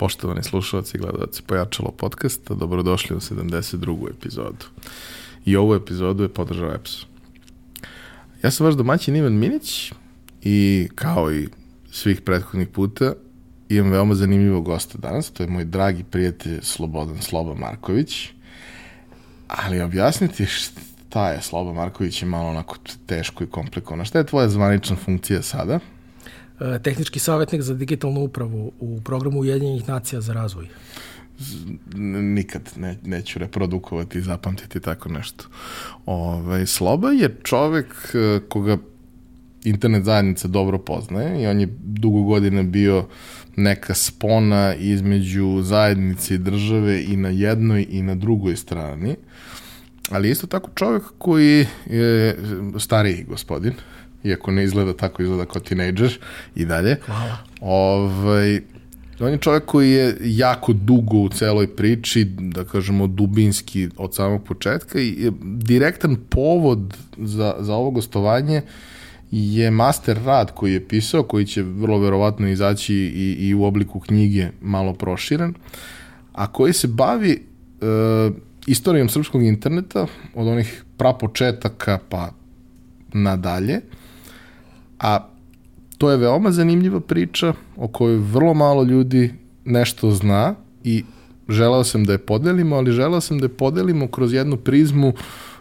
[0.00, 4.10] Poštovani slušalci i gledalci Pojačalo podcasta, dobrodošli u 72.
[4.10, 4.66] epizodu.
[5.44, 7.06] I ovu epizodu je podržao EPS.
[8.42, 9.92] Ja sam vaš domaćin Ivan Minić
[10.42, 11.48] i kao i
[11.90, 13.12] svih prethodnih puta
[13.68, 18.28] imam veoma zanimljivog gosta danas, to je moj dragi prijatelj Slobodan Sloba Marković.
[19.48, 22.76] Ali objasniti šta je Sloba Marković je malo onako
[23.06, 24.04] teško i komplikovano.
[24.04, 25.80] Šta je tvoja zvanična funkcija sada?
[26.60, 30.68] E, tehnički savjetnik za digitalnu upravu u programu Ujedinjenih nacija za razvoj.
[31.94, 35.44] Nikad ne, neću reprodukovati i zapamtiti tako nešto.
[36.06, 38.78] Ove, ovaj, Sloba je čovek e, koga
[39.64, 43.06] internet zajednica dobro poznaje i on je dugo godina bio
[43.56, 49.16] neka spona između zajednice i države i na jednoj i na drugoj strani.
[50.10, 52.36] Ali isto tako čovek koji je
[52.78, 53.72] stariji gospodin,
[54.24, 56.18] iako ne izgleda tako, izgleda kao tinejdžer
[56.54, 56.96] i dalje.
[57.06, 57.36] Hvala.
[57.60, 58.60] Ovaj,
[59.20, 64.44] on je čovjek koji je jako dugo u celoj priči, da kažemo dubinski od samog
[64.44, 68.62] početka i direktan povod za, za ovo gostovanje
[69.30, 74.00] je master rad koji je pisao, koji će vrlo verovatno izaći i, i u obliku
[74.00, 75.54] knjige malo proširen,
[76.32, 77.40] a koji se bavi e,
[78.66, 82.30] istorijom srpskog interneta od onih prapočetaka pa
[83.12, 83.80] nadalje,
[85.00, 85.28] a
[85.98, 89.34] to je veoma zanimljiva priča o kojoj vrlo malo ljudi
[89.64, 91.04] nešto zna i
[91.48, 95.12] želeo sam da je podelimo, ali želeo sam da je podelimo kroz jednu prizmu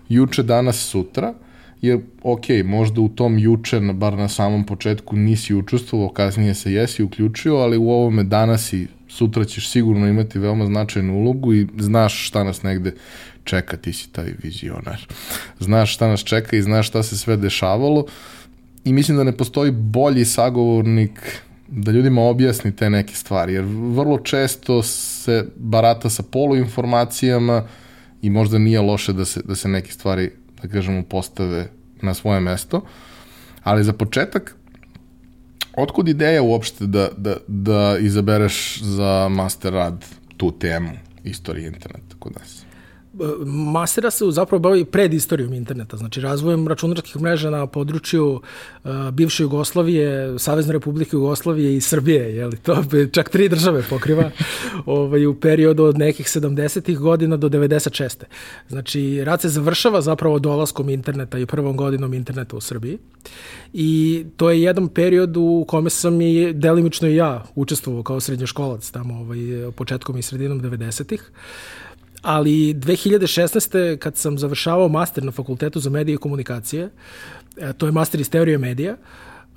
[0.10, 1.34] juče, danas, sutra,
[1.82, 7.04] jer, ok, možda u tom juče, bar na samom početku, nisi učestvovao, kasnije se jesi
[7.04, 12.28] uključio, ali u ovome danas i sutra ćeš sigurno imati veoma značajnu ulogu i znaš
[12.28, 12.96] šta nas negde
[13.44, 15.08] čeka, ti si taj vizionar.
[15.60, 18.06] Znaš šta nas čeka i znaš šta se sve dešavalo
[18.84, 24.18] i mislim da ne postoji bolji sagovornik da ljudima objasni te neke stvari, jer vrlo
[24.18, 27.64] često se barata sa poluinformacijama
[28.22, 30.32] i možda nije loše da se, da se neke stvari,
[30.62, 31.70] da kažemo, postave
[32.02, 32.82] na svoje mesto,
[33.64, 34.56] ali za početak,
[35.78, 40.06] otkud ideja uopšte da, da, da izabereš za master rad
[40.38, 40.92] tu temu
[41.24, 42.69] istorije interneta kod nas?
[43.46, 48.42] Mastera se zapravo bavi pred istorijom interneta, znači razvojem računarskih mreža na području
[48.84, 54.32] uh, bivše Jugoslavije, Savezne republike Jugoslavije i Srbije, je li to čak tri države pokriva
[54.86, 56.98] ovaj, u periodu od nekih 70.
[56.98, 58.24] godina do 96.
[58.68, 62.98] Znači, rad se završava zapravo dolaskom interneta i prvom godinom interneta u Srbiji
[63.74, 68.92] i to je jedan period u kome sam i delimično i ja učestvovao kao srednjoškolac
[68.92, 69.38] tamo ovaj,
[69.76, 71.32] početkom i sredinom 90-ih
[72.22, 73.98] ali 2016.
[73.98, 76.90] kad sam završavao master na Fakultetu za medije i komunikacije,
[77.58, 78.96] e, to je master iz teorije medija,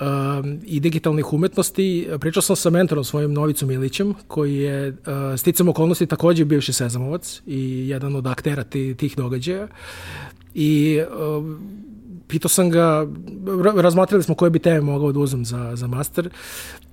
[0.00, 2.08] um, i digitalnih umetnosti.
[2.20, 4.96] Pričao sam sa mentorom svojim Novicom Ilićem, koji je uh,
[5.36, 8.64] sticam okolnosti takođe bivši sezamovac i jedan od aktera
[8.96, 9.68] tih događaja.
[10.54, 11.44] I uh,
[12.28, 13.06] pitao sam ga,
[13.76, 16.30] razmatrali smo koje bi teme mogao da uzem za, za master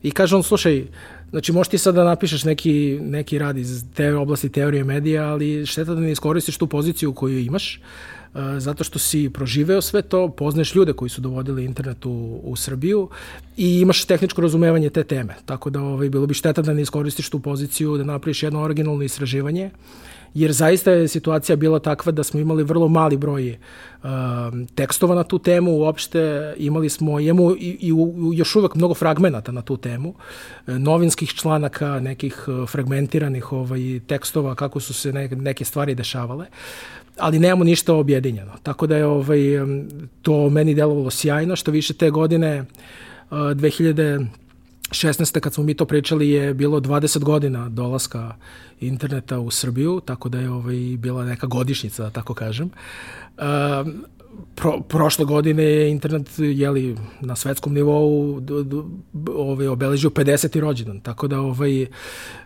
[0.04, 0.88] i kaže on, slušaj,
[1.30, 5.66] Znači, možeš ti sad da napišeš neki, neki rad iz te oblasti teorije medija, ali
[5.66, 7.82] šteta da ne iskoristiš tu poziciju koju imaš,
[8.34, 12.56] uh, zato što si proživeo sve to, poznaješ ljude koji su dovodili internet u, u
[12.56, 13.10] Srbiju
[13.58, 15.36] i imaš tehničko razumevanje te teme.
[15.46, 19.04] Tako da ovaj, bilo bi šteta da ne iskoristiš tu poziciju, da napraviš jedno originalno
[19.04, 19.70] istraživanje
[20.34, 23.58] jer zaista je situacija bila takva da smo imali vrlo mali broj
[24.04, 24.10] uh,
[24.76, 27.92] tekstova na tu temu, uopšte imali smo, imamo i, i
[28.34, 34.56] još uvek mnogo fragmenata na tu temu, uh, novinskih članaka, nekih uh, fragmentiranih ovaj, tekstova,
[34.56, 36.46] kako su se ne, neke stvari dešavale
[37.20, 38.52] ali nemamo ništa objedinjeno.
[38.64, 39.40] Tako da je ovaj,
[40.22, 44.26] to meni delovalo sjajno, što više te godine uh, 2000
[44.90, 45.40] 16.
[45.40, 48.36] kad smo mi to pričali je bilo 20 godina dolaska
[48.80, 52.70] interneta u Srbiju, tako da je ovaj, bila neka godišnjica, da tako kažem.
[53.38, 54.06] Um,
[54.56, 58.76] pro, prošle godine je internet jeli, na svetskom nivou d, d,
[59.36, 60.60] ovaj, obeležio 50.
[60.60, 61.86] rođendan, tako da ovaj,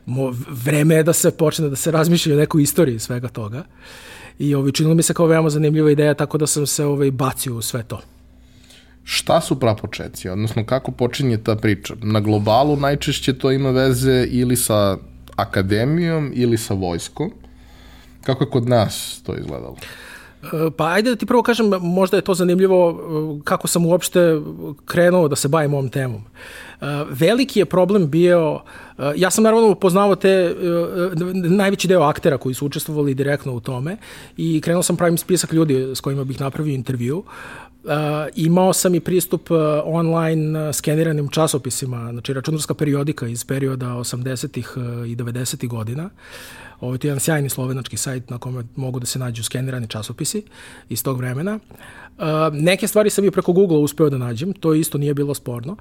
[0.06, 3.64] mo, vreme je da se počne da se razmišlja o nekoj istoriji svega toga.
[4.40, 7.56] I ovaj, činilo mi se kao veoma zanimljiva ideja, tako da sam se ovaj, bacio
[7.56, 8.02] u sve to.
[9.04, 11.94] Šta su prapočeci, odnosno kako počinje ta priča?
[12.02, 14.98] Na globalu najčešće to ima veze ili sa
[15.36, 17.32] akademijom ili sa vojskom.
[18.24, 19.76] Kako je kod nas to izgledalo?
[20.44, 24.42] E, pa ajde da ti prvo kažem, možda je to zanimljivo e, kako sam uopšte
[24.86, 26.24] krenuo da se bavim ovom temom.
[27.10, 28.60] veliki je problem bio,
[29.16, 30.56] ja sam naravno poznavao te
[31.34, 33.98] najveći deo aktera koji su učestvovali direktno u tome
[34.38, 37.24] i krenuo sam pravim spisak ljudi s kojima bih napravio intervju.
[37.84, 37.90] Uh,
[38.36, 44.74] imao sam i pristup uh, online uh, skeniranim časopisima, znači računarska periodika iz perioda 80-ih
[44.78, 46.10] uh, i 90-ih godina.
[46.80, 50.44] Ovo je jedan sjajni slovenački sajt na kome mogu da se nađu skenirani časopisi
[50.90, 51.60] iz tog vremena.
[52.52, 55.76] Neke stvari sam i preko Google uspeo da nađem, to isto nije bilo sporno.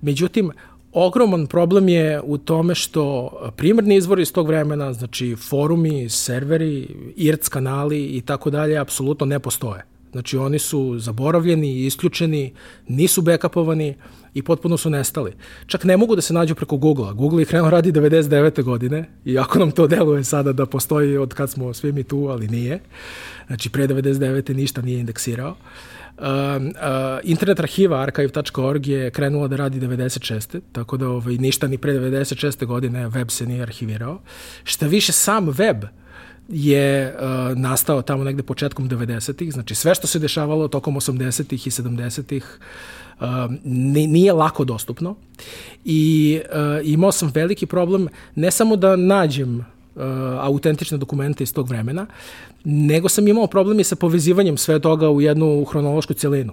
[0.00, 0.50] Međutim,
[0.92, 7.48] ogroman problem je u tome što primarni izvori iz tog vremena, znači forumi, serveri, IRC
[7.48, 9.97] kanali i tako dalje, apsolutno ne postoje.
[10.12, 12.52] Znači oni su zaboravljeni, isključeni,
[12.88, 13.94] nisu backupovani
[14.34, 15.32] i potpuno su nestali.
[15.66, 17.12] Čak ne mogu da se nađu preko Google-a.
[17.12, 18.62] Google je krenuo radi 99.
[18.62, 22.28] godine i ako nam to deluje sada da postoji od kad smo svi mi tu,
[22.30, 22.80] ali nije.
[23.46, 24.54] Znači pre 99.
[24.54, 25.56] ništa nije indeksirao.
[26.18, 26.70] Uh, uh,
[27.22, 30.60] internet arhiva archive.org je krenula da radi 96.
[30.72, 32.66] Tako da ovaj, ništa ni pre 96.
[32.66, 34.20] godine web se nije arhivirao.
[34.64, 35.84] Šta više, sam web
[36.48, 41.70] je uh, nastao tamo negde početkom 90-ih, znači sve što se dešavalo tokom 80-ih i
[41.70, 42.58] 70-ih
[43.20, 43.26] uh,
[43.64, 45.14] nije lako dostupno
[45.84, 50.02] i uh, imao sam veliki problem ne samo da nađem uh,
[50.40, 52.06] autentične dokumente iz tog vremena,
[52.64, 56.52] nego sam imao problemi sa povezivanjem sve toga u jednu hronološku celinu.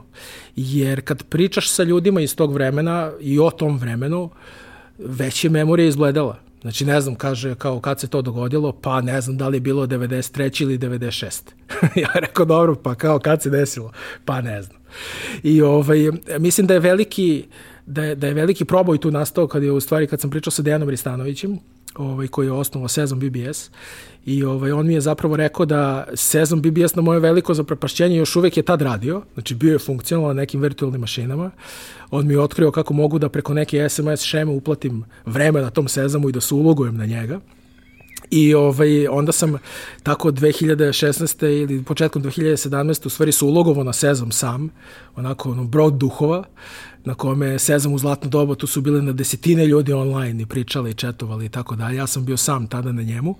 [0.55, 4.29] Jer kad pričaš sa ljudima iz tog vremena i o tom vremenu,
[4.97, 6.44] već je memorija izgledala.
[6.65, 9.61] Znači, ne znam, kaže, kao kad se to dogodilo, pa ne znam da li je
[9.61, 10.61] bilo 93.
[10.61, 11.41] ili 96.
[12.01, 13.91] ja rekao, dobro, pa kao kad se desilo?
[14.25, 14.77] Pa ne znam.
[15.43, 15.99] I ovaj,
[16.39, 17.45] mislim da je veliki,
[17.85, 20.51] da je, da je veliki proboj tu nastao kad je u stvari, kad sam pričao
[20.51, 21.59] sa Dejanom Ristanovićem,
[21.95, 23.69] ovaj, koji je osnovao Sezon BBS
[24.25, 28.35] i ovaj, on mi je zapravo rekao da Sezon BBS na moje veliko zaprepašćenje još
[28.35, 31.51] uvek je tad radio, znači bio je funkcionalan na nekim virtualnim mašinama.
[32.11, 35.87] On mi je otkrio kako mogu da preko neke SMS šeme uplatim vreme na tom
[35.87, 37.39] Sezamu i da se ulogujem na njega.
[38.31, 39.57] I ovaj, onda sam
[40.03, 41.45] tako 2016.
[41.45, 43.05] ili početkom 2017.
[43.05, 44.69] u stvari su ulogovo na Sezam sam,
[45.15, 46.43] onako ono, brod duhova,
[47.05, 50.91] na kome Sezam u zlatno doba, tu su bile na desetine ljudi online i pričali
[50.91, 51.95] i četovali i tako dalje.
[51.95, 53.35] Ja sam bio sam tada na njemu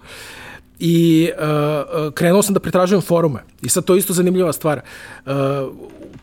[0.79, 3.39] i uh, krenuo sam da pretražujem forume.
[3.61, 4.81] I sad to je isto zanimljiva stvar.
[5.25, 5.33] Uh,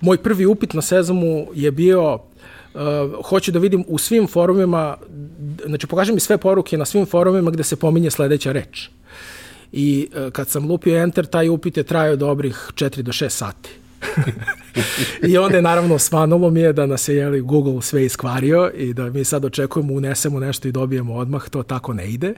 [0.01, 2.21] moj prvi upit na Sezamu je bio uh,
[3.25, 4.97] hoću da vidim u svim forumima,
[5.67, 8.89] znači pokaži mi sve poruke na svim forumima gde se pominje sledeća reč.
[9.73, 13.82] I uh, kad sam lupio enter, taj upit je trajao dobrih 4 do 6 sati.
[15.29, 18.95] I onda je naravno svanulo mi je da nas je jeli, Google sve iskvario i
[18.95, 22.35] da mi sad očekujemo, unesemo nešto i dobijemo odmah, to tako ne ide.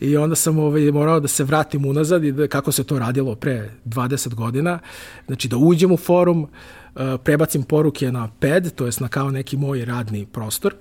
[0.00, 3.34] I onda sam ovaj, morao da se vratim unazad i da, kako se to radilo
[3.34, 4.78] pre 20 godina.
[5.26, 6.48] Znači da uđem u forum,
[6.96, 10.74] eh, prebacim poruke na pad, to jest na kao neki moj radni prostor,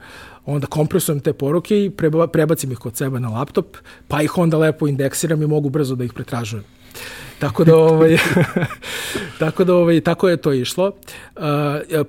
[0.46, 1.92] onda kompresujem te poruke i
[2.32, 3.78] prebacim ih kod sebe na laptop,
[4.08, 6.64] pa ih onda lepo indeksiram i mogu brzo da ih pretražujem.
[7.40, 8.18] Tako da ovaj
[9.40, 10.92] tako da ovaj tako je to išlo.
[11.36, 11.42] Uh,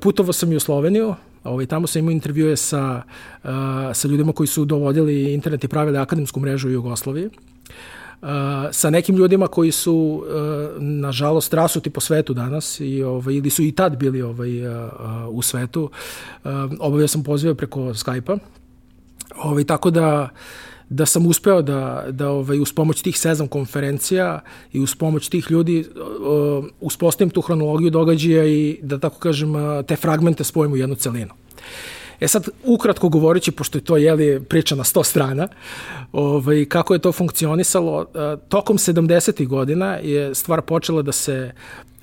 [0.01, 1.15] putovao sam i u Sloveniju,
[1.45, 3.03] Ovaj, tamo sam imao intervjue sa,
[3.45, 3.51] uh,
[3.95, 7.27] sa ljudima koji su dovodili internet i pravili akademsku mrežu u Jugoslaviji.
[7.27, 8.29] Uh,
[8.71, 13.63] sa nekim ljudima koji su uh, nažalost rasuti po svetu danas i ovaj ili su
[13.63, 14.75] i tad bili ovaj uh,
[15.29, 15.91] u svetu.
[16.45, 18.37] Uh, obavio sam pozive preko Skype-a.
[19.37, 24.41] Ovaj tako da uh, da sam uspeo da, da ovaj, uz pomoć tih sezam konferencija
[24.73, 29.53] i uz pomoć tih ljudi uh, uspostavim tu hronologiju događaja i da tako kažem
[29.87, 31.35] te fragmente spojim u jednu celinu.
[32.21, 35.49] E sad, ukratko govoreći, pošto je to jeli, priča na 100 strana,
[36.13, 38.07] ovaj, kako je to funkcionisalo,
[38.49, 39.47] tokom 70.
[39.47, 41.53] godina je stvar počela da se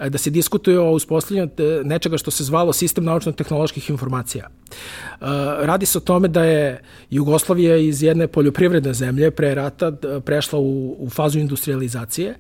[0.10, 1.50] da se diskutuje o uspostavljanju
[1.84, 4.50] nečega što se zvalo sistem naučno-tehnoloških informacija.
[5.62, 9.92] Radi se o tome da je Jugoslavija iz jedne poljoprivredne zemlje pre rata
[10.26, 12.36] prešla u, u fazu industrializacije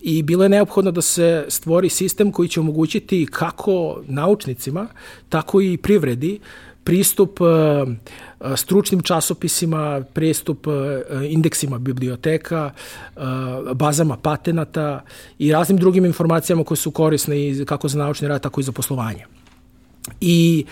[0.00, 4.88] i bilo je neophodno da se stvori sistem koji će omogućiti kako naučnicima,
[5.28, 6.40] tako i privredi
[6.86, 10.74] pristup uh, uh, stručnim časopisima, pristup uh,
[11.28, 12.70] indeksima biblioteka,
[13.74, 15.00] bazama patenata
[15.38, 18.72] i raznim drugim informacijama koje su korisne i kako za naučni rad, tako i za
[18.72, 19.24] poslovanje.
[20.20, 20.64] I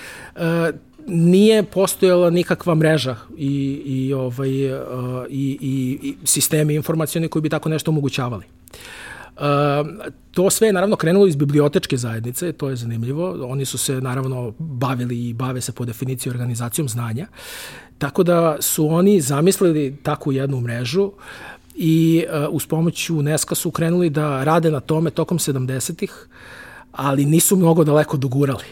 [1.06, 7.68] nije postojala nikakva mreža i, i, ovaj, i, i, i sistemi informacijone koji bi tako
[7.68, 8.44] nešto omogućavali.
[8.44, 8.64] Uh,
[10.30, 13.46] to sve je naravno krenulo iz bibliotečke zajednice, to je zanimljivo.
[13.48, 17.26] Oni su se naravno bavili i bave se po definiciji organizacijom znanja.
[17.98, 21.12] Tako da su oni zamislili takvu jednu mrežu
[21.74, 26.26] i uh, uz pomoć UNESCO su krenuli da rade na tome tokom 70-ih,
[26.92, 28.64] ali nisu mnogo daleko dogurali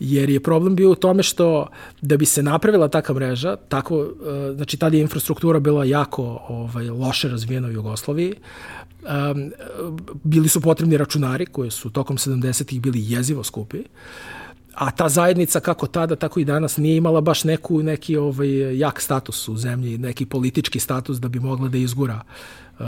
[0.00, 1.66] jer je problem bio u tome što
[2.00, 4.08] da bi se napravila taka mreža, tako, uh,
[4.56, 8.34] znači tada je infrastruktura bila jako ovaj, loše razvijena u Jugoslaviji,
[9.04, 9.52] um,
[10.22, 13.82] bili su potrebni računari koji su tokom 70-ih bili jezivo skupi,
[14.74, 19.00] a ta zajednica kako tada, tako i danas nije imala baš neku, neki ovaj, jak
[19.00, 22.20] status u zemlji, neki politički status da bi mogla da izgura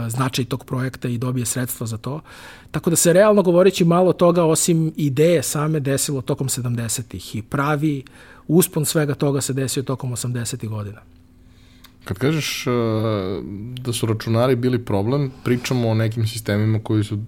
[0.07, 2.21] značaj tog projekta i dobije sredstva za to.
[2.71, 8.03] Tako da se realno govoreći malo toga osim ideje same desilo tokom 70-ih i pravi
[8.47, 11.01] uspon svega toga se desio tokom 80-ih godina.
[12.07, 12.73] Kad kažeš uh,
[13.79, 17.19] da su računari bili problem, pričamo o nekim sistemima koji su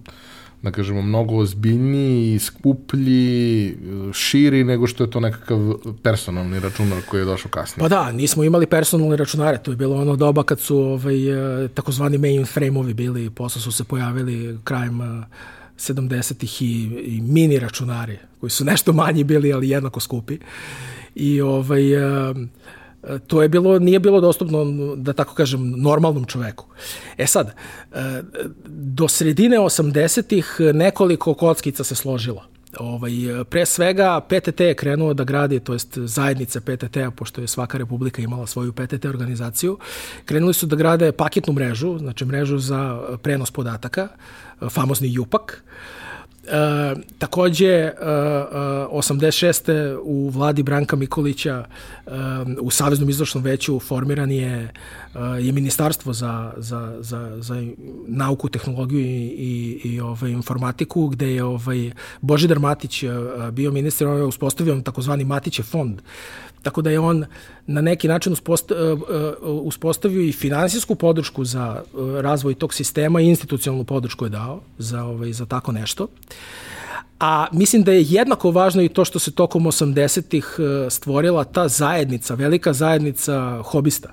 [0.62, 3.76] da kažemo, mnogo ozbiljniji, skuplji,
[4.12, 5.58] širi nego što je to nekakav
[6.02, 7.82] personalni računar koji je došao kasnije.
[7.82, 11.68] Pa da, nismo imali personalne računare, to je bilo ono doba kad su ovaj, e,
[11.68, 15.00] takozvani mainframe-ovi bili, posle su se pojavili krajem
[15.78, 20.38] 70-ih e, i, i mini računari, koji su nešto manji bili, ali jednako skupi.
[21.14, 21.82] I ovaj,
[23.26, 24.64] to je bilo, nije bilo dostupno,
[24.96, 26.66] da tako kažem, normalnom čoveku.
[27.18, 27.54] E sad,
[27.92, 28.22] e,
[28.66, 32.50] do sredine 80-ih nekoliko kockica se složilo.
[32.78, 33.12] Ovaj,
[33.50, 38.22] pre svega PTT je krenuo da gradi, to jest zajednice PTT-a, pošto je svaka republika
[38.22, 39.78] imala svoju PTT organizaciju,
[40.24, 44.08] krenuli su da grade paketnu mrežu, znači mrežu za prenos podataka,
[44.70, 45.62] famozni JUPAK,
[46.46, 47.94] E, takođe, e, e,
[48.90, 49.98] 86.
[50.02, 51.64] u vladi Branka Mikolića
[52.06, 52.10] e,
[52.60, 54.72] u Saveznom izvršnom veću formiran je,
[55.14, 57.62] e, je ministarstvo za, za, za, za
[58.06, 63.08] nauku, tehnologiju i, i, i ovaj, informatiku, gde je ovaj, Božidar Matić e,
[63.52, 66.00] bio ministar, on je uspostavio takozvani Matiće fond,
[66.62, 67.24] Tako da je on
[67.66, 73.26] na neki način e, e, uspostavio i finansijsku podršku za e, razvoj tog sistema i
[73.26, 76.06] institucionalnu podršku je dao za, ovaj, za tako nešto.
[77.20, 80.56] A mislim da je jednako važno i to što se tokom 80-ih
[80.90, 84.12] stvorila ta zajednica, velika zajednica hobista.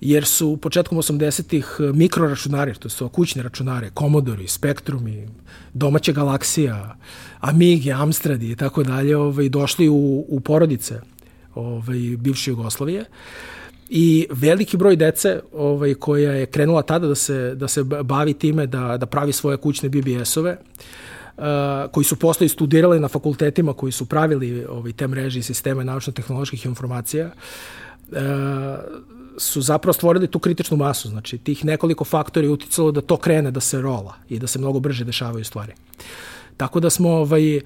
[0.00, 5.28] Jer su početkom 80-ih mikroračunari, to su kućni računare, Commodore, Spectrumi,
[5.74, 6.96] domaća galaksija,
[7.40, 11.00] Amigi, Amstradi i tako dalje, ovaj, došli u, u porodice
[11.54, 13.04] ovaj, bivše Jugoslavije.
[13.88, 18.66] I veliki broj dece ovaj, koja je krenula tada da se, da se bavi time
[18.66, 21.15] da, da pravi svoje kućne BBS-ove, Uh,
[21.90, 26.66] koji su posle studirali na fakultetima koji su pravili ovaj, te mreže i sisteme naučno-tehnoloških
[26.66, 27.30] informacija,
[28.10, 28.16] uh,
[29.38, 31.08] su zapravo stvorili tu kritičnu masu.
[31.08, 34.80] Znači, tih nekoliko faktori uticalo da to krene da se rola i da se mnogo
[34.80, 35.72] brže dešavaju stvari.
[36.56, 37.60] Tako da smo, ovaj,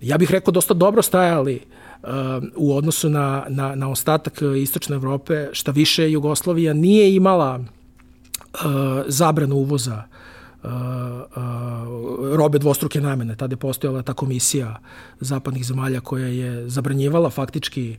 [0.00, 1.60] ja bih rekao, dosta dobro stajali
[2.02, 2.08] uh,
[2.56, 8.60] u odnosu na, na, na ostatak Istočne Evrope, šta više Jugoslavija nije imala uh,
[9.06, 10.19] zabranu uvoza uh,
[12.36, 13.36] robe dvostruke namene.
[13.36, 14.80] Tada je postojala ta komisija
[15.20, 17.96] zapadnih zemalja koja je zabranjivala faktički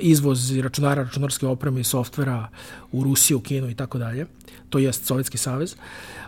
[0.00, 2.48] izvoz računara, računarske opreme i softvera
[2.92, 4.26] u Rusiju, Kinu i tako dalje.
[4.70, 5.76] To jest Sovjetski savez.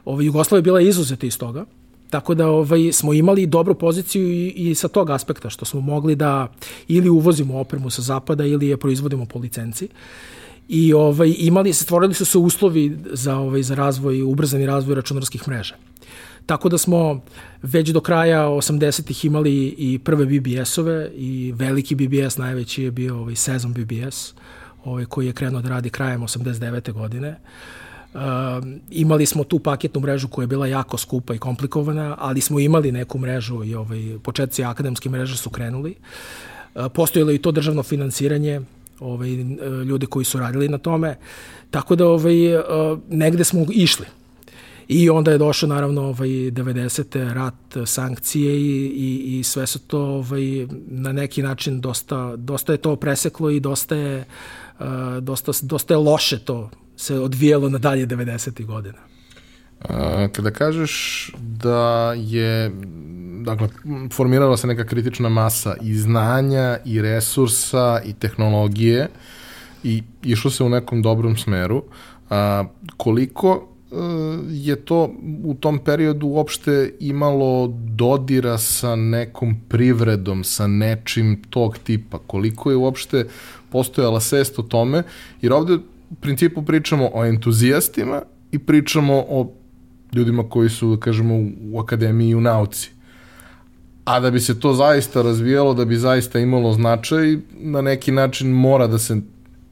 [0.05, 1.65] Ove, Jugoslavija je bila izuzeta iz toga.
[2.11, 6.17] Tako da ovaj, smo imali dobru poziciju i, i sa tog aspekta, što smo mogli
[6.17, 6.49] da
[6.89, 9.89] ili uvozimo opremu sa zapada ili je proizvodimo po licenci.
[10.69, 15.75] I ovaj, imali, stvorili su se uslovi za, ovaj, za razvoj, ubrzani razvoj računarskih mreža.
[16.47, 17.21] Tako da smo
[17.63, 23.35] već do kraja 80-ih imali i prve BBS-ove i veliki BBS, najveći je bio ovaj
[23.35, 24.35] Sezon BBS,
[24.85, 26.93] ovaj, koji je krenuo da radi krajem 89.
[26.93, 27.39] godine.
[28.15, 28.21] Uh,
[28.91, 32.93] imali smo tu paketnu mrežu koja je bila jako skupa i komplikovana, ali smo imali
[32.93, 35.95] neku mrežu i ovaj, početci akademske mreže su krenuli.
[36.75, 38.61] Uh, postojilo i to državno finansiranje,
[39.01, 39.31] ovaj,
[39.85, 41.17] ljudi koji su radili na tome,
[41.71, 42.63] tako da ovaj, uh,
[43.09, 44.07] negde smo išli.
[44.89, 47.33] I onda je došao naravno ovaj 90.
[47.33, 52.79] rat, sankcije i, i, i sve su to ovaj, na neki način dosta, dosta je
[52.79, 54.25] to preseklo i dosta je,
[54.81, 54.87] uh,
[55.21, 58.65] dosta, dosta je loše to se odvijelo na dalje 90.
[58.67, 58.99] godina.
[60.33, 62.73] Kada kažeš da je
[63.55, 63.69] dakle,
[64.13, 69.09] formirala se neka kritična masa i znanja i resursa i tehnologije
[69.85, 71.83] i išlo se u nekom dobrom smeru,
[72.31, 72.65] a,
[72.97, 73.95] koliko e,
[74.51, 75.11] je to
[75.45, 82.77] u tom periodu uopšte imalo dodira sa nekom privredom, sa nečim tog tipa, koliko je
[82.77, 83.27] uopšte
[83.71, 85.03] postojala svest o tome,
[85.43, 85.75] jer ovde
[86.11, 89.53] u principu pričamo o entuzijastima i pričamo o
[90.15, 91.35] ljudima koji su, da kažemo,
[91.73, 92.98] u akademiji i u nauci.
[94.09, 98.51] A da bi se to zaista razvijalo, da bi zaista imalo značaj, na neki način
[98.51, 99.17] mora da se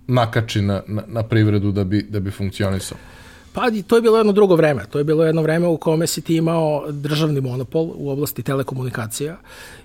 [0.07, 2.99] nakači na, na, na privredu da bi, da bi funkcionisao.
[3.53, 4.85] Pa to je bilo jedno drugo vreme.
[4.91, 9.37] To je bilo jedno vreme u kome si ti imao državni monopol u oblasti telekomunikacija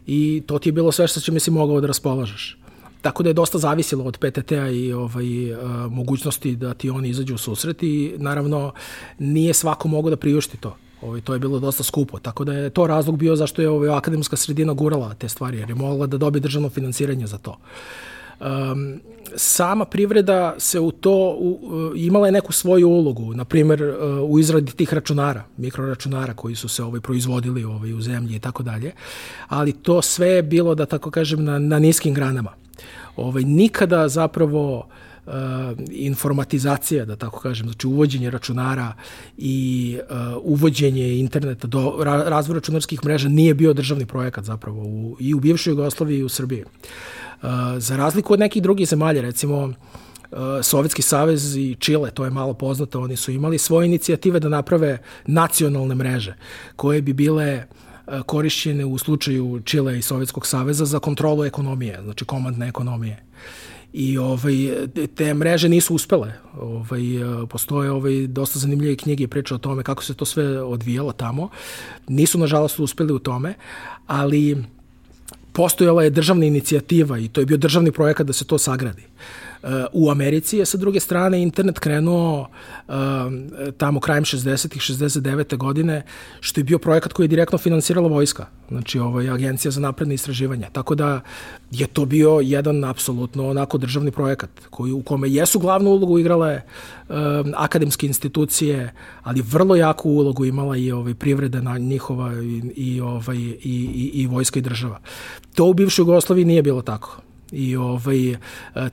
[0.08, 2.58] i to ti je bilo sve što mi si mogao da raspolažeš.
[3.02, 7.36] Tako da je dosta zavisilo od PTT-a i ovaj, a, mogućnosti da ti oni izađu
[7.36, 8.74] u susret i naravno
[9.20, 10.76] nije svako mogo da priušti to.
[11.02, 13.90] Ovaj, to je bilo dosta skupo, tako da je to razlog bio zašto je ovaj,
[13.90, 17.58] akademska sredina gurala te stvari, jer je mogla da dobije državno finansiranje za to.
[18.40, 19.02] Um,
[19.36, 21.60] sama privreda se u to u,
[21.96, 26.68] imala je neku svoju ulogu, na primer uh, u izradi tih računara, mikroračunara koji su
[26.68, 28.92] se ovaj proizvodili ovaj u zemlji i tako dalje.
[29.48, 32.54] Ali to sve je bilo da tako kažem na na niskim granama.
[33.16, 34.84] Ovaj nikada zapravo uh,
[35.26, 35.34] uh,
[35.92, 38.94] informatizacija, da tako kažem, znači uvođenje računara
[39.38, 45.18] i uh, uvođenje interneta do ra, razvoj računarskih mreža nije bio državni projekat zapravo u,
[45.20, 46.64] i u bivšoj Jugoslaviji i u Srbiji.
[46.64, 49.74] Uh, za razliku od nekih drugih zemalja, recimo uh,
[50.64, 54.98] Sovjetski savez i Čile, to je malo poznato, oni su imali svoje inicijative da naprave
[55.26, 56.36] nacionalne mreže
[56.76, 57.64] koje bi bile
[58.08, 63.24] uh, korišćene u slučaju Čile i Sovjetskog saveza za kontrolu ekonomije, znači komandne ekonomije
[63.94, 64.54] i ovaj,
[65.16, 66.34] te mreže nisu uspele.
[66.60, 67.02] Ovaj,
[67.50, 71.50] postoje ovaj, dosta zanimljive knjige priče o tome kako se to sve odvijalo tamo.
[72.08, 73.54] Nisu, nažalost, uspeli u tome,
[74.08, 74.64] ali
[75.54, 79.04] postojala je državna inicijativa i to je bio državni projekat da se to sagradi.
[79.94, 82.50] U Americi je sa druge strane internet krenuo
[83.78, 85.58] tamo krajem 60-ih, 69.
[85.58, 86.04] godine,
[86.40, 90.70] što je bio projekat koji je direktno finansirala vojska, znači ovaj, agencija za napredne istraživanja.
[90.72, 91.22] Tako da
[91.72, 96.62] je to bio jedan apsolutno onako državni projekat koji, u kome jesu glavnu ulogu igrale
[97.10, 97.16] um,
[97.56, 103.38] akademske institucije, ali vrlo jaku ulogu imala i ovaj, privreda na njihova i, i, ovaj,
[103.38, 105.00] i, i, i vojska i država.
[105.56, 107.22] To u bivšoj Jugoslaviji nije bilo tako
[107.52, 108.38] I ovaj, e,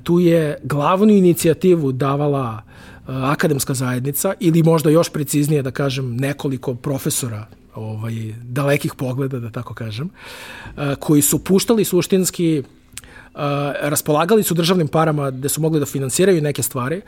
[0.03, 6.75] tu je glavnu inicijativu davala e, akademska zajednica ili možda još preciznije da kažem nekoliko
[6.75, 10.11] profesora ovaj, dalekih pogleda, da tako kažem,
[10.77, 12.63] e, koji su puštali suštinski,
[13.81, 17.01] raspolagali su državnim parama gde su mogli da finansiraju neke stvari,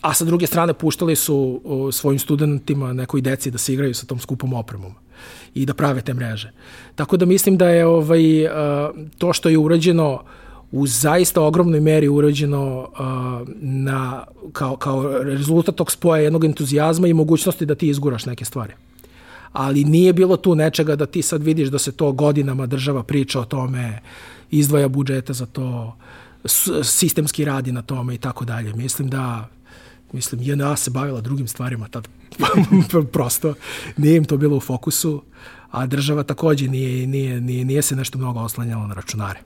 [0.00, 1.60] a sa druge strane puštali su
[1.92, 4.92] svojim studentima, nekoj deci da se igraju sa tom skupom opremom
[5.54, 6.52] i da prave te mreže.
[6.94, 8.22] Tako da mislim da je ovaj,
[9.18, 10.22] to što je urađeno
[10.72, 17.14] u zaista ogromnoj meri urađeno uh, na, kao, kao rezultat tog spoja jednog entuzijazma i
[17.14, 18.72] mogućnosti da ti izguraš neke stvari.
[19.52, 23.40] Ali nije bilo tu nečega da ti sad vidiš da se to godinama država priča
[23.40, 24.00] o tome,
[24.50, 25.96] izdvaja budžete za to,
[26.82, 28.72] sistemski radi na tome i tako dalje.
[28.74, 29.48] Mislim da
[30.12, 32.08] mislim, JNA se bavila drugim stvarima tad.
[33.12, 33.54] Prosto,
[33.96, 35.22] nije im to bilo u fokusu,
[35.70, 39.40] a država takođe nije, nije, nije, nije se nešto mnogo oslanjala na računare.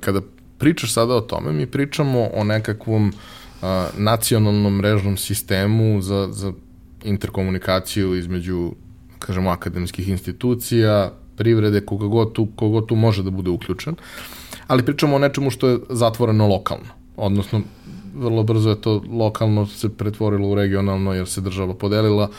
[0.00, 0.20] Kada
[0.58, 3.12] pričaš sada o tome, mi pričamo o nekakvom
[3.96, 6.52] nacionalnom mrežnom sistemu za, za
[7.04, 8.72] interkomunikaciju između,
[9.18, 13.94] kažemo, akademskih institucija, privrede, koga god tu, koga god tu može da bude uključen,
[14.66, 17.60] ali pričamo o nečemu što je zatvoreno lokalno, odnosno
[18.14, 22.30] vrlo brzo je to lokalno se pretvorilo u regionalno jer se država podelila,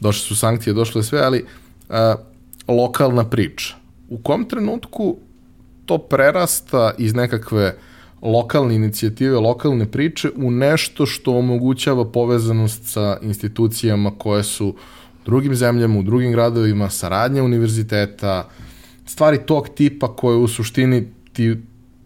[0.00, 1.44] došle su sankcije, došle sve, ali
[1.88, 2.14] a,
[2.68, 3.74] lokalna priča.
[4.08, 5.16] U kom trenutku
[5.92, 7.74] to prerasta iz nekakve
[8.22, 14.74] lokalne inicijative, lokalne priče u nešto što omogućava povezanost sa institucijama koje su u
[15.24, 18.48] drugim zemljama, u drugim gradovima, saradnja univerziteta,
[19.06, 21.56] stvari tog tipa koje u suštini ti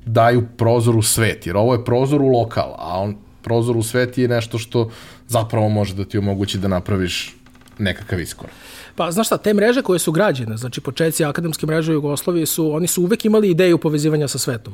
[0.07, 4.19] daju prozor u svet, jer ovo je prozor u lokal, a on prozor u svet
[4.19, 4.91] je nešto što
[5.29, 7.37] zapravo može da ti omogući da napraviš
[7.79, 8.66] nekakav iskorak.
[8.97, 12.73] Pa, znaš šta, te mreže koje su građene, znači početci akademske mreže u Jugoslaviji su,
[12.73, 14.73] oni su uvek imali ideju povezivanja sa svetom.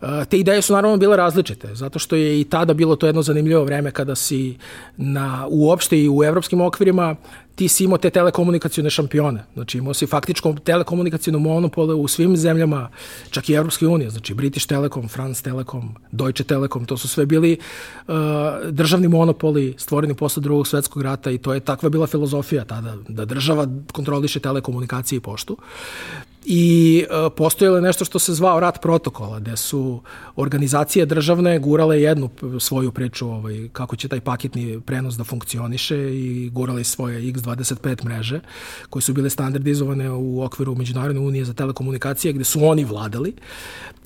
[0.00, 3.22] Uh, te ideje su naravno bile različite, zato što je i tada bilo to jedno
[3.22, 4.56] zanimljivo vreme kada si
[4.96, 7.16] na, uopšte i u evropskim okvirima
[7.56, 9.44] ti si imao te telekomunikacijone šampione.
[9.54, 12.90] Znači imao si faktičko telekomunikacijno monopole u svim zemljama,
[13.30, 14.10] čak i Evropske unije.
[14.10, 17.58] Znači British Telekom, France Telekom, Deutsche Telekom, to su sve bili
[18.08, 18.14] uh,
[18.70, 23.24] državni monopoli stvoreni posle drugog svetskog rata i to je takva bila filozofija tada, da
[23.24, 25.56] država kontroliše telekomunikacije i poštu
[26.48, 30.02] i e, postojalo je nešto što se zvao rat protokola, gde su
[30.36, 32.30] organizacije državne gurale jednu
[32.60, 38.40] svoju priču ovaj, kako će taj paketni prenos da funkcioniše i gurale svoje X25 mreže
[38.90, 43.34] koje su bile standardizovane u okviru Međunarodne unije za telekomunikacije gde su oni vladali,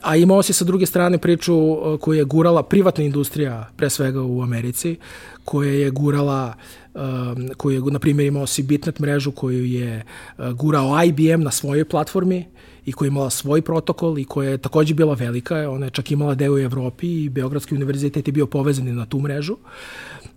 [0.03, 4.23] a imao se sa druge strane priču e, koju je gurala privatna industrija, pre svega
[4.23, 4.97] u Americi,
[5.45, 6.55] koja je gurala
[6.95, 10.05] um, koju je, na primjer, imao si Bitnet mrežu koju je
[10.39, 12.45] uh, gurao IBM na svojoj platformi
[12.85, 16.11] i koja je imala svoj protokol i koja je takođe bila velika, ona je čak
[16.11, 19.57] imala deo u Evropi i Beogradski univerzitet je bio povezan na tu mrežu.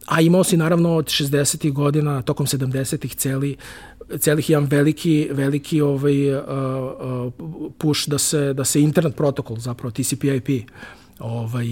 [0.05, 1.71] A imao si naravno od 60.
[1.71, 3.15] godina, tokom 70.
[3.15, 3.55] celi
[4.19, 7.33] celih jedan veliki veliki ovaj uh, uh,
[7.77, 10.69] push da se da se internet protokol zapravo TCP/IP
[11.19, 11.67] ovaj,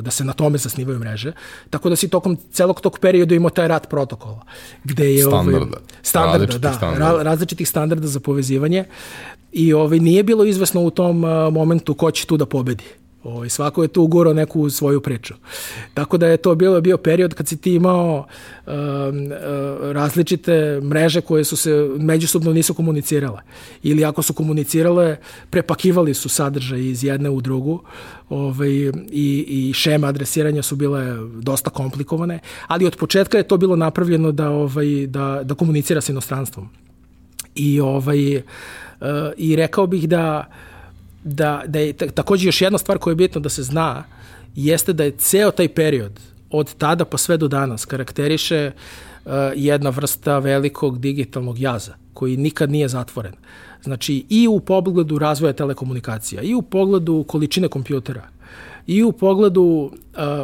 [0.00, 1.32] da se na tome zasnivaju mreže.
[1.70, 4.42] Tako da si tokom celog tog perioda imao taj rat protokola.
[4.84, 5.56] Gde je, standarda.
[5.56, 7.22] Ovaj, standarda, različitih da, standarda.
[7.22, 8.84] različitih standarda za povezivanje.
[9.52, 11.20] I ovaj, nije bilo izvesno u tom
[11.52, 12.84] momentu ko će tu da pobedi.
[13.26, 15.34] Ovaj, svako je tu ugurao neku svoju priču.
[15.94, 18.26] Tako da je to bilo bio period kad si ti imao
[18.66, 23.40] um, uh, različite mreže koje su se međusobno nisu komunicirale.
[23.82, 25.16] Ili ako su komunicirale,
[25.50, 27.82] prepakivali su sadržaj iz jedne u drugu
[28.28, 28.70] ovaj,
[29.10, 34.32] i, i šeme adresiranja su bile dosta komplikovane, ali od početka je to bilo napravljeno
[34.32, 36.68] da, ovaj, da, da komunicira sa inostranstvom.
[37.54, 38.42] I, ovaj, uh,
[39.36, 40.75] i rekao bih da uh,
[41.26, 44.04] da, da je takođe još jedna stvar koja je bitno da se zna,
[44.54, 48.70] jeste da je ceo taj period od tada pa sve do danas karakteriše
[49.24, 53.32] uh, jedna vrsta velikog digitalnog jaza koji nikad nije zatvoren.
[53.82, 58.28] Znači i u pogledu razvoja telekomunikacija, i u pogledu količine kompjutera,
[58.86, 59.90] i u pogledu uh,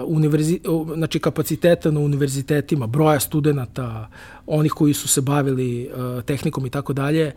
[0.07, 4.09] univerzi, uh, znači kapaciteta na univerzitetima, broja studenta,
[4.47, 7.33] onih koji su se bavili uh, tehnikom i tako dalje,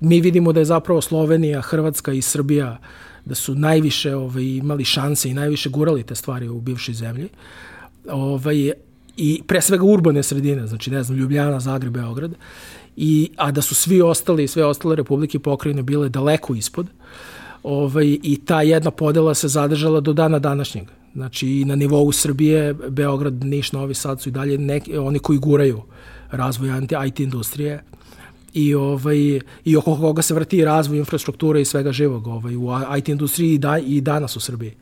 [0.00, 2.78] mi vidimo da je zapravo Slovenija, Hrvatska i Srbija
[3.24, 7.28] da su najviše ovaj, imali šanse i najviše gurali te stvari u bivšoj zemlji.
[8.10, 8.72] Ovaj,
[9.16, 12.34] I pre svega urbane sredine, znači ne znam, Ljubljana, Zagreb, Beograd.
[12.96, 16.86] I, a da su svi ostali, sve ostale republike pokrajine bile daleko ispod.
[16.86, 17.33] Uh,
[17.64, 20.84] ovaj, i ta jedna podela se zadržala do dana današnjeg.
[21.14, 25.38] Znači i na nivou Srbije, Beograd, Niš, Novi Sad su i dalje neki, oni koji
[25.38, 25.82] guraju
[26.30, 26.70] razvoj
[27.06, 27.82] IT industrije
[28.52, 33.08] i ovaj i oko koga se vrti razvoj infrastrukture i svega živog ovaj u IT
[33.08, 34.74] industriji i, da, i danas u Srbiji.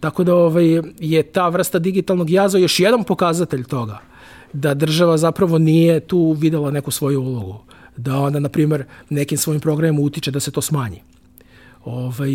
[0.00, 3.98] Tako da ovaj je ta vrsta digitalnog jaza još jedan pokazatelj toga
[4.52, 7.58] da država zapravo nije tu videla neku svoju ulogu
[7.96, 11.02] da ona na primer nekim svojim programima utiče da se to smanji
[11.84, 12.30] ovaj,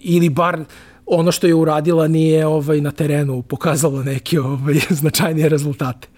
[0.00, 0.64] ili bar
[1.06, 6.08] ono što je uradila nije ovaj na terenu pokazalo neke ovaj značajnije rezultate.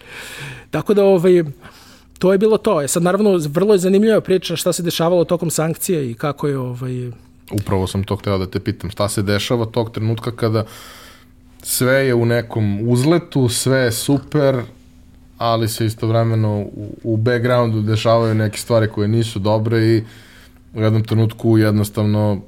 [0.70, 1.44] Tako da ovaj
[2.18, 2.82] to je bilo to.
[2.82, 6.58] E sad naravno vrlo je zanimljiva priča šta se dešavalo tokom sankcije i kako je
[6.58, 7.10] ovaj
[7.52, 8.90] Upravo sam to hteo da te pitam.
[8.90, 10.64] Šta se dešava tog trenutka kada
[11.62, 14.62] sve je u nekom uzletu, sve je super,
[15.38, 20.02] ali se istovremeno u, u backgroundu dešavaju neke stvari koje nisu dobre i
[20.74, 22.40] u jednom trenutku jednostavno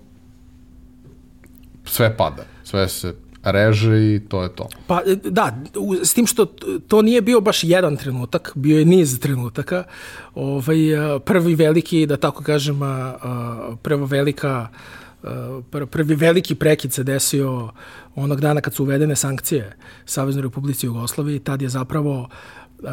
[1.85, 4.69] sve pada, sve se reže i to je to.
[4.87, 5.57] Pa da,
[6.03, 6.47] s tim što
[6.89, 9.85] to nije bio baš jedan trenutak, bio je niz trenutaka.
[10.35, 10.77] Ovaj,
[11.25, 12.81] prvi veliki, da tako kažem,
[13.83, 14.69] prva velika
[15.91, 17.71] prvi veliki prekid se desio
[18.15, 22.29] onog dana kad su uvedene sankcije Saveznoj Republici Jugoslaviji, tad je zapravo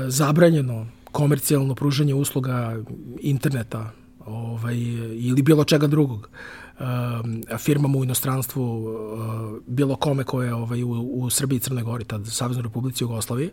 [0.08, 2.78] zabranjeno komercijalno pružanje usluga
[3.22, 3.92] interneta
[4.26, 4.78] ovaj,
[5.16, 6.30] ili bilo čega drugog
[7.58, 8.92] firmama u inostranstvu, uh,
[9.68, 13.50] bilo kome koje je ovaj, u, u Srbiji i Crnoj Gori, tad Savjeznoj Republici Jugoslavije.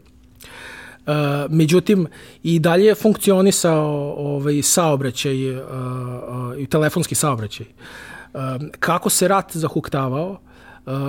[1.06, 1.12] Uh,
[1.50, 2.06] međutim,
[2.42, 5.60] i dalje je funkcionisao ovaj, saobraćaj uh,
[6.58, 7.66] uh, telefonski saobraćaj.
[7.66, 8.40] Uh,
[8.80, 10.38] kako se rat zahuktavao,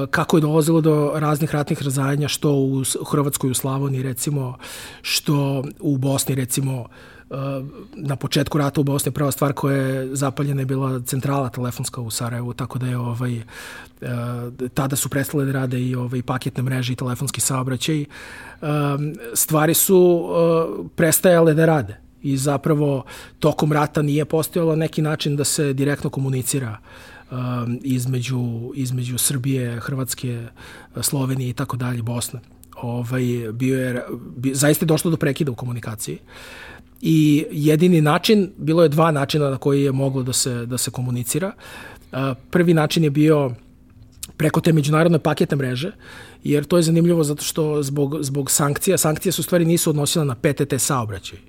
[0.09, 4.57] kako je dolazilo do raznih ratnih razajanja, što u Hrvatskoj u Slavoniji recimo,
[5.01, 6.87] što u Bosni recimo,
[7.95, 12.11] na početku rata u Bosni prva stvar koja je zapaljena je bila centrala telefonska u
[12.11, 13.43] Sarajevu, tako da je ovaj, e,
[14.73, 18.01] tada su prestale da rade i ovaj, paketne mreže i telefonski saobraćaj.
[18.01, 18.05] E,
[19.33, 23.03] stvari su e, prestajale da rade i zapravo
[23.39, 26.77] tokom rata nije postojalo neki način da se direktno komunicira
[27.83, 30.47] između, između Srbije, Hrvatske,
[31.01, 32.39] Slovenije i tako dalje, Bosne.
[32.81, 34.05] Ovaj, bio je,
[34.53, 36.15] zaista je došlo do prekida u komunikaciji.
[36.15, 40.77] Uh, i jedini način, bilo je dva načina na koji je moglo da se, da
[40.77, 41.51] se komunicira.
[42.49, 43.51] Prvi način je bio
[44.37, 45.91] preko te međunarodne paketne mreže,
[46.43, 50.35] jer to je zanimljivo zato što zbog, zbog sankcija, sankcije su stvari nisu odnosile na
[50.35, 51.39] PTT saobraćaj,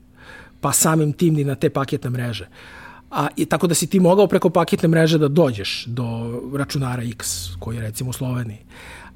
[0.61, 2.49] pa samim tim ni na te paketne mreže.
[3.11, 6.05] A, i tako da si ti mogao preko paketne mreže da dođeš do
[6.55, 8.59] računara X, koji je recimo u Sloveniji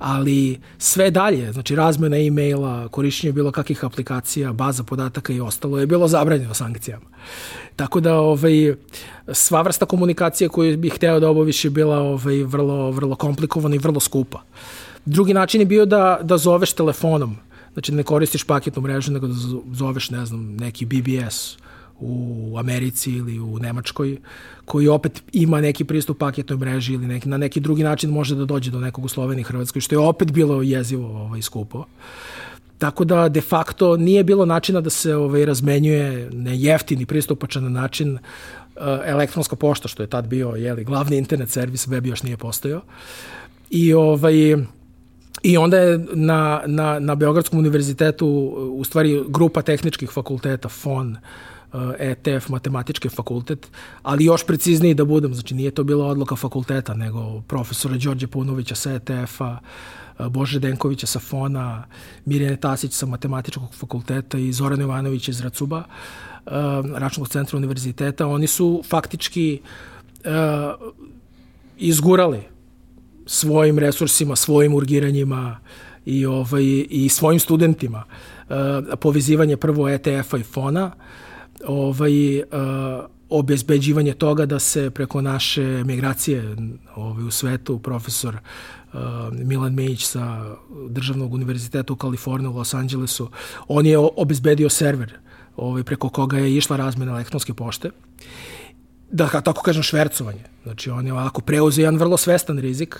[0.03, 5.87] ali sve dalje, znači razmena e-maila, korišćenje bilo kakvih aplikacija, baza podataka i ostalo je
[5.87, 7.07] bilo zabranjeno sankcijama.
[7.77, 8.75] Tako da ovaj,
[9.33, 13.79] sva vrsta komunikacije koju bih hteo da obaviš je bila ovaj, vrlo, vrlo komplikovana i
[13.79, 14.43] vrlo skupa.
[15.05, 17.37] Drugi način je bio da, da zoveš telefonom,
[17.73, 19.35] znači ne koristiš paketnu mrežu, nego da
[19.73, 21.62] zoveš, ne znam, neki BBS
[22.03, 24.17] u Americi ili u Nemačkoj,
[24.65, 28.45] koji opet ima neki pristup paketnoj mreži ili neki, na neki drugi način može da
[28.45, 31.85] dođe do nekog u Sloveniji Hrvatskoj, što je opet bilo jezivo ovaj, skupo.
[32.79, 38.19] Tako da de facto nije bilo načina da se ovaj, razmenjuje ne jeftini pristupačan način
[38.77, 42.81] Eh, elektronska pošta, što je tad bio jeli, glavni internet servis, web još nije postojao.
[43.71, 44.35] I, ovaj,
[45.43, 48.27] I onda je na, na, na Beogradskom univerzitetu
[48.73, 51.17] u stvari grupa tehničkih fakulteta, FON,
[51.99, 53.71] ETF, eh, matematički fakultet,
[54.03, 58.75] ali još precizniji da budem, znači nije to bila odluka fakulteta, nego profesora Đorđe Punovića
[58.75, 59.59] sa ETF-a,
[60.19, 61.85] eh, Bože Denkovića sa Fona,
[62.25, 65.79] Mirjane Tasić sa matematičkog fakulteta i Zoran Jovanović iz Racuba.
[65.79, 66.53] Uh, uh,
[66.99, 69.61] računskog centra univerziteta, oni su faktički
[70.25, 70.93] uh,
[71.79, 72.41] izgurali
[73.27, 75.59] svojim resursima, svojim urgiranjima
[76.05, 78.57] i, ovaj, i svojim studentima uh,
[79.01, 80.91] povezivanje prvo ETF-a i fona,
[81.67, 82.45] ovaj, uh,
[83.29, 86.57] obezbeđivanje toga da se preko naše migracije
[86.97, 89.01] ovaj, u svetu profesor uh,
[89.33, 90.57] Milan Mejić sa
[90.89, 93.29] Državnog univerziteta u Kaliforniji u Los Angelesu,
[93.69, 95.19] on je obezbedio server
[95.57, 97.91] ovaj, preko koga je išla razmena elektronske pošte,
[99.11, 100.45] da tako kažem švercovanje.
[100.63, 102.97] Znači on je ovako preuzeo jedan vrlo svestan rizik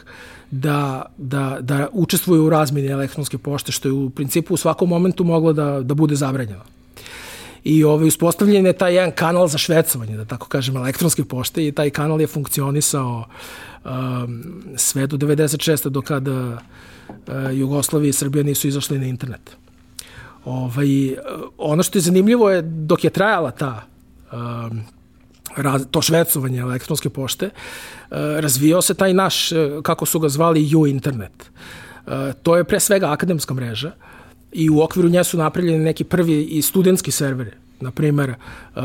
[0.51, 5.25] da, da, da učestvuje u razmeni elektronske pošte, što je u principu u svakom momentu
[5.25, 6.63] moglo da, da bude zabranjeno.
[7.65, 11.73] I ovaj, uspostavljen je taj jedan kanal za švercovanje, da tako kažem, elektronske pošte i
[11.73, 13.25] taj kanal je funkcionisao
[13.85, 15.89] um, sve do 96.
[15.89, 16.59] do kada uh,
[17.53, 19.57] Jugoslavija i Srbija nisu izašli na internet.
[20.45, 21.17] Ovaj,
[21.59, 23.87] ono što je zanimljivo je dok je trajala ta
[24.33, 24.83] um,
[25.57, 27.51] raz, to švecovanje elektronske pošte,
[28.11, 31.51] uh, se taj naš, uh, kako su ga zvali, U-internet.
[32.07, 33.93] Uh, to je pre svega akademska mreža
[34.53, 37.51] i u okviru nje su napravljeni neki prvi i studentski serveri
[37.83, 38.83] na primer uh,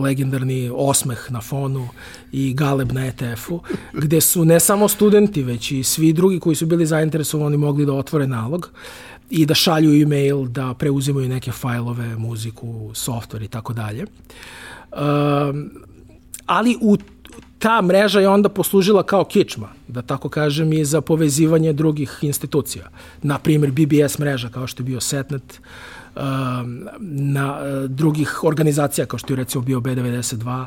[0.00, 1.88] legendarni Osmeh na fonu
[2.32, 3.60] i Galeb na ETF-u,
[3.92, 7.92] gde su ne samo studenti, već i svi drugi koji su bili zainteresovani mogli da
[7.92, 8.70] otvore nalog
[9.30, 14.06] i da šalju e-mail, da preuzimaju neke fajlove, muziku, software i tako dalje.
[14.92, 15.70] Um,
[16.46, 16.96] ali u
[17.62, 22.88] ta mreža je onda poslužila kao kičma, da tako kažem, i za povezivanje drugih institucija.
[23.22, 25.60] Na primjer, BBS mreža, kao što je bio Setnet,
[26.16, 30.66] um, na uh, drugih organizacija, kao što je recimo bio B92,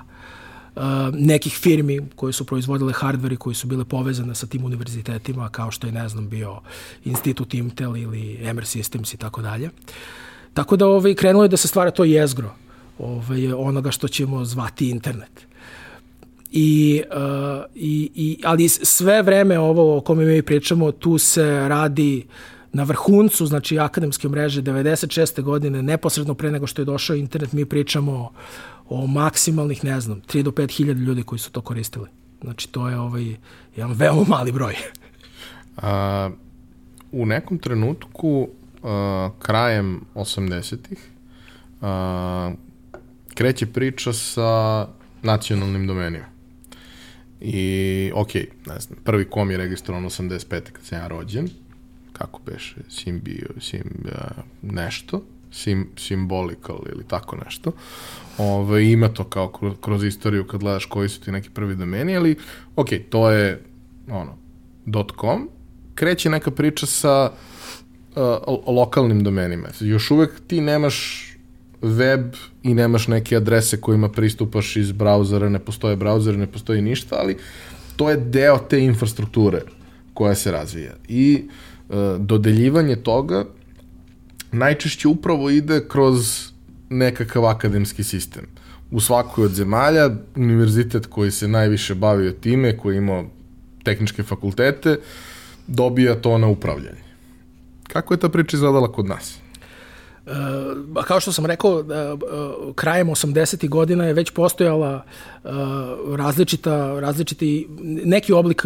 [0.76, 0.82] Uh,
[1.14, 5.88] nekih firmi koje su proizvodile hardveri koji su bile povezane sa tim univerzitetima kao što
[5.88, 6.60] je ne znam bio
[7.06, 9.70] Institut Intel ili Emer Systems i tako dalje.
[10.54, 12.52] Tako da ovaj, krenulo je da se stvara to jezgro
[13.00, 15.48] ovaj, onoga što ćemo zvati internet.
[16.58, 22.26] I, uh, i, i, ali sve vreme ovo o kome mi pričamo, tu se radi
[22.74, 25.42] na vrhuncu, znači akademske mreže 96.
[25.42, 28.32] godine, neposredno pre nego što je došao internet, mi pričamo
[28.90, 32.10] o maksimalnih, ne znam, 3 do 5 hiljada ljudi koji su to koristili.
[32.42, 33.36] Znači, to je ovaj,
[33.76, 34.76] jedan veoma mali broj.
[35.78, 36.30] A,
[37.12, 38.48] u nekom trenutku,
[38.84, 41.10] a, krajem 80-ih,
[43.34, 44.88] kreće priča sa
[45.24, 46.35] nacionalnim domenima.
[47.48, 48.34] I, ok,
[48.66, 50.62] ne znam, prvi kom je registrovan 85.
[50.72, 51.50] kad sam ja rođen,
[52.14, 57.72] kako beše, sim bio, sim uh, nešto, sim, symbolical ili tako nešto.
[58.38, 62.18] Ove, ima to kao kroz, kroz istoriju kad gledaš koji su ti neki prvi domeni,
[62.18, 62.36] ali
[62.76, 63.62] ok, to je
[64.10, 64.38] ono,
[65.22, 65.50] .com.
[65.96, 67.32] Kreće neka priča sa
[68.16, 68.24] uh,
[68.68, 69.68] lokalnim domenima.
[69.80, 71.30] Još uvek ti nemaš
[71.86, 77.16] web i nemaš neke adrese kojima pristupaš iz brauzera, ne postoje brauzer, ne postoji ništa,
[77.20, 77.38] ali
[77.96, 79.62] to je deo te infrastrukture
[80.14, 80.94] koja se razvija.
[81.08, 81.44] I
[81.90, 83.46] uh, dodeljivanje toga
[84.52, 86.50] najčešće upravo ide kroz
[86.90, 88.48] nekakav akademski sistem.
[88.92, 93.24] U svakoj od zemalja, univerzitet koji se najviše bavio time, koji ima
[93.84, 95.00] tehničke fakultete,
[95.68, 97.04] dobija to na upravljanje.
[97.88, 99.45] Kako je ta priča izgledala kod nas?
[100.26, 101.86] Uh, kao što sam rekao, uh,
[102.76, 103.70] krajem 80.
[103.70, 105.04] godina je već postojala
[105.44, 105.52] uh,
[106.16, 107.68] različita, različiti,
[108.06, 108.64] neki oblik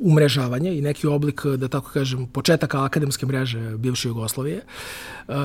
[0.00, 4.60] umrežavanja i neki oblik, da tako kažem, početaka akademske mreže bivše Jugoslavije.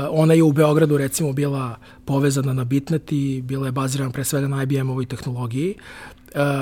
[0.09, 4.47] Ona je u Beogradu recimo bila povezana na Bitnet i bila je bazirana pre svega
[4.47, 5.75] na IBM-ovoj tehnologiji.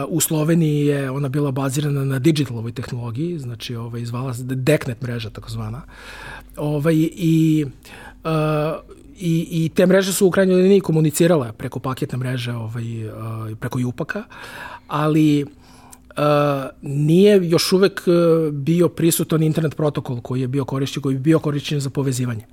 [0.07, 5.29] u Sloveniji je ona bila bazirana na digitalovoj tehnologiji, znači ovaj, zvala se Deknet mreža
[5.29, 5.81] takozvana.
[6.57, 7.71] Ovaj, I uh,
[8.25, 8.31] Uh,
[9.19, 13.13] i, i te mreže su u krajnjoj liniji komunicirale preko paketne mreže ovaj, uh,
[13.59, 14.23] preko Jupaka,
[14.87, 15.49] ali uh,
[16.81, 18.01] nije još uvek
[18.51, 22.45] bio prisutan internet protokol koji je bio korišćen, koji je bio korišćen za povezivanje.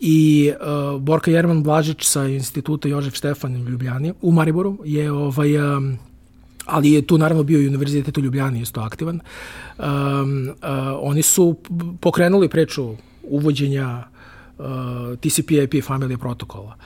[0.00, 5.76] I uh, Borka Jerman Blažić sa instituta Jožef Štefan u Ljubljani, u Mariboru, je ovaj,
[5.76, 5.98] um,
[6.66, 9.20] ali je tu naravno bio i Univerzitet u Ljubljani isto aktivan.
[9.78, 10.54] Um, uh,
[11.00, 11.56] oni su
[12.00, 14.11] pokrenuli preču uvođenja
[14.58, 14.66] uh,
[15.20, 16.76] TCP/IP familije protokola.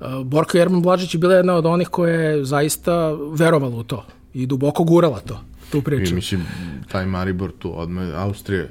[0.00, 4.04] Uh, Borka Jerman Blažić je bila jedna od onih koja je zaista verovala u to
[4.34, 5.40] i duboko gurala to
[5.72, 6.12] tu priču.
[6.12, 6.46] I mislim,
[6.88, 8.70] taj Maribor tu odme Austrije,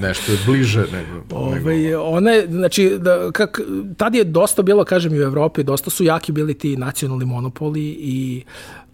[0.00, 1.24] nešto je bliže nego...
[1.44, 2.02] Ove, nego...
[2.02, 3.60] One, znači, da, kak,
[3.96, 7.82] tad je dosta bilo, kažem, i u Evropi, dosta su jaki bili ti nacionalni monopoli
[8.00, 8.42] i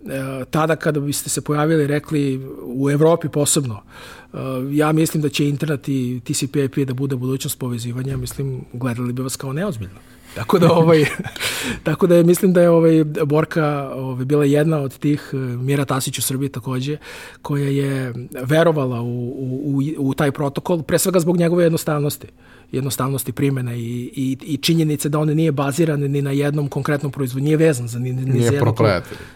[0.06, 4.21] e, tada kada biste se pojavili rekli u Evropi posebno e,
[4.70, 9.36] ja mislim da će internet i TCP/IP da bude budućnost povezivanja mislim gledali bi vas
[9.36, 9.98] kao neozbiljno
[10.34, 11.04] Tako da ovaj
[11.84, 15.84] tako da je mislim da je ovaj Borka ovaj bila jedna od tih eh, Mira
[15.84, 16.96] Tasić u Srbiji takođe
[17.42, 19.28] koja je verovala u,
[19.64, 22.26] u, u taj protokol pre svega zbog njegove jednostavnosti
[22.72, 27.44] jednostavnosti primene i, i, i činjenice da on nije baziran ni na jednom konkretnom proizvodu,
[27.44, 28.76] nije vezan za ni, ni nije za jednog,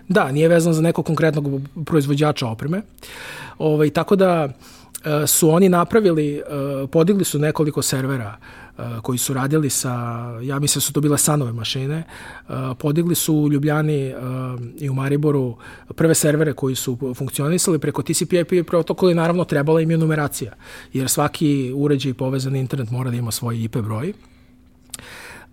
[0.08, 1.46] Da, nije vezan za nekog konkretnog
[1.84, 2.82] proizvođača opreme.
[3.58, 4.75] Ovaj, tako da eh,
[5.26, 6.42] su oni napravili, eh,
[6.92, 8.36] podigli su nekoliko servera
[9.02, 9.90] koji su radili sa,
[10.42, 12.02] ja mislim da su to bile sanove mašine,
[12.78, 14.14] podigli su u Ljubljani
[14.78, 15.56] i u Mariboru
[15.94, 20.52] prve servere koji su funkcionisali preko TCP/IP protokola i naravno trebala im je numeracija,
[20.92, 24.12] jer svaki uređaj povezan internet mora da ima svoj IP broj.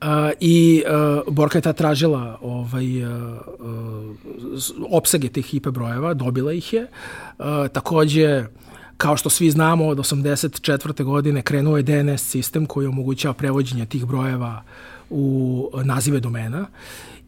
[0.04, 0.84] Uh, I
[1.28, 4.16] uh, Borka je ta tražila ovaj, uh, uh,
[4.92, 6.88] opsege tih IP brojeva, dobila ih je.
[7.40, 8.46] Uh, takođe,
[8.98, 11.04] Kao što svi znamo, od 84.
[11.04, 14.64] godine krenuo je DNS sistem koji omogućava prevođenje tih brojeva
[15.10, 16.66] u nazive domena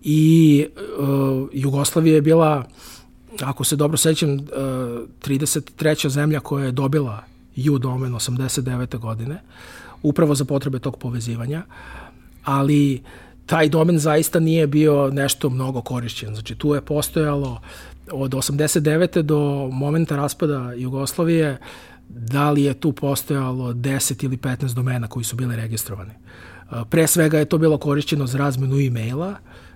[0.08, 0.66] i
[0.98, 2.64] uh, Jugoslavija je bila,
[3.42, 4.40] ako se dobro sećam, uh,
[5.22, 6.10] 33.
[6.10, 7.24] zemlja koja je dobila
[7.70, 8.98] U domen 89.
[8.98, 9.42] godine,
[10.04, 11.64] upravo za potrebe tog povezivanja,
[12.44, 13.02] ali
[13.46, 16.34] taj domen zaista nije bio nešto mnogo korišćen.
[16.34, 17.62] Znači, tu je postojalo
[18.12, 19.22] od 89.
[19.22, 21.58] do momenta raspada Jugoslavije,
[22.10, 26.12] da li je tu postojalo 10 ili 15 domena koji su bile registrovani.
[26.90, 29.36] Pre svega je to bilo korišćeno za razmenu e-maila,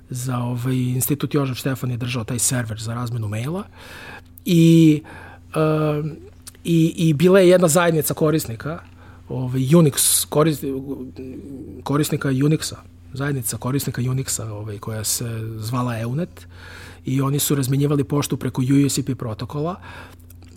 [0.10, 3.64] za ovaj institut Jožef Štefan je držao taj server za razmenu maila
[4.46, 5.02] i,
[5.56, 6.06] uh,
[6.64, 8.80] i, i bila je jedna zajednica korisnika
[9.30, 10.60] ovaj, Unix, koris,
[11.84, 12.76] korisnika Unixa,
[13.14, 15.26] zajednica korisnika Unixa ovaj, koja se
[15.58, 16.48] zvala EUNET
[17.06, 19.76] i oni su razmenjivali poštu preko USCP protokola.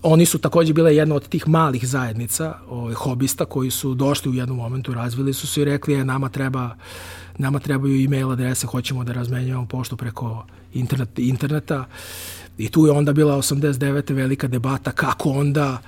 [0.02, 4.34] Oni su takođe bile jedna od tih malih zajednica, ovaj, hobista, koji su došli u
[4.34, 6.70] jednom momentu, razvili su se i rekli, je, nama treba
[7.38, 11.84] nama trebaju e-mail adrese, hoćemo da razmenjujemo poštu preko internet, interneta.
[12.58, 14.14] I tu je onda bila 89.
[14.14, 15.78] velika debata kako onda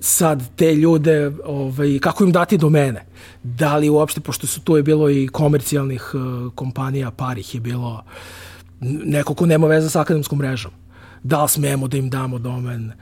[0.00, 3.04] sad te ljude, ovaj, kako im dati domene.
[3.42, 7.60] Da li uopšte, pošto su tu je bilo i komercijalnih uh, kompanija, par ih je
[7.60, 8.43] bilo uh,
[8.80, 10.72] neko ko nema veze sa akademskom mrežom.
[11.22, 12.92] Da li smemo da im damo domen,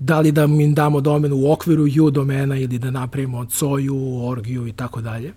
[0.00, 4.24] da li da im damo domen u okviru U domena ili da napravimo od soju,
[4.24, 5.32] orgiju i tako dalje.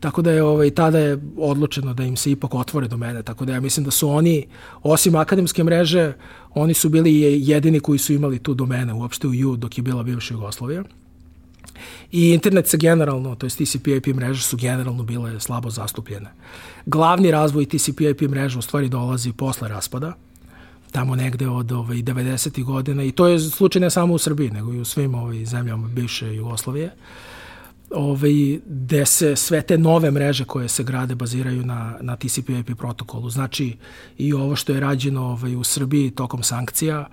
[0.00, 3.52] Tako da je ovaj, tada je odlučeno da im se ipak otvore domene, tako da
[3.52, 4.46] ja mislim da su oni,
[4.82, 6.12] osim akademske mreže,
[6.54, 10.02] oni su bili jedini koji su imali tu domene uopšte u U dok je bila
[10.02, 10.84] bivša Jugoslavija.
[12.12, 16.30] I internet se generalno, to je TCP/IP mreže su generalno bile slabo zastupljene.
[16.86, 20.12] Glavni razvoj TCP/IP mreže u stvari dolazi posle raspada,
[20.92, 22.64] tamo negde od ovaj, 90.
[22.64, 25.88] godina i to je slučaj ne samo u Srbiji, nego i u svim ovaj, zemljama
[25.88, 26.90] bivše Jugoslavije
[27.90, 33.30] ovaj, gde se sve te nove mreže koje se grade baziraju na, na TCP/IP protokolu.
[33.30, 33.76] Znači
[34.18, 37.06] i ovo što je rađeno ovaj, u Srbiji tokom sankcija,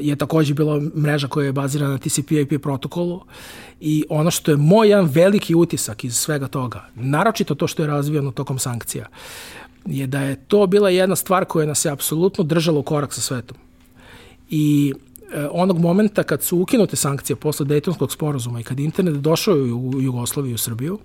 [0.00, 3.20] je takođe bila mreža koja je bazirana na TCP/IP protokolu
[3.80, 7.86] i ono što je moj jedan veliki utisak iz svega toga, naročito to što je
[7.86, 9.06] razvijano tokom sankcija,
[9.86, 13.20] je da je to bila jedna stvar koja nas je apsolutno držala u korak sa
[13.20, 13.56] svetom.
[14.50, 14.94] I
[15.32, 20.00] e, onog momenta kad su ukinute sankcije posle Dejtonskog sporazuma i kad internet došao u
[20.00, 20.98] Jugoslaviju i u Srbiju,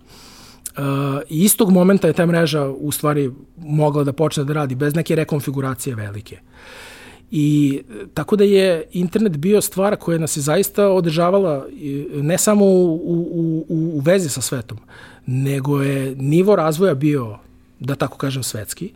[0.70, 0.84] Uh,
[1.30, 5.96] istog momenta je ta mreža u stvari mogla da počne da radi bez neke rekonfiguracije
[5.96, 6.36] velike.
[6.36, 6.99] Uh,
[7.32, 7.82] I
[8.14, 11.66] tako da je internet bio stvar koja nas je zaista održavala
[12.14, 14.78] ne samo u, u, u, u vezi sa svetom,
[15.26, 17.38] nego je nivo razvoja bio,
[17.80, 18.92] da tako kažem, svetski.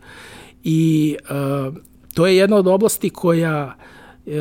[0.64, 1.74] I uh,
[2.14, 3.74] to je jedna od oblasti koja,
[4.26, 4.32] uh,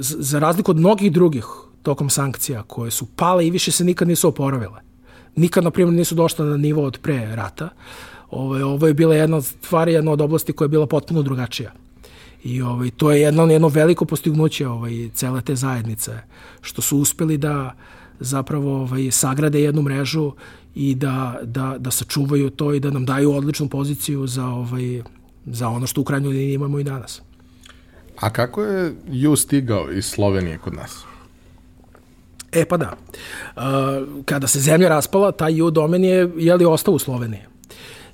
[0.00, 1.44] za razliku od mnogih drugih
[1.82, 4.80] tokom sankcija, koje su pale i više se nikad nisu oporavile.
[5.36, 7.68] Nikad, na primjer, nisu došle na nivo od pre rata.
[8.30, 11.72] Ovo, ovo je bila jedna od stvari, jedna od oblasti koja je bila potpuno drugačija
[12.44, 16.12] I ovaj, to je jedno, jedno veliko postignuće ovaj, cele te zajednice,
[16.60, 17.74] što su uspeli da
[18.20, 20.32] zapravo ovaj, sagrade jednu mrežu
[20.74, 25.02] i da, da, da sačuvaju to i da nam daju odličnu poziciju za, ovaj,
[25.46, 27.22] za ono što u krajnjoj liniji imamo i danas.
[28.20, 31.04] A kako je Ju stigao iz Slovenije kod nas?
[32.52, 32.96] E pa da.
[33.56, 33.62] Uh,
[34.24, 37.49] kada se zemlja raspala, taj U domen je, je li ostao u Sloveniji.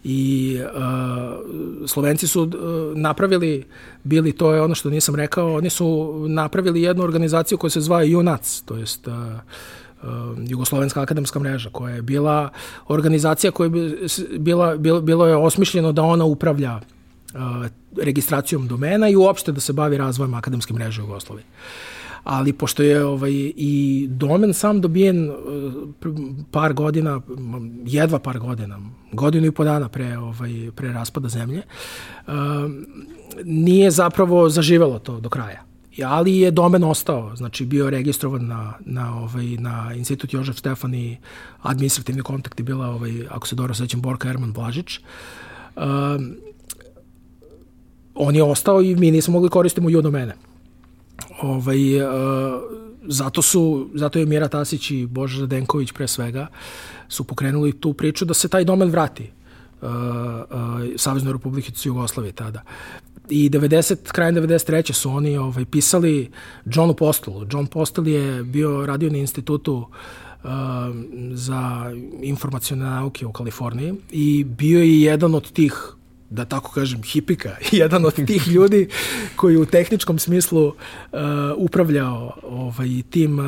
[0.09, 2.51] I uh, Slovenci su uh,
[2.97, 3.65] napravili,
[4.05, 8.01] bili, to je ono što nisam rekao, oni su napravili jednu organizaciju koja se zva
[8.19, 10.11] UNAC, to jest uh, uh,
[10.49, 12.51] Jugoslovenska akademska mreža, koja je bila
[12.89, 13.99] organizacija koja je
[14.39, 17.41] bila, bilo, bilo je osmišljeno da ona upravlja uh,
[18.03, 21.45] registracijom domena i uopšte da se bavi razvojem akademske mreže u Jugoslaviji.
[22.27, 25.37] Ali pošto je ovaj, i domen sam dobijen uh,
[26.51, 27.21] par godina,
[27.85, 28.81] jedva par godina,
[29.13, 31.63] godinu i po dana pre, ovaj, pre raspada zemlje,
[32.27, 32.35] uh,
[33.45, 35.67] nije zapravo zaživelo to do kraja
[36.05, 40.95] ali je domen ostao, znači bio je registrovan na, na, ovaj, na institut Jožef Stefan
[40.95, 41.17] i
[41.63, 44.99] administrativni kontakt je bila, ovaj, ako se dobro sećam, Borka Erman Blažić.
[45.77, 46.37] Um,
[48.15, 50.35] on je ostao i mi nismo mogli koristiti u domene.
[51.43, 52.09] Ovaj, uh,
[53.09, 56.47] zato su, zato je Mira Tasić i Boža Zadenković pre svega
[57.09, 59.31] su pokrenuli tu priču da se taj domen vrati
[59.83, 59.91] uh, uh,
[60.97, 62.63] Saveznoj Republike Jugoslavije tada
[63.29, 64.93] i 90, krajem 93.
[64.93, 66.31] su oni ovaj, pisali
[66.65, 67.47] Johnu Postelu.
[67.51, 70.51] John Postel je bio radio na institutu uh,
[71.33, 71.93] za
[72.23, 75.96] informacijone nauke u Kaliforniji i bio je jedan od tih
[76.31, 78.89] da tako kažem, hipika, jedan od tih ljudi
[79.37, 80.75] koji u tehničkom smislu uh,
[81.57, 83.47] upravljao ovaj, tim uh,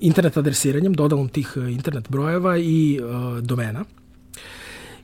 [0.00, 3.84] internet adresiranjem, dodalom tih internet brojeva i uh, domena.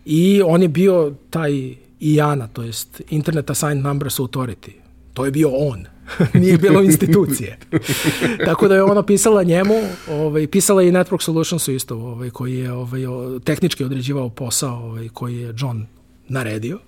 [0.04, 4.70] I on je bio taj IANA, to jest Internet Assigned Numbers Authority.
[5.14, 5.86] To je bio on.
[6.40, 7.58] Nije bilo institucije.
[8.46, 9.74] Tako da je ona pisala njemu,
[10.10, 13.02] ovaj, pisala i Network Solutionsu isto, ovaj, koji je ovaj,
[13.44, 15.86] tehnički određivao posao ovaj, koji je John
[16.28, 16.78] naredio.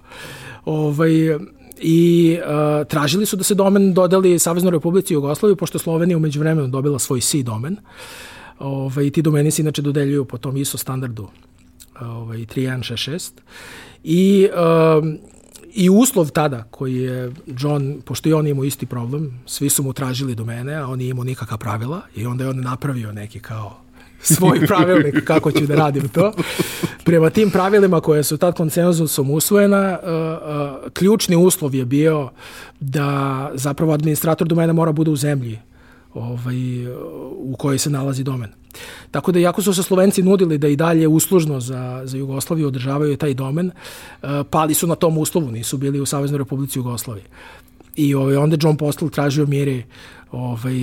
[0.65, 1.11] Ovaj,
[1.81, 6.69] i uh, tražili su da se domen dodeli Saveznoj Republici Jugoslaviju, pošto Slovenija umeđu vremenu
[6.69, 7.77] dobila svoj C domen.
[8.59, 11.29] Ovaj, ti domeni se inače dodeljuju po tom ISO standardu
[12.01, 13.31] ovaj, 3166
[14.05, 14.49] I,
[15.01, 15.19] um,
[15.73, 19.93] I uslov tada koji je John, pošto i on imao isti problem, svi su mu
[19.93, 23.41] tražili do mene, a on nije imao nikakva pravila i onda je on napravio neki
[23.41, 23.77] kao
[24.21, 26.33] svoj pravilnik kako će da radim to.
[27.05, 32.31] Prema tim pravilima koje su tad konsenzusom usvojena, uh, uh, ključni uslov je bio
[32.81, 35.59] da zapravo administrator domena mora bude u zemlji
[36.15, 36.87] ovaj,
[37.37, 38.51] u kojoj se nalazi domen.
[39.11, 43.17] Tako da, jako su se Slovenci nudili da i dalje uslužno za, za Jugoslaviju održavaju
[43.17, 43.67] taj domen,
[44.23, 47.25] uh, pali su na tom uslovu, nisu bili u Saveznoj Republici Jugoslavije.
[47.99, 49.83] I ovaj, onda John Postel tražio mire
[50.33, 50.75] ovaj,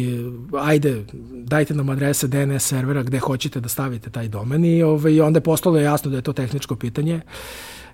[0.61, 1.05] ajde,
[1.43, 5.43] dajte nam adrese DNS servera gde hoćete da stavite taj domen i ovaj, onda je
[5.43, 7.21] postalo jasno da je to tehničko pitanje.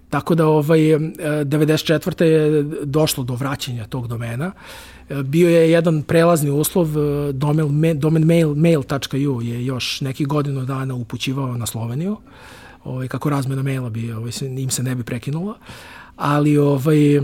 [0.10, 2.24] Tako da ovaj, 94.
[2.24, 4.52] je došlo do vraćanja tog domena.
[5.24, 6.88] Bio je jedan prelazni uslov,
[7.32, 12.18] domen, domen mail, mail.ju je još neki godinu dana upućivao na Sloveniju,
[12.84, 15.58] ovaj, kako razmena maila bi, ovaj, im se ne bi prekinula,
[16.16, 17.22] ali ovaj,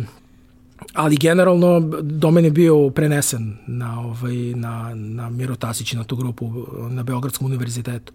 [0.93, 6.51] ali generalno domen je bio prenesen na ovaj na na Miro Tasić na tu grupu
[6.89, 8.13] na Beogradskom univerzitetu.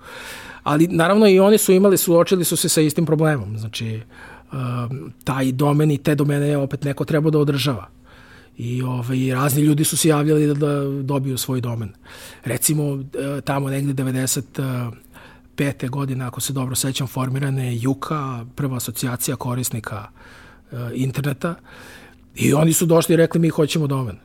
[0.62, 3.58] Ali naravno i oni su imali suočili su se sa istim problemom.
[3.58, 4.00] Znači
[4.52, 7.88] Um, taj domen i te domene je opet neko treba da održava.
[8.56, 11.92] I ovaj, razni ljudi su se javljali da, da dobiju svoj domen.
[12.44, 15.90] Recimo, e, tamo negde 95.
[15.90, 20.08] godine, ako se dobro sećam, formirane je Juka, prva asocijacija korisnika
[20.72, 21.54] uh, interneta,
[22.34, 24.16] i oni su došli i rekli mi hoćemo domen.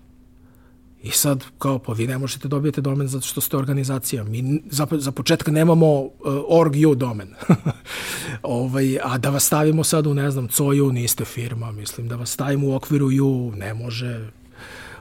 [1.03, 4.24] I sad, kao, pa vi ne možete dobijete domen zato što ste organizacija.
[4.24, 6.12] Mi za, za početak nemamo uh,
[6.47, 7.34] org.u domen.
[8.43, 12.32] ovaj, a da vas stavimo sad u, ne znam, COJU, niste firma, mislim, da vas
[12.32, 14.30] stavimo u okviru ju, ne može.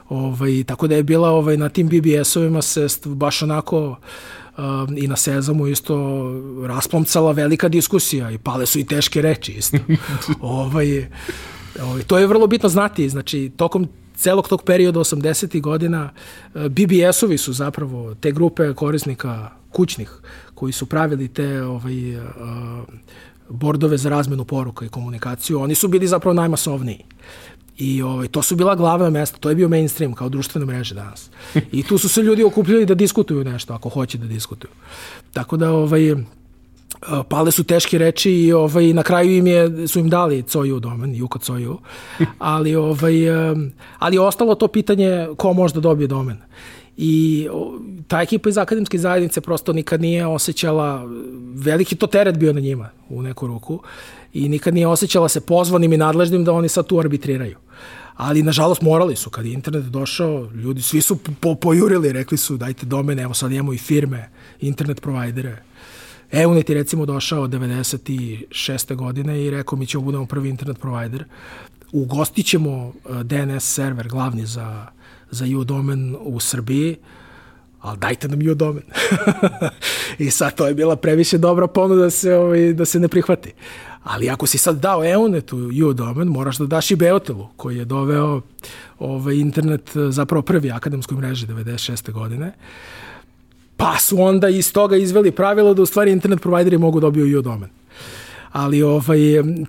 [0.09, 3.95] Ovaj, tako da je bila ovaj, na tim BBS-ovima se baš onako
[4.57, 5.95] um, i na Sezamu isto
[6.67, 9.77] rasplomcala velika diskusija i pale su i teške reči isto.
[10.41, 11.07] ovaj,
[11.83, 15.61] ovaj, to je vrlo bitno znati, znači, tokom celog tog perioda 80.
[15.61, 16.09] godina
[16.55, 20.11] e, BBS-ovi su zapravo te grupe korisnika kućnih
[20.53, 22.23] koji su pravili te ovaj, uh,
[23.49, 27.03] bordove za razmenu poruka i komunikaciju, oni su bili zapravo najmasovniji.
[27.77, 31.29] I ovaj, to su bila glavna mesta, to je bio mainstream kao društvene mreže danas.
[31.71, 34.71] I tu su se ljudi okupljali da diskutuju nešto, ako hoće da diskutuju.
[35.33, 36.15] Tako da, ovaj,
[37.29, 41.15] pale su teške reči i ovaj, na kraju im je, su im dali Coju domen,
[41.15, 41.77] Juka Coju,
[42.39, 43.13] ali, ovaj,
[43.99, 46.37] ali je ostalo to pitanje ko može da dobije domen.
[46.97, 47.47] I
[48.07, 51.07] ta ekipa iz akademske zajednice prosto nikad nije osjećala,
[51.55, 53.79] veliki to teret bio na njima u neku ruku,
[54.33, 57.57] i nikad nije osjećala se pozvanim i nadležnim da oni sad tu arbitriraju.
[58.15, 59.29] Ali, nažalost, morali su.
[59.29, 63.51] Kad je internet došao, ljudi, svi su po, pojurili, rekli su dajte domene, evo sad
[63.51, 64.29] imamo i firme,
[64.59, 65.63] internet provajdere,
[66.31, 68.95] Eunet je recimo došao 96.
[68.95, 71.25] godine i rekao mi ćemo budemo prvi internet provider.
[71.91, 74.85] Ugostit ćemo e, DNS server glavni za,
[75.31, 76.97] za U-domen u Srbiji,
[77.81, 78.83] ali dajte nam U-domen.
[80.19, 83.53] I sad to je bila previše dobra ponuda da se, ovaj, da se ne prihvati.
[84.03, 88.41] Ali ako si sad dao Eunetu U-domen, moraš da daš i Beotelu, koji je doveo
[88.99, 92.11] ovaj, internet zapravo prvi akademskoj mreži 96.
[92.11, 92.47] godine.
[92.47, 93.06] Uh,
[93.77, 97.41] Pa su onda iz toga izveli pravilo da u stvari internet provajderi mogu dobiju i
[97.41, 97.69] domen
[98.51, 99.19] ali ovaj,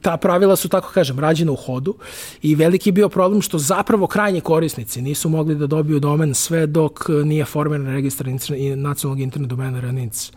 [0.03, 1.95] ta pravila su, tako kažem, rađena u hodu
[2.43, 7.09] i veliki bio problem što zapravo krajnji korisnici nisu mogli da dobiju domen sve dok
[7.25, 8.27] nije formiran registar
[8.77, 10.33] nacionalnog internet domena RNIC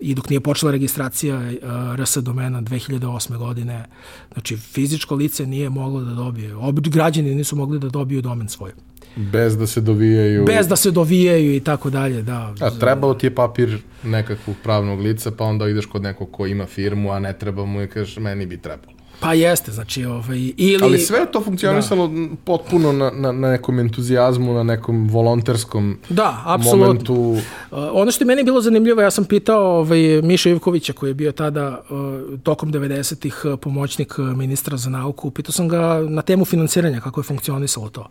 [0.00, 3.38] i dok nije počela registracija uh, RS domena 2008.
[3.38, 3.84] godine.
[4.32, 8.72] Znači, fizičko lice nije moglo da dobije, građani nisu mogli da dobiju domen svoj.
[9.16, 10.44] Bez da se dovijaju...
[10.44, 12.54] Bez da se dovijaju i tako dalje, da.
[12.60, 16.66] A trebao ti je papir nekakvog pravnog lica, pa onda ideš kod nekog ko ima
[16.66, 18.95] firmu, a ne treba mu i kažeš, meni bi trebalo.
[19.20, 20.84] Pa jeste, znači, ovaj, ili...
[20.84, 22.36] Ali sve to funkcionisalo da.
[22.44, 26.86] potpuno na, na, na nekom entuzijazmu, na nekom volonterskom da, apsolutno.
[26.86, 27.14] momentu.
[27.14, 27.40] Uh,
[27.70, 31.32] ono što je meni bilo zanimljivo, ja sam pitao ovaj, Miša Ivkovića, koji je bio
[31.32, 37.00] tada uh, tokom 90-ih uh, pomoćnik ministra za nauku, pitao sam ga na temu finansiranja,
[37.00, 38.08] kako je funkcionisalo to.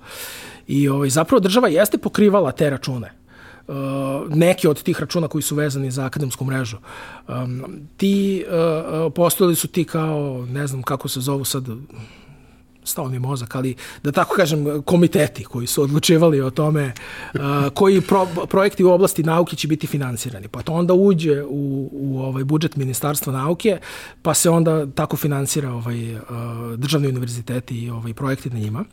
[0.67, 3.24] I ovaj, zapravo država jeste pokrivala te račune.
[3.67, 3.75] Uh,
[4.29, 6.77] neke od tih računa koji su vezani za akademsku mrežu.
[7.27, 7.63] Um,
[7.97, 11.67] ti, uh, uh postojali su ti kao, ne znam kako se zovu sad,
[12.85, 16.93] stao mi mozak, ali da tako kažem, komiteti koji su odlučivali o tome
[17.33, 17.39] uh,
[17.73, 20.47] koji pro, projekti u oblasti nauke će biti finansirani.
[20.47, 23.79] Pa to onda uđe u, u ovaj budžet Ministarstva nauke,
[24.21, 26.21] pa se onda tako finansira ovaj, uh,
[26.77, 28.85] državni univerziteti i ovaj, projekti na njima.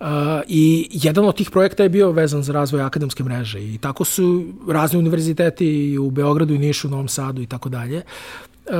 [0.00, 0.06] Uh,
[0.48, 4.44] I jedan od tih projekta je bio vezan za razvoj akademske mreže i tako su
[4.68, 8.02] razni univerziteti u Beogradu i Nišu, Novom Sadu i tako dalje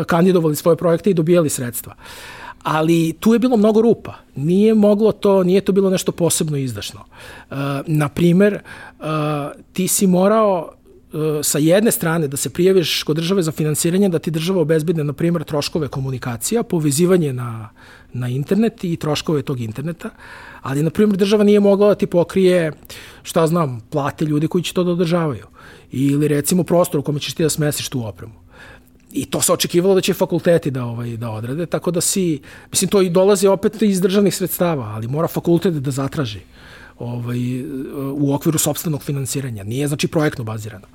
[0.07, 1.95] kandidovali svoje projekte i dobijali sredstva.
[1.99, 4.15] Uh, ali tu je bilo mnogo rupa.
[4.37, 7.01] Nije moglo to, nije to bilo nešto posebno izdašno.
[7.01, 7.57] Uh,
[7.87, 8.55] na primer,
[8.99, 9.05] uh,
[9.73, 10.73] ti si morao
[11.13, 15.05] uh, sa jedne strane da se prijaviš kod države za finansiranje, da ti država obezbedne,
[15.05, 17.69] na primjer, troškove komunikacija, povezivanje na,
[18.13, 20.11] na internet i troškove tog interneta,
[20.63, 22.73] ali, na primjer, država nije mogla da ti pokrije,
[23.23, 25.47] šta znam, plate ljudi koji će to da održavaju.
[25.93, 28.44] Ili, recimo, prostor u kome ćeš ti da smesiš tu opremu
[29.15, 32.41] i to se očekivalo da će fakulteti da ovaj da odrade, tako da si
[32.71, 36.41] mislim to i dolazi opet iz državnih sredstava, ali mora fakultet da zatraži
[36.99, 37.39] ovaj
[38.17, 39.65] u okviru sopstvenog finansiranja.
[39.65, 40.87] Nije znači projektno bazirano.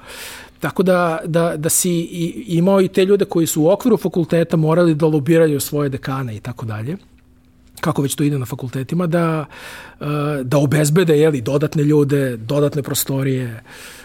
[0.60, 4.58] Tako da, da, da si i, imao i te ljude koji su u okviru fakulteta
[4.58, 6.98] morali da lobiraju svoje dekane i tako dalje
[7.80, 9.46] kako već to ide na fakultetima, da,
[10.44, 13.64] da obezbede jeli, dodatne ljude, dodatne prostorije,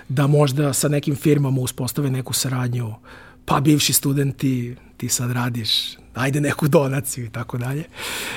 [0.09, 2.95] da možda sa nekim firmama uspostave neku saradnju,
[3.45, 5.71] pa bivši studenti, ti sad radiš,
[6.15, 7.85] ajde neku donaciju i tako dalje.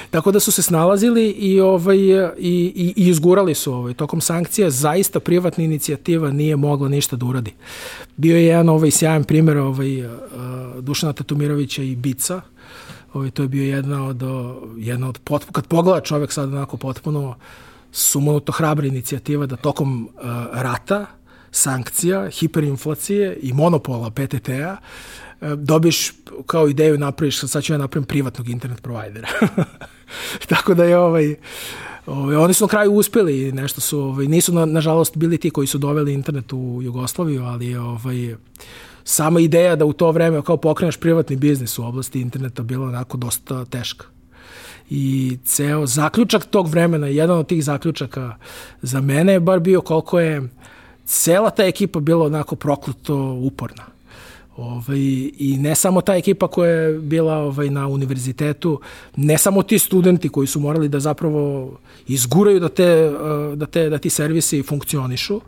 [0.10, 4.70] Tako da su se snalazili i, ovaj, i, i, i izgurali su ovaj, tokom sankcija.
[4.70, 7.53] Zaista privatna inicijativa nije mogla ništa da uradi.
[8.18, 10.12] Bio je jedan ovaj, sjajan primjer ovaj, uh,
[10.80, 12.41] Dušana Tatumirovića i Bica.
[13.14, 14.22] Ovaj, to je bio jedna od,
[14.78, 17.36] jedna od potpuno, kad pogleda čovek sad onako potpuno
[17.91, 20.22] sumanuto hrabra inicijativa da tokom uh,
[20.53, 21.05] rata
[21.52, 24.78] sankcija, hiperinflacije i monopola PTT-a
[25.41, 26.14] e, dobiš
[26.45, 29.28] kao ideju napraviš, sad ću ja napravim privatnog internet provajdera.
[30.50, 31.36] Tako da je ovaj,
[32.06, 35.68] ovaj, oni su na kraju uspeli, nešto su, ovaj, nisu na, nažalost bili ti koji
[35.68, 38.36] su doveli internet u Jugoslaviju, ali ovaj,
[39.04, 43.18] sama ideja da u to vreme kao pokreneš privatni biznis u oblasti interneta bila onako
[43.18, 44.06] dosta teška.
[44.89, 48.36] I ceo zaključak tog vremena, jedan od tih zaključaka
[48.82, 50.50] za mene je bar bio koliko je
[51.08, 53.84] cela ta ekipa bila onako prokleto uporna.
[54.58, 54.99] Ovaj,
[55.38, 58.82] I ne samo ta ekipa koja je bila ovaj, na univerzitetu,
[59.16, 61.72] ne samo ti studenti koji su morali da zapravo
[62.08, 65.41] izguraju da, te, eh, da, te, da ti servisi funkcionišu,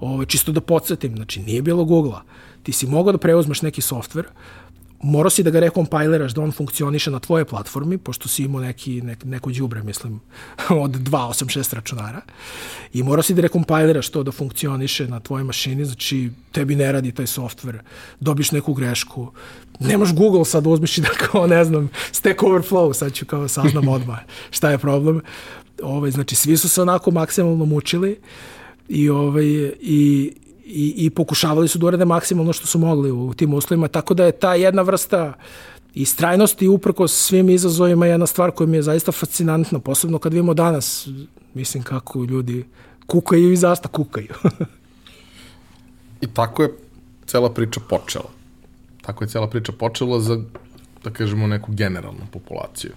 [0.00, 2.22] ovaj, čisto da podsjetim, znači nije bilo Google-a.
[2.62, 4.26] Ti si mogao da preuzmeš neki softver,
[5.02, 9.02] morao si da ga rekompajleraš da on funkcioniše na tvoje platformi, pošto si imao neki,
[9.02, 10.20] nek, neko džubre, mislim,
[10.84, 12.20] od 286 računara.
[12.92, 17.12] I morao si da rekompajleraš to da funkcioniše na tvojoj mašini, znači tebi ne radi
[17.12, 17.78] taj softver,
[18.20, 19.32] dobiš neku grešku,
[19.80, 23.88] nemaš Google sad uzmiš i da kao, ne znam, Stack Overflow, sad ću kao saznam
[23.98, 24.18] odmah
[24.50, 25.20] šta je problem.
[25.82, 28.20] Ovaj, znači, svi su se onako maksimalno mučili
[28.88, 29.46] i, ovaj,
[29.80, 30.32] i,
[30.68, 34.24] i, i pokušavali su da urade maksimalno što su mogli u tim uslovima, tako da
[34.24, 35.32] je ta jedna vrsta
[35.94, 41.08] istrajnosti uprko svim izazovima jedna stvar koja mi je zaista fascinantna, posebno kad vidimo danas,
[41.54, 42.64] mislim kako ljudi
[43.06, 44.34] kukaju i zasta kukaju.
[46.24, 46.74] I tako je
[47.26, 48.30] cela priča počela.
[49.02, 50.42] Tako je cela priča počela za,
[51.04, 52.92] da kažemo, neku generalnu populaciju.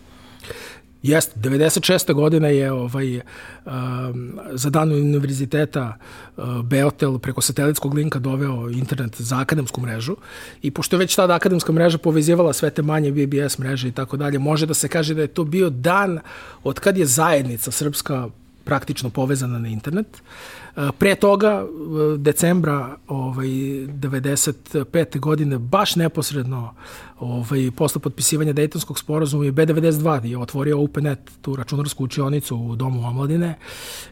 [1.04, 2.14] Jeste, 96.
[2.14, 5.98] godine je ovaj, um, za dan univerziteta
[6.38, 10.16] uh, Beotel preko satelitskog linka doveo internet za akademsku mrežu
[10.62, 14.18] i pošto je već tada akademska mreža povezivala sve te manje BBS mreže i tako
[14.18, 16.20] dalje, može da se kaže da je to bio dan
[16.64, 18.28] od kad je zajednica srpska
[18.64, 20.08] praktično povezana na internet.
[20.08, 20.61] Uh,
[20.98, 25.20] pre toga, uh, decembra ovaj, 95.
[25.20, 26.74] godine, baš neposredno
[27.20, 33.08] ovaj, posle potpisivanja Dejtonskog sporazuma i B92 je otvorio OpenNet, tu računarsku učionicu u Domu
[33.08, 33.56] omladine,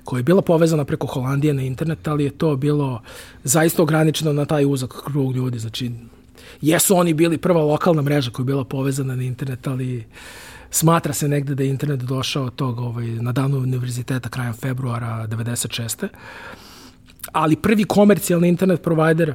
[0.04, 3.02] koja je bila povezana preko Holandije na internet, ali je to bilo
[3.44, 5.60] zaista ograničeno na taj uzak krug ljudi.
[5.60, 5.92] Znači,
[6.62, 10.06] jesu oni bili prva lokalna mreža koja je bila povezana na internet, ali
[10.72, 15.28] smatra se negde da je internet došao od tog ovaj, na danu univerziteta krajem februara
[15.28, 16.08] 96.
[17.32, 19.34] Ali prvi komercijalni internet provider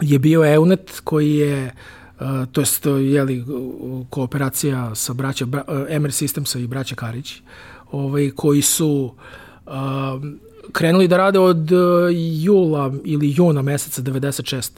[0.00, 1.74] je bio EUNET koji je
[2.20, 3.44] uh, to jest jeli,
[4.10, 7.42] kooperacija sa braća bra, Emer Systemsa i braća Karić,
[7.90, 9.14] ovaj, koji su
[9.66, 9.72] uh,
[10.72, 11.70] krenuli da rade od
[12.42, 14.70] jula ili juna meseca 96.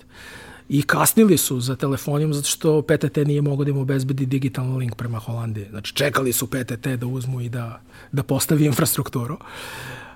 [0.73, 4.95] I kasnili su za telefonijom zato što PTT nije mogao da im obezbedi digitalni link
[4.95, 5.66] prema Holandiji.
[5.71, 7.81] Znači čekali su PTT da uzmu i da,
[8.12, 9.39] da postavi infrastrukturu.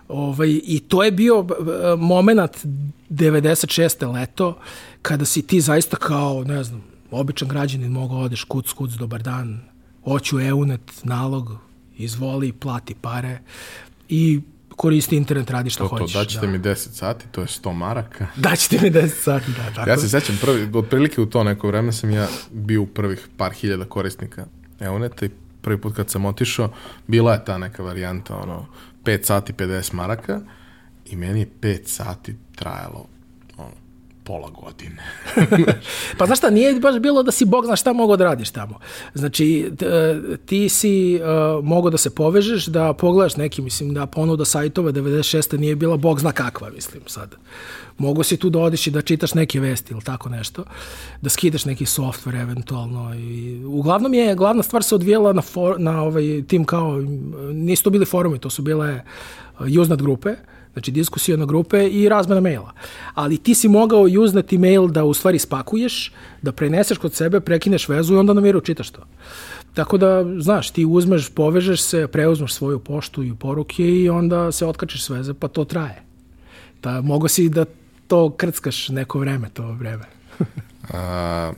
[0.08, 1.46] Ovaj, I to je bio
[1.98, 2.66] moment
[3.10, 4.12] 96.
[4.12, 4.58] leto
[5.02, 9.60] kada si ti zaista kao, ne znam, običan građanin mogao odeš kuc, kuc, dobar dan,
[10.04, 11.56] hoću EUNET, nalog,
[11.96, 13.38] izvoli, plati pare
[14.08, 14.40] i
[14.76, 16.12] koristi internet, radi šta to, hoćeš.
[16.12, 16.52] To, daćete da.
[16.52, 18.26] mi 10 sati, to je 100 maraka.
[18.36, 19.74] Daćete mi 10 sati, da.
[19.74, 19.90] Tako.
[19.90, 23.52] Ja se sećam, prvi, otprilike u to neko vreme sam ja bio u prvih par
[23.52, 24.46] hiljada korisnika
[24.80, 25.30] EUNETA i
[25.62, 26.72] prvi put kad sam otišao,
[27.06, 28.66] bila je ta neka varijanta, ono,
[29.04, 30.40] 5 sati 50 maraka
[31.06, 33.13] i meni je 5 sati trajalo
[34.24, 35.02] pola godine.
[36.18, 38.78] pa znaš šta, nije baš bilo da si Bog zna šta mogo da radiš tamo.
[39.14, 39.72] Znači,
[40.46, 45.58] ti si uh, mogo da se povežeš, da pogledaš neki, mislim, da ponuda sajtova 96.
[45.58, 47.34] nije bila Bog zna kakva, mislim, sad.
[47.98, 50.64] Mogu si tu da odiš i da čitaš neke vesti ili tako nešto,
[51.20, 53.14] da skidaš neki software eventualno.
[53.14, 57.00] I, uglavnom je, glavna stvar se odvijela na, for, na ovaj tim kao,
[57.52, 59.02] nisu to bili forumi, to su bile
[59.80, 62.72] Usenet grupe, uh, znači diskusijona grupe i razmena maila.
[63.14, 66.12] Ali ti si mogao uznati mail da u stvari spakuješ,
[66.42, 69.06] da preneseš kod sebe, prekineš vezu i onda na miru čitaš to.
[69.74, 74.66] Tako da, znaš, ti uzmeš, povežeš se, preuzmeš svoju poštu i poruke i onda se
[74.66, 76.02] otkačeš s veze, pa to traje.
[76.82, 77.64] Da, mogo si da
[78.06, 80.04] to krckaš neko vreme, to vreme.
[80.92, 81.52] A,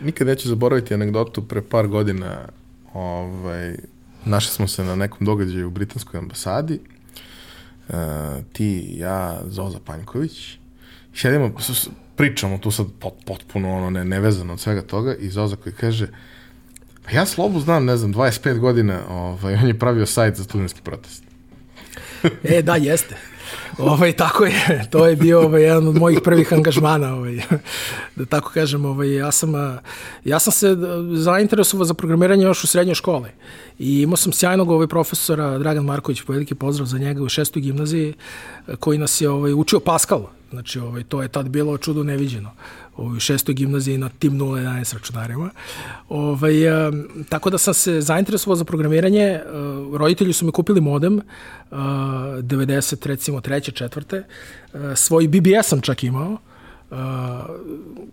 [0.00, 2.48] nikad neću zaboraviti anegdotu pre par godina
[2.94, 3.76] ovaj,
[4.24, 6.80] našli smo se na nekom događaju u britanskoj ambasadi
[7.88, 7.94] uh,
[8.52, 10.58] ti, ja, Zoza Panjković,
[11.14, 11.52] sedimo,
[12.16, 16.08] pričamo tu sad pot, potpuno ono ne, nevezano od svega toga i Zoza koji kaže
[17.04, 20.80] pa ja Slobu znam, ne znam, 25 godina, ovaj, on je pravio sajt za studentski
[20.82, 21.22] protest.
[22.44, 23.16] e, da, jeste.
[23.78, 27.40] Ovaj, tako je, to je bio ovaj, jedan od mojih prvih angažmana, ovaj,
[28.16, 29.52] da tako kažem, ovaj, ja, sam,
[30.24, 30.76] ja sam se
[31.12, 33.28] zainteresovao za programiranje još u srednjoj školi.
[33.78, 38.14] I imao sam sjajnog ovaj, profesora Dragan Marković, veliki pozdrav za njega u šestoj gimnaziji,
[38.78, 42.50] koji nas je ovaj, učio Pascal, znači ovaj, to je tad bilo čudo neviđeno
[42.98, 45.50] u šestoj gimnaziji na tim 011 računarima.
[46.08, 46.54] Ovaj,
[47.28, 49.22] tako da sam se zainteresovao za programiranje.
[49.22, 49.42] E,
[49.98, 51.20] roditelji su mi kupili modem
[51.70, 54.16] 90, e, recimo, treće, četvrte.
[54.16, 56.38] E, svoj BBS sam čak imao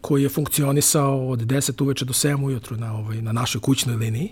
[0.01, 4.29] koji je funkcionisao od 10 uveče do 7 ujutru na, ovaj, na našoj kućnoj liniji.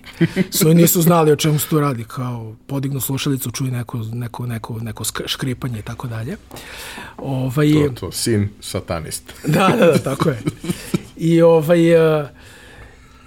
[0.51, 4.79] Svoji nisu znali o čemu se tu radi, kao podignu slušalicu, čuju neko, neko, neko,
[4.79, 6.37] neko škripanje i tako dalje.
[7.17, 9.33] Ovaj, to, to, sin satanista.
[9.47, 10.41] da, da, da, tako je.
[11.17, 11.95] I ovaj...
[12.21, 12.27] Uh,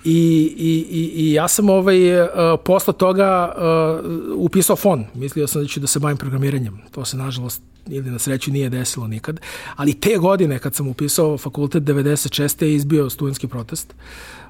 [0.07, 2.29] I, i, i, i ja sam ovaj, uh,
[2.65, 5.05] posle toga uh, upisao fon.
[5.15, 6.79] Mislio sam da ću da se bavim programiranjem.
[6.91, 9.41] To se, nažalost, ili na sreću nije desilo nikad.
[9.77, 12.65] Ali te godine kad sam upisao fakultet 96.
[12.65, 13.95] je izbio studentski protest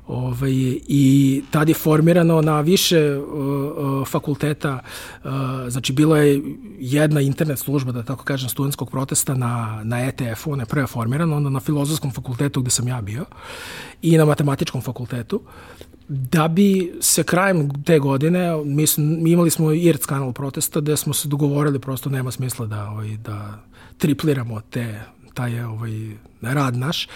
[0.07, 0.53] Ovaj,
[0.89, 4.79] I tad je formirano na više uh, fakulteta,
[5.25, 5.31] uh,
[5.69, 6.43] znači bila je
[6.79, 11.37] jedna internet služba, da tako kažem, studentskog protesta na, na ETF-u, ona je prva formirana,
[11.37, 13.25] onda na filozofskom fakultetu gde sam ja bio
[14.03, 15.41] i na matematičkom fakultetu.
[16.09, 21.15] Da bi se krajem te godine, mi, mi imali smo IRC kanal protesta gde smo
[21.15, 23.59] se dogovorili, prosto nema smisla da, ovaj, da
[23.99, 25.01] tripliramo te
[25.37, 25.93] taj ovaj,
[26.43, 27.09] rad naš,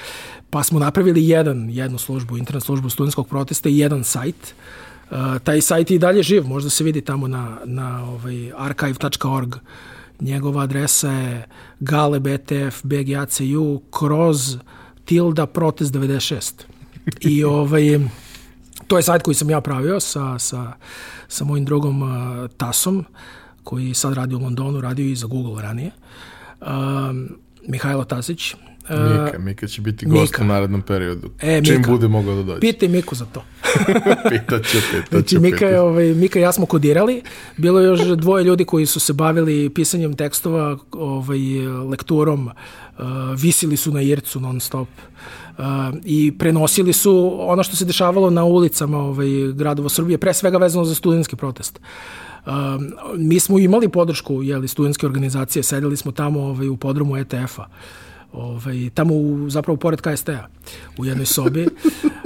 [0.51, 4.55] pa smo napravili jedan, jednu službu, internet službu studentskog protesta i jedan sajt.
[5.11, 9.57] Uh, taj sajt je i dalje živ, možda se vidi tamo na, na ovaj, archive.org.
[10.21, 11.47] Njegova adresa je
[11.81, 14.57] galebtf.bgacu kroz
[15.05, 16.53] tilda protest 96.
[17.21, 18.01] I ovaj,
[18.87, 20.73] to je sajt koji sam ja pravio sa, sa,
[21.29, 22.09] sa mojim drugom uh,
[22.57, 23.05] Tasom,
[23.65, 25.91] koji sad radi u Londonu, radio i za Google ranije.
[26.61, 27.29] Um,
[27.71, 28.55] Mihajlo Tasić.
[28.91, 30.43] Mika, Mika će biti gost Mika.
[30.43, 31.31] u narednom periodu.
[31.41, 31.91] E, Čim Mika.
[31.91, 32.61] bude mogao da dođe.
[32.61, 33.43] Pitaj Miku za to.
[34.31, 35.11] pitaću, pitaću.
[35.11, 37.23] Znači, Mika, je, ovaj, Mika i ja smo kodirali.
[37.57, 41.39] Bilo je još dvoje ljudi koji su se bavili pisanjem tekstova, ovaj,
[41.91, 43.05] lekturom, uh,
[43.37, 44.89] visili su na ircu non stop.
[45.59, 45.65] Uh,
[46.05, 50.85] i prenosili su ono što se dešavalo na ulicama ovaj, gradova Srbije, pre svega vezano
[50.85, 51.81] za studentski protest.
[51.83, 52.30] Uh,
[53.17, 57.67] mi smo imali podršku jeli, studentske organizacije, sedeli smo tamo ovaj, u podromu ETF-a
[58.33, 60.47] ovaj, tamo u, zapravo pored KST-a
[60.99, 61.69] u jednoj sobi.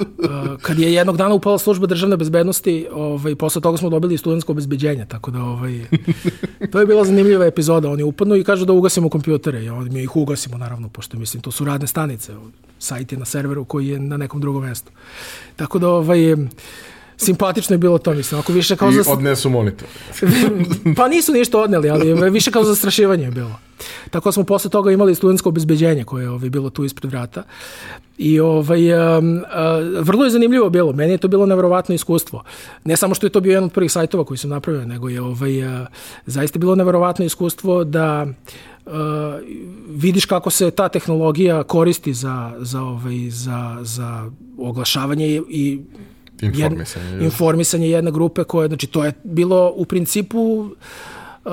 [0.62, 5.06] Kad je jednog dana upala služba državne bezbednosti, ovaj, posle toga smo dobili studentsko obezbeđenje,
[5.08, 5.80] tako da ovaj,
[6.72, 7.90] to je bila zanimljiva epizoda.
[7.90, 11.50] Oni upadnu i kažu da ugasimo kompjutere i mi ih ugasimo naravno, pošto mislim to
[11.50, 12.32] su radne stanice,
[12.78, 14.92] sajt je na serveru koji je na nekom drugom mestu.
[15.56, 16.36] Tako da ovaj,
[17.16, 18.40] simpatično je bilo to, mislim.
[18.40, 19.12] Ako više kao I za...
[19.12, 19.88] odnesu monitor.
[20.96, 23.58] pa nisu ništa odneli, ali više kao zastrašivanje je bilo.
[24.10, 27.42] Tako smo posle toga imali studentsko obezbeđenje koje je ovaj, bilo tu ispred vrata.
[28.18, 30.92] I ovaj, um, uh, vrlo je zanimljivo bilo.
[30.92, 32.42] Meni je to bilo neverovatno iskustvo.
[32.84, 35.20] Ne samo što je to bio jedan od prvih sajtova koji sam napravio, nego je
[35.22, 35.86] ovaj, uh,
[36.26, 38.26] zaista bilo neverovatno iskustvo da
[38.86, 38.92] uh,
[39.88, 45.80] vidiš kako se ta tehnologija koristi za, za, ovaj, za, za oglašavanje i, i
[46.42, 50.70] informisanje, jed, informisanje jedne grupe koje, znači to je bilo u principu
[51.44, 51.50] Uh,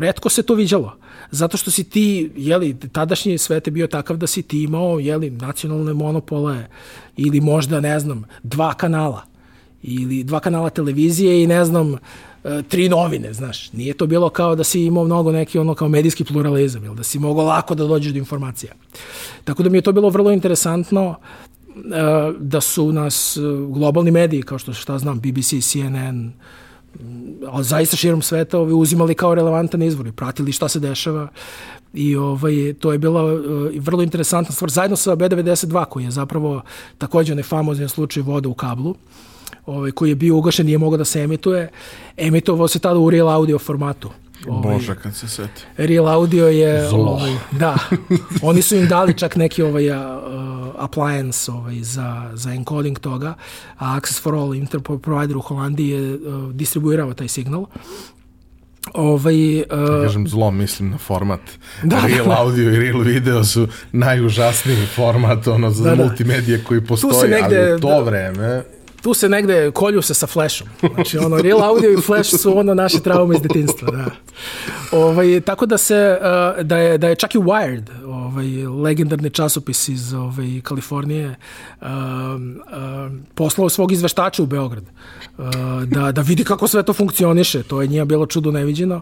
[0.00, 0.96] redko se to viđalo.
[1.30, 5.30] Zato što si ti, jeli, tadašnji svet je bio takav da si ti imao, jeli,
[5.30, 6.66] nacionalne monopole
[7.16, 9.22] ili možda, ne znam, dva kanala
[9.82, 11.98] ili dva kanala televizije i ne znam, uh,
[12.68, 13.72] tri novine, znaš.
[13.72, 17.02] Nije to bilo kao da si imao mnogo neki ono kao medijski pluralizam, ili da
[17.02, 18.72] si mogao lako da dođeš do informacija.
[19.44, 21.14] Tako da mi je to bilo vrlo interesantno
[22.38, 26.32] da su nas globalni mediji, kao što šta znam, BBC, CNN,
[27.46, 31.28] ali zaista širom sveta ovaj, uzimali kao relevantan izvor i pratili šta se dešava
[31.94, 33.40] i ovaj, to je bila uh,
[33.78, 36.62] vrlo interesantna stvar zajedno sa B92 koji je zapravo
[36.98, 38.94] takođe onaj famozni slučaj voda u kablu
[39.66, 41.70] ovaj, koji je bio ugašen nije mogao da se emituje
[42.16, 44.10] emitovao se tada u real audio formatu
[44.48, 45.62] Ovaj, Bože, kad se seti.
[45.76, 46.88] Real Audio je...
[46.88, 46.98] Zlo.
[46.98, 47.76] Ovaj, da.
[48.42, 49.96] Oni su im dali čak neki ovaj, uh,
[50.78, 53.34] appliance ovaj, za, za encoding toga,
[53.78, 57.66] a Access for All internet provider u Holandiji je uh, distribuirao taj signal.
[58.94, 61.40] Ovaj, uh, da kažem zlo, mislim na format.
[61.82, 66.04] Da, real da, audio i real video su najužasniji format ono, za da, da.
[66.04, 68.62] multimedije koji postoji, negde, ali u to da, vreme
[69.06, 70.68] tu se negde kolju se sa flashom.
[70.94, 74.04] Znači, ono, real audio i flash su ono naše traume iz detinstva, da.
[74.92, 78.46] Ovaj, tako da se, uh, da je, da je čak i Wired, ovaj,
[78.82, 81.36] legendarni časopis iz ovaj, Kalifornije,
[81.80, 81.88] uh, uh,
[83.34, 84.84] poslao svog izveštača u Beograd.
[85.38, 85.44] Uh,
[85.84, 87.62] da, da vidi kako sve to funkcioniše.
[87.62, 89.00] To je njima bilo čudo neviđeno.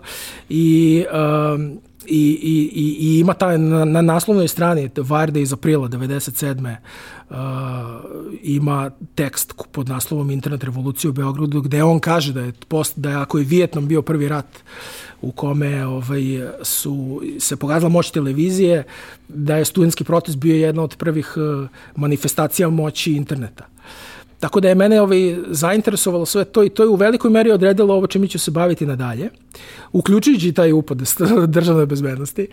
[0.48, 1.60] I uh,
[2.06, 6.76] i, i, i, ima ta na, na naslovnoj strani Varde iz aprila 97.
[7.30, 7.36] Uh,
[8.42, 13.10] ima tekst pod naslovom Internet revolucija u Beogradu gde on kaže da je, post, da
[13.10, 14.46] je ako je Vijetnam bio prvi rat
[15.22, 16.22] u kome ovaj,
[16.62, 18.84] su se pokazala moć televizije,
[19.28, 23.73] da je studentski protest bio jedna od prvih uh, manifestacija moći interneta.
[24.44, 27.94] Tako da je mene ovaj, zainteresovalo sve to i to je u velikoj meri odredilo
[27.94, 29.30] ovo čime ću se baviti nadalje,
[29.92, 31.02] uključujući taj upad
[31.56, 32.46] državne bezbednosti,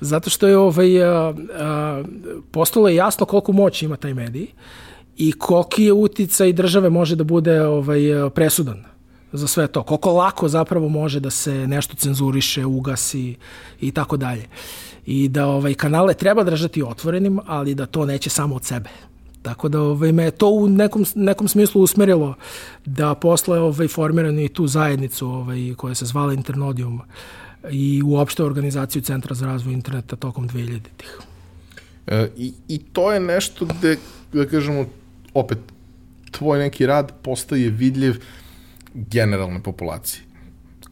[0.00, 2.02] zato što je ovaj, a, a,
[2.50, 4.46] postalo je jasno koliko moći ima taj medij
[5.16, 8.00] i koliki je uticaj države može da bude ovaj,
[8.34, 8.84] presudan
[9.32, 9.82] za sve to.
[9.82, 13.36] Koliko lako zapravo može da se nešto cenzuriše, ugasi
[13.80, 14.44] i tako dalje.
[15.06, 18.90] I da ovaj, kanale treba držati otvorenim, ali da to neće samo od sebe
[19.44, 22.34] Tako da ovaj, me to u nekom, nekom smislu usmerilo
[22.84, 27.00] da posle ovaj, formiran i tu zajednicu ovaj, koja se zvala Internodium
[27.70, 31.18] i uopšte organizaciju Centra za razvoj interneta tokom 2000-ih.
[32.06, 33.96] E, i, I to je nešto gde,
[34.32, 34.86] da kažemo,
[35.34, 35.58] opet
[36.30, 38.22] tvoj neki rad postaje vidljiv
[38.94, 40.22] generalne populaciji.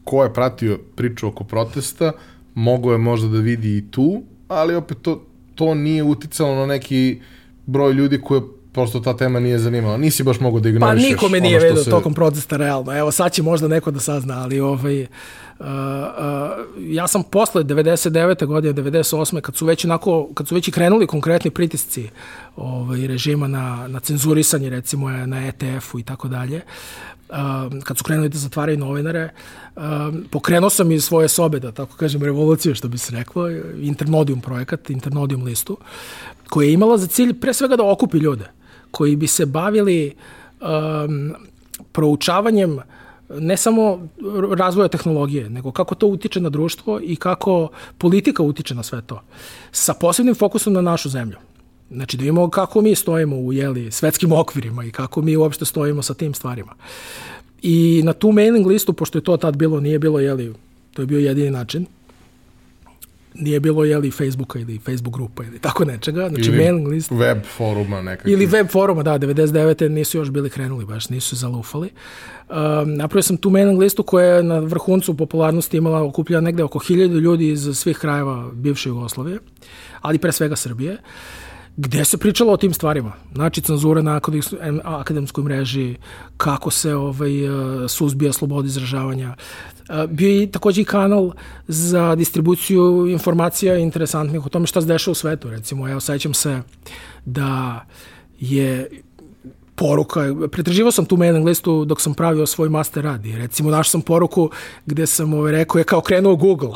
[0.05, 2.12] Ko je pratio priču oko protesta,
[2.55, 5.22] mogo je možda da vidi i tu, ali opet to,
[5.55, 7.20] to nije uticalo na neki
[7.66, 8.40] broj ljudi koje
[8.72, 9.96] prosto ta tema nije zanimala.
[9.96, 11.08] Nisi baš mogo da ignorišeš.
[11.08, 11.90] Pa nikome nije vedo se...
[11.90, 12.98] tokom protesta realno.
[12.98, 15.08] Evo sad će možda neko da sazna, ali ovaj, uh,
[15.60, 15.66] uh,
[16.78, 18.46] ja sam posle 99.
[18.46, 19.40] godine, 98.
[19.40, 22.08] kad su već onako, kad su već i krenuli konkretni pritisci
[22.56, 26.60] ovaj, režima na, na cenzurisanje recimo na ETF-u i tako dalje,
[27.30, 29.28] um, kad su krenuli da zatvaraju novinare,
[29.76, 33.50] um, pokrenuo sam iz svoje sobe, da tako kažem, revoluciju, što bi se reklo,
[33.80, 35.78] Internodium projekat, Internodium listu,
[36.53, 38.44] koja je imala za cilj pre svega da okupi ljude
[38.90, 40.14] koji bi se bavili
[40.61, 41.32] um,
[41.92, 42.78] proučavanjem
[43.38, 44.09] ne samo
[44.57, 49.22] razvoja tehnologije, nego kako to utiče na društvo i kako politika utiče na sve to.
[49.70, 51.36] Sa posebnim fokusom na našu zemlju.
[51.90, 56.03] Znači da vidimo kako mi stojimo u jeli, svetskim okvirima i kako mi uopšte stojimo
[56.03, 56.74] sa tim stvarima.
[57.62, 60.55] I na tu mailing listu, pošto je to tad bilo, nije bilo, jeli,
[60.94, 61.86] to je bio jedini način,
[63.35, 67.11] nije bilo jeli Facebooka ili Facebook grupa ili tako nečega, znači ili mailing list.
[67.11, 68.33] web foruma nekakvih.
[68.33, 69.89] Ili web foruma, da, 99.
[69.89, 71.91] nisu još bili krenuli, baš nisu zalufali.
[72.51, 76.78] Um, napravio sam tu mailing listu koja je na vrhuncu popularnosti imala okuplja negde oko
[76.78, 79.39] hiljadu ljudi iz svih krajeva bivše Jugoslavije,
[80.01, 80.99] ali pre svega Srbije.
[81.76, 83.12] Gde se pričalo o tim stvarima.
[83.35, 84.20] Znači, cenzura na
[84.85, 85.97] akademskoj mreži,
[86.37, 87.49] kako se ovaj, e,
[87.89, 89.35] suzbija sloboda izražavanja.
[90.09, 91.33] Bio je takođe i kanal
[91.68, 95.51] za distribuciju informacija interesantnih o tome šta se dešava u svetu.
[95.51, 96.62] Recimo, ja osjećam se
[97.24, 97.80] da
[98.41, 98.91] je
[99.75, 100.20] poruka,
[100.51, 104.01] pretraživao sam tu mailing listu dok sam pravio svoj master rad i recimo našao sam
[104.01, 104.51] poruku
[104.87, 106.70] gde sam ovaj, rekao je kao krenuo Google.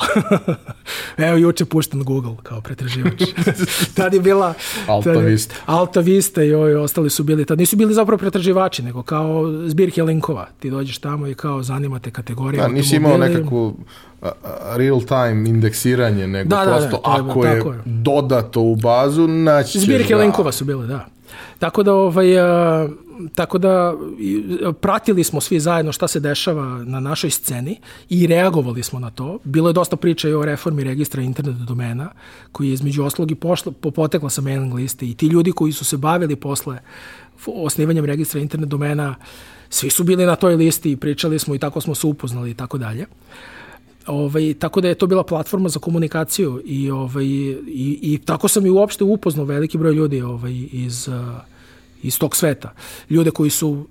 [1.29, 3.23] Evo juče pušten Google kao pretraživač.
[3.97, 4.55] tad je bila
[4.87, 5.55] Alta tad, Vista.
[5.67, 10.03] Alta Vista i oj, ostali su bili, tad nisu bili zapravo pretraživači, nego kao zbirke
[10.03, 10.47] linkova.
[10.61, 12.63] Ti dođeš tamo i kao zanimate kategorije.
[12.63, 13.77] Da, nisi imao nekakvu
[14.77, 19.79] real time indeksiranje, nego da, prosto da, da, ako je, je dodato u bazu, naći
[19.79, 20.21] Zbirke da...
[20.21, 21.16] linkova su bile, da.
[21.59, 22.89] Tako da, ovaj, a,
[23.35, 23.95] tako da
[24.81, 29.39] pratili smo svi zajedno šta se dešava na našoj sceni i reagovali smo na to.
[29.45, 32.11] Bilo je dosta priča i o reformi registra internet domena,
[32.53, 35.97] koji je između oslogi pošla, potekla sa mailing liste i ti ljudi koji su se
[35.97, 36.79] bavili posle
[37.47, 39.15] osnivanjem registra internet domena,
[39.71, 42.55] svi su bili na toj listi i pričali smo i tako smo se upoznali i
[42.55, 43.07] tako dalje.
[44.07, 48.67] Ovaj, tako da je to bila platforma za komunikaciju i, ovaj, i, i tako sam
[48.67, 51.09] i uopšte upoznao veliki broj ljudi ovaj, iz,
[52.03, 52.73] iz tog sveta.
[53.11, 53.87] Ljude koji su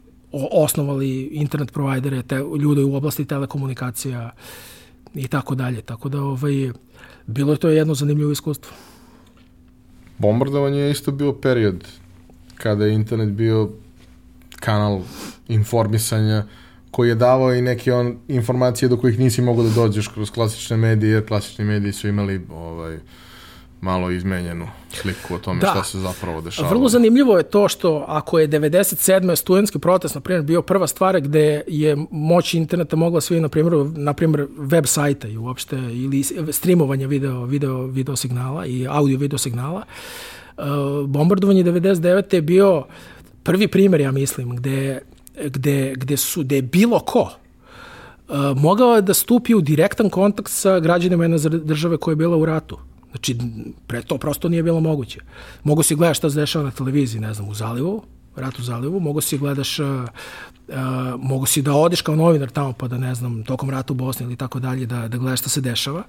[0.51, 4.31] osnovali internet provajdere, te, ljude u oblasti telekomunikacija
[5.15, 5.81] i tako dalje.
[5.81, 6.71] Tako da ovaj,
[7.27, 8.71] bilo je to jedno zanimljivo iskustvo.
[10.17, 11.87] Bombardovanje je isto bio period
[12.55, 13.69] kada je internet bio
[14.59, 15.01] kanal
[15.47, 16.45] informisanja
[16.95, 20.77] koji je davao i neke on, informacije do kojih nisi mogao da dođeš kroz klasične
[20.77, 22.99] medije, jer klasični mediji su imali ovaj,
[23.81, 25.67] malo izmenjenu sliku o tome da.
[25.67, 26.69] šta se zapravo dešava.
[26.69, 29.35] Vrlo zanimljivo je to što ako je 97.
[29.35, 33.73] studentski protest, na primjer, bio prva stvar gde je moć interneta mogla svi, na primjer,
[33.95, 39.37] na primjer web sajta i uopšte, ili streamovanje video, video, video signala i audio video
[39.37, 39.83] signala,
[40.57, 40.63] uh,
[41.07, 42.35] bombardovanje 99.
[42.35, 42.83] je bio
[43.43, 45.01] prvi primjer, ja mislim, gde
[45.43, 50.79] gde, gde, su, gde je bilo ko uh, mogao da stupi u direktan kontakt sa
[50.79, 52.77] građanima jedne države koja je bila u ratu.
[53.11, 53.37] Znači,
[53.87, 55.19] pre to prosto nije bilo moguće.
[55.63, 58.03] Mogu si gledaš šta se dešava na televiziji, ne znam, u Zalivu,
[58.35, 59.87] rat u Zalivu, mogu si gledaš, uh,
[60.67, 60.75] uh,
[61.19, 64.25] mogu si da odeš kao novinar tamo pa da, ne znam, tokom rata u Bosni
[64.25, 66.03] ili tako dalje, da, da gledaš šta se dešava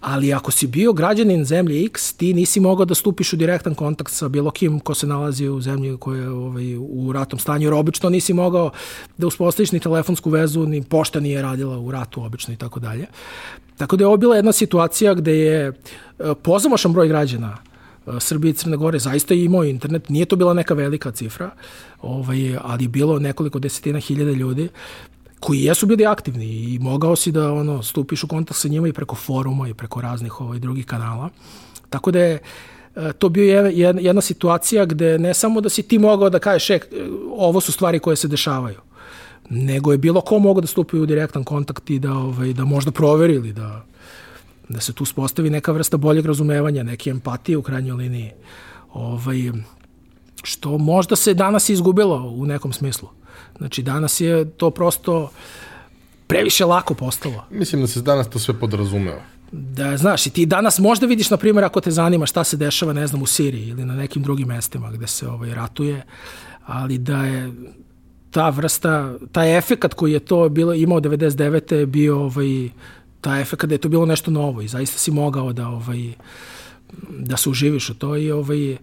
[0.00, 4.12] ali ako si bio građanin zemlje X, ti nisi mogao da stupiš u direktan kontakt
[4.12, 7.74] sa bilo kim ko se nalazi u zemlji koja je ovaj, u ratnom stanju, jer
[7.74, 8.70] obično nisi mogao
[9.18, 13.06] da uspostaviš ni telefonsku vezu, ni pošta nije radila u ratu obično i tako dalje.
[13.76, 15.72] Tako da je ovo bila jedna situacija gde je e,
[16.42, 17.56] pozamašan broj građana
[18.06, 21.50] e, Srbije i Crne Gore zaista je imao internet, nije to bila neka velika cifra,
[22.02, 24.68] ovaj, ali je bilo nekoliko desetina hiljada ljudi
[25.40, 28.92] koji jesu bili aktivni i mogao si da ono stupiš u kontakt sa njima i
[28.92, 31.28] preko foruma i preko raznih ovaj, drugih kanala.
[31.90, 32.38] Tako da je
[32.96, 36.70] e, to bio jedna, jedna situacija gde ne samo da si ti mogao da kažeš
[36.70, 36.80] e,
[37.36, 38.80] ovo su stvari koje se dešavaju,
[39.50, 42.90] nego je bilo ko mogao da stupi u direktan kontakt i da, ovaj, da možda
[42.90, 43.84] proveri ili da,
[44.68, 48.30] da se tu spostavi neka vrsta boljeg razumevanja, neke empatije u krajnjoj liniji.
[48.92, 49.52] Ovaj,
[50.42, 53.08] što možda se danas izgubilo u nekom smislu.
[53.60, 55.30] Znači, danas je to prosto
[56.26, 57.44] previše lako postalo.
[57.50, 59.20] Mislim da se danas to sve podrazumeo.
[59.52, 62.92] Da, znaš, i ti danas možda vidiš, na primjer, ako te zanima šta se dešava,
[62.92, 66.02] ne znam, u Siriji ili na nekim drugim mestima gde se ovaj, ratuje,
[66.66, 67.52] ali da je
[68.30, 71.74] ta vrsta, taj efekat koji je to bilo imao 99.
[71.74, 72.68] je bio ovaj,
[73.20, 76.12] taj efekat da je to bilo nešto novo i zaista si mogao da ovaj,
[77.08, 78.76] da se uživiš u to i ovaj, i,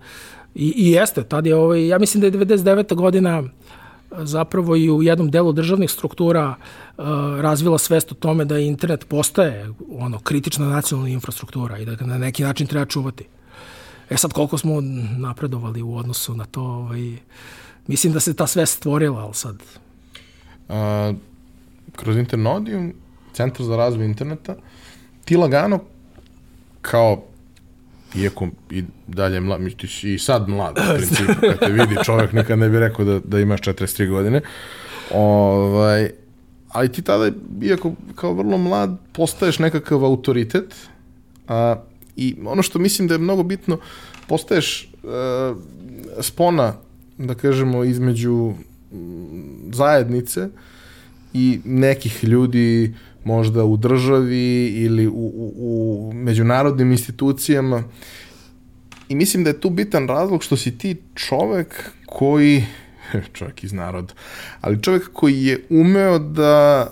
[0.55, 2.95] i jeste, tad je ovaj, ja mislim da je 99.
[2.95, 3.43] godina
[4.11, 6.55] zapravo i u jednom delu državnih struktura
[6.97, 7.05] uh,
[7.39, 12.17] razvila svest o tome da internet postaje ono kritična nacionalna infrastruktura i da ga na
[12.17, 13.25] neki način treba čuvati.
[14.09, 14.81] E sad koliko smo
[15.17, 17.17] napredovali u odnosu na to, ovaj,
[17.87, 19.63] mislim da se ta svest stvorila, ali sad...
[20.69, 21.13] A,
[21.95, 22.93] kroz Internodium,
[23.33, 24.55] Centar za razvoj interneta,
[25.25, 25.79] ti lagano
[26.81, 27.23] kao
[28.17, 32.59] iako i dalje mlad, misliš i sad mlad, u principu, kad te vidi čovjek, nikad
[32.59, 34.41] ne bi rekao da, da imaš 43 godine,
[35.13, 36.09] ovaj,
[36.69, 40.75] ali ti tada, iako kao vrlo mlad, postaješ nekakav autoritet,
[41.47, 41.75] a,
[42.15, 43.77] i ono što mislim da je mnogo bitno,
[44.27, 45.55] postaješ a,
[46.21, 46.73] spona,
[47.17, 48.53] da kažemo, između
[49.71, 50.49] zajednice
[51.33, 52.93] i nekih ljudi
[53.27, 57.83] možda u državi ili u, u, u međunarodnim institucijama.
[59.09, 62.65] I mislim da je tu bitan razlog što si ti čovek koji,
[63.37, 64.13] čovek iz naroda,
[64.61, 66.87] ali čovek koji je umeo da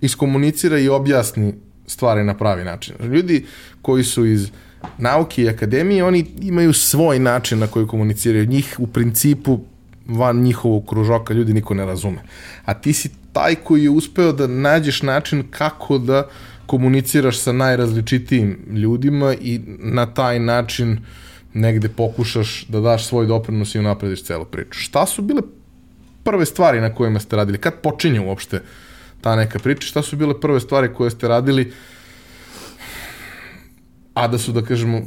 [0.00, 1.54] iskomunicira i objasni
[1.86, 2.94] stvari na pravi način.
[3.12, 3.44] Ljudi
[3.82, 4.50] koji su iz
[4.98, 8.46] nauke i akademije, oni imaju svoj način na koji komuniciraju.
[8.46, 9.60] Njih u principu
[10.08, 12.18] van njihovog kružoka ljudi niko ne razume.
[12.64, 16.28] A ti si taj koji je uspeo da nađeš način kako da
[16.66, 20.98] komuniciraš sa najrazličitijim ljudima i na taj način
[21.54, 24.78] negde pokušaš da daš svoj doprinos i unaprediš celu priču.
[24.78, 25.42] Šta su bile
[26.24, 27.58] prve stvari na kojima ste radili?
[27.58, 28.62] Kad počinje uopšte
[29.20, 29.86] ta neka priča?
[29.86, 31.72] Šta su bile prve stvari koje ste radili
[34.18, 35.00] a da su, da kažemo,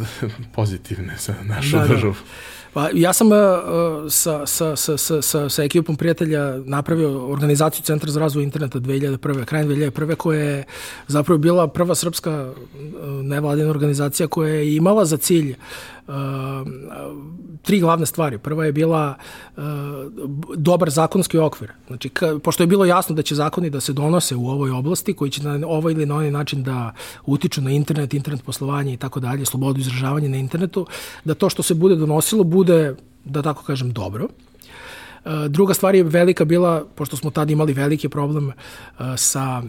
[0.56, 1.88] pozitivne za našu da, da.
[1.88, 2.12] državu?
[2.12, 2.18] Da.
[2.72, 3.38] Pa ja sam uh,
[4.08, 9.44] sa, sa, sa, sa, sa, ekipom prijatelja napravio organizaciju Centra za razvoj interneta 2001.
[9.44, 10.14] krajem 2001.
[10.14, 10.64] koja je
[11.06, 12.52] zapravo bila prva srpska
[13.22, 15.56] nevladina organizacija koja je imala za cilj uh,
[17.62, 18.38] tri glavne stvari.
[18.38, 19.14] Prva je bila
[19.56, 19.62] uh,
[20.56, 21.72] dobar zakonski okvir.
[21.86, 22.10] Znači,
[22.42, 25.42] pošto je bilo jasno da će zakoni da se donose u ovoj oblasti, koji će
[25.42, 26.92] na ovaj ili na onaj način da
[27.26, 30.86] utiču na internet, internet poslovanje i tako dalje, slobodu izražavanja na internetu,
[31.24, 32.94] da to što se bude donosilo bude,
[33.24, 34.24] da tako kažem, dobro.
[35.24, 39.62] Uh, druga stvar je velika bila, pošto smo tada imali veliki problem uh, sa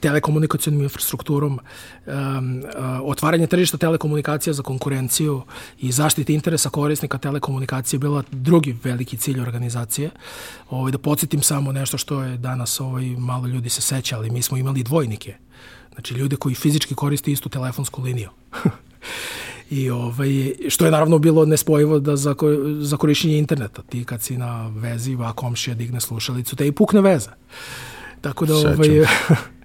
[0.00, 1.58] telekomunikacijnom infrastrukturom,
[2.06, 2.62] um,
[3.02, 5.42] otvaranje tržišta telekomunikacija za konkurenciju
[5.78, 10.10] i zaštite interesa korisnika telekomunikacije bila drugi veliki cilj organizacije.
[10.70, 14.42] Ovaj, da podsjetim samo nešto što je danas ovaj, malo ljudi se seća, ali mi
[14.42, 15.34] smo imali dvojnike.
[15.94, 18.30] Znači ljude koji fizički koriste istu telefonsku liniju.
[19.70, 22.34] I ovaj, što je naravno bilo nespojivo da za,
[22.80, 23.82] za korišćenje interneta.
[23.82, 27.30] Ti kad si na vezi, a komšija digne slušalicu, te i pukne veza.
[28.20, 28.88] Tako da, ovaj,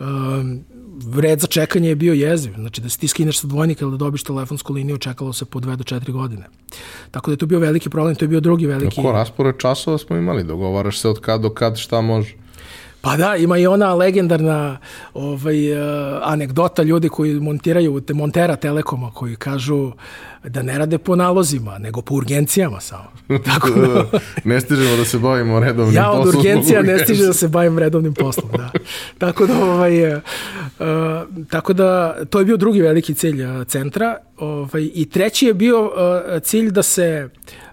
[0.00, 0.64] um,
[1.20, 2.52] red za čekanje je bio jeziv.
[2.54, 5.60] Znači da se ti skineš sa dvojnika ili da dobiš telefonsku liniju, čekalo se po
[5.60, 6.46] dve do četiri godine.
[7.10, 8.96] Tako da je to bio veliki problem, to je bio drugi veliki...
[8.96, 10.44] Kako raspored časova smo imali?
[10.44, 12.34] Dogovaraš se od kad do kad šta može?
[13.02, 14.78] Pa da, ima i ona legendarna
[15.14, 15.78] ovaj, uh,
[16.22, 19.92] anegdota ljudi koji montiraju te montera Telekoma koji kažu
[20.44, 23.10] da ne rade po nalozima, nego po urgencijama samo.
[23.54, 26.26] Tako da, ne stižemo da se bavimo redovnim ja poslom.
[26.26, 28.70] Ja od urgencija ne stižem da se bavim redovnim poslom, da.
[29.18, 30.20] tako da, ovaj, uh,
[31.50, 34.16] tako da, to je bio drugi veliki cilj centra.
[34.38, 35.92] Ovaj, I treći je bio uh,
[36.42, 37.69] cilj da se uh,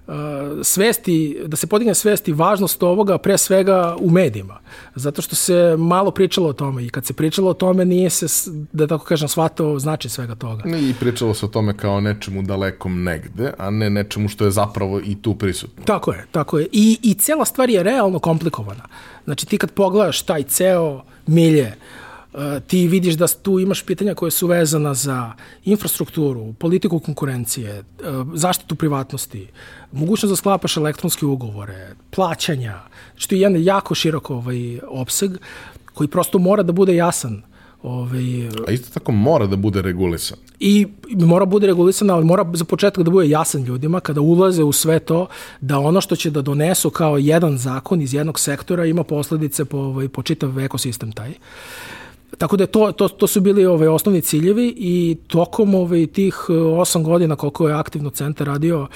[0.63, 4.59] svesti, da se podigne svesti važnost ovoga pre svega u medijima.
[4.95, 8.51] Zato što se malo pričalo o tome i kad se pričalo o tome nije se,
[8.71, 10.63] da tako kažem, shvatao znači svega toga.
[10.77, 14.99] I pričalo se o tome kao nečemu dalekom negde, a ne nečemu što je zapravo
[14.99, 15.83] i tu prisutno.
[15.85, 16.67] Tako je, tako je.
[16.71, 18.83] I, i cela stvar je realno komplikovana.
[19.25, 21.75] Znači ti kad pogledaš taj ceo milje,
[22.67, 25.31] ti vidiš da tu imaš pitanja koje su vezana za
[25.65, 27.83] infrastrukturu, politiku konkurencije,
[28.33, 29.47] zaštitu privatnosti,
[29.91, 32.79] mogućnost da sklapaš elektronske ugovore, plaćanja,
[33.15, 35.31] što je jedan jako širok ovaj, opseg
[35.93, 37.41] koji prosto mora da bude jasan
[37.83, 40.37] Ovaj, A isto tako mora da bude regulisan.
[40.59, 44.63] I mora da bude regulisan, ali mora za početak da bude jasan ljudima kada ulaze
[44.63, 45.27] u sve to,
[45.61, 49.77] da ono što će da donesu kao jedan zakon iz jednog sektora ima posledice po,
[49.77, 51.33] ovaj, po čitav ekosistem taj.
[52.37, 56.53] Tako da to, to, to su bili ovaj, osnovni ciljevi i tokom ovaj, tih eh,
[56.53, 58.87] osam godina koliko je aktivno centar radio,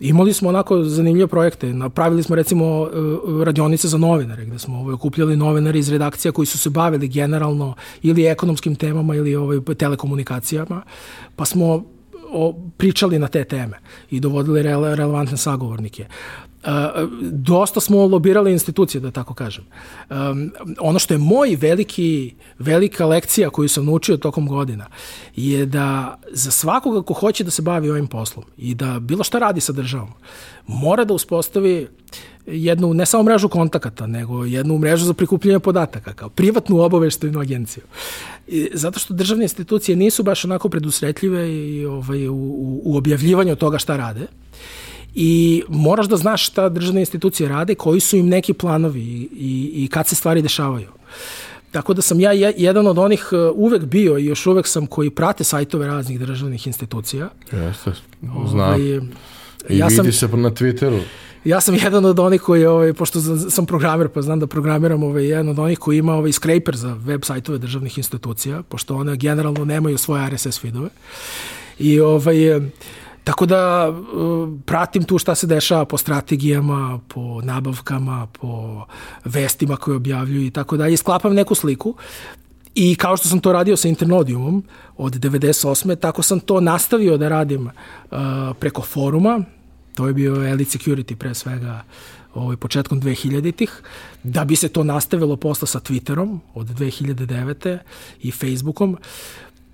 [0.00, 1.72] imali smo onako zanimljive projekte.
[1.72, 6.46] Napravili smo recimo eh, radionice za novinare, gde smo ovaj, okupljali novinare iz redakcija koji
[6.46, 10.82] su se bavili generalno ili ekonomskim temama ili ovaj, telekomunikacijama,
[11.36, 11.84] pa smo
[12.76, 13.78] pričali na te teme
[14.10, 16.06] i dovodili rele, relevantne sagovornike.
[17.20, 19.64] Dosta smo lobirali institucije, da tako kažem.
[20.10, 24.86] Um, ono što je moj veliki, velika lekcija koju sam naučio tokom godina
[25.36, 29.38] je da za svakoga ko hoće da se bavi ovim poslom i da bilo šta
[29.38, 30.12] radi sa državom,
[30.66, 31.88] mora da uspostavi
[32.46, 37.82] jednu, ne samo mrežu kontakata, nego jednu mrežu za prikupljanje podataka, kao privatnu obaveštajnu agenciju.
[38.46, 43.56] I, zato što državne institucije nisu baš onako predusretljive i, ovaj, u, u, u objavljivanju
[43.56, 44.26] toga šta rade
[45.14, 49.84] i moraš da znaš šta državne institucije rade, koji su im neki planovi i, i,
[49.84, 50.88] i kad se stvari dešavaju.
[51.70, 55.10] Tako da sam ja jedan od onih uh, uvek bio i još uvek sam koji
[55.10, 57.28] prate sajtove raznih državnih institucija.
[57.52, 57.92] Jeste,
[58.48, 58.68] znam.
[58.68, 58.80] Ovaj,
[59.68, 61.00] I ja vidi sam, se na Twitteru.
[61.44, 65.24] Ja sam jedan od onih koji, ovaj, pošto sam programer, pa znam da programiram, ovaj,
[65.24, 69.64] jedan od onih koji ima ovaj scraper za web sajtove državnih institucija, pošto one generalno
[69.64, 70.88] nemaju svoje RSS feedove.
[71.78, 72.36] I ovaj,
[73.28, 78.84] Tako da uh, pratim tu šta se dešava po strategijama, po nabavkama, po
[79.24, 80.96] vestima koje objavljuju i tako dalje.
[80.96, 81.94] Sklapam neku sliku
[82.74, 84.64] i kao što sam to radio sa Internodiumom
[84.96, 86.00] od 98.
[86.00, 88.18] tako sam to nastavio da radim uh,
[88.60, 89.40] preko foruma,
[89.94, 91.84] to je bio Elite Security pre svega
[92.34, 93.82] ovaj, početkom 2000-ih,
[94.22, 97.78] da bi se to nastavilo posle sa Twitterom od 2009.
[98.22, 98.96] i Facebookom.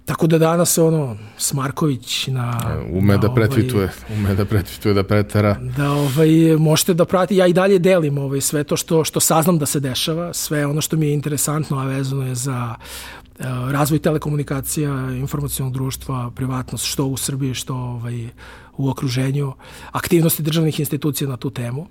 [0.04, 2.60] Tako da danas ono Smarković na
[2.92, 5.56] ume da, da pretvituje, ovaj, ume da pretvituje da pretera.
[5.76, 9.58] Da ovaj možete da prati ja i dalje delim ovaj sve to što što saznam
[9.58, 13.98] da se dešava, sve ono što mi je interesantno a vezano je za uh, razvoj
[13.98, 18.28] telekomunikacija, informacionog društva, privatnost što u Srbiji, što ovaj
[18.76, 19.52] u okruženju,
[19.92, 21.86] aktivnosti državnih institucija na tu temu.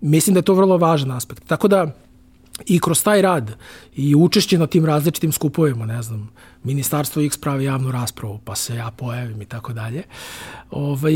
[0.00, 1.44] Mislim da je to vrlo važan aspekt.
[1.46, 1.86] Tako da
[2.66, 3.50] i kroz taj rad
[3.96, 6.30] i učešće na tim različitim skupovima, ne znam,
[6.64, 10.02] ministarstvo X pravi javnu raspravu, pa se ja pojavim i tako dalje.
[10.70, 11.14] Ovaj,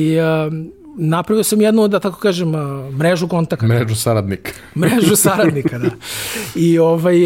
[0.97, 2.53] napravio sam jednu, da tako kažem,
[2.99, 3.67] mrežu kontakta.
[3.67, 4.53] Mrežu saradnika.
[4.81, 5.91] mrežu saradnika, da.
[6.55, 7.17] I, ovaj,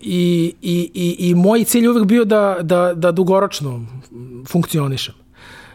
[0.00, 3.86] i, i, i, i moj cilj uvek bio da, da, da dugoročno
[4.48, 5.14] funkcionišem.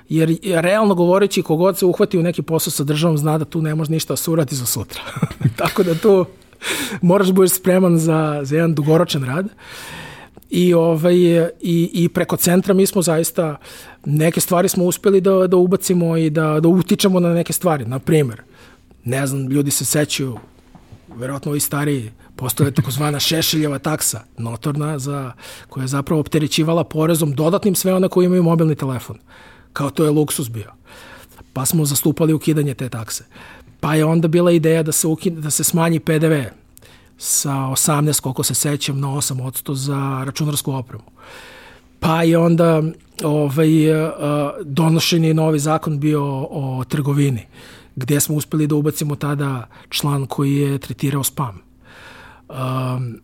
[0.09, 3.75] Jer realno govoreći, kogod se uhvati u neki posao sa državom zna da tu ne
[3.75, 5.01] može ništa da se uradi za sutra.
[5.57, 6.25] tako da tu
[7.01, 9.47] moraš da budeš spreman za, za jedan dugoročan rad.
[10.49, 11.15] I, ovaj,
[11.61, 13.57] i, I preko centra mi smo zaista
[14.05, 17.85] neke stvari smo uspeli da, da ubacimo i da, da utičemo na neke stvari.
[17.85, 18.41] Na primer,
[19.03, 20.37] ne znam, ljudi se sećaju,
[21.15, 25.31] verovatno ovi stariji, postoje takozvana Šešeljeva taksa, notorna, za,
[25.69, 29.17] koja je zapravo opterećivala porezom dodatnim sve one koji imaju mobilni telefon.
[29.73, 30.71] Kao to je luksus bio.
[31.53, 33.23] Pa smo zastupali ukidanje te takse.
[33.83, 36.33] Pa je onda bila ideja da se, ukine, da se smanji PDV
[37.17, 41.03] sa 18, koliko se sećam, na 8% za računarsku opremu.
[41.99, 42.83] Pa je onda
[43.23, 43.67] ovaj,
[44.63, 47.45] donošen je novi zakon bio o, trgovini,
[47.95, 51.61] gde smo uspeli da ubacimo tada član koji je tretirao spam.
[52.49, 53.19] Um,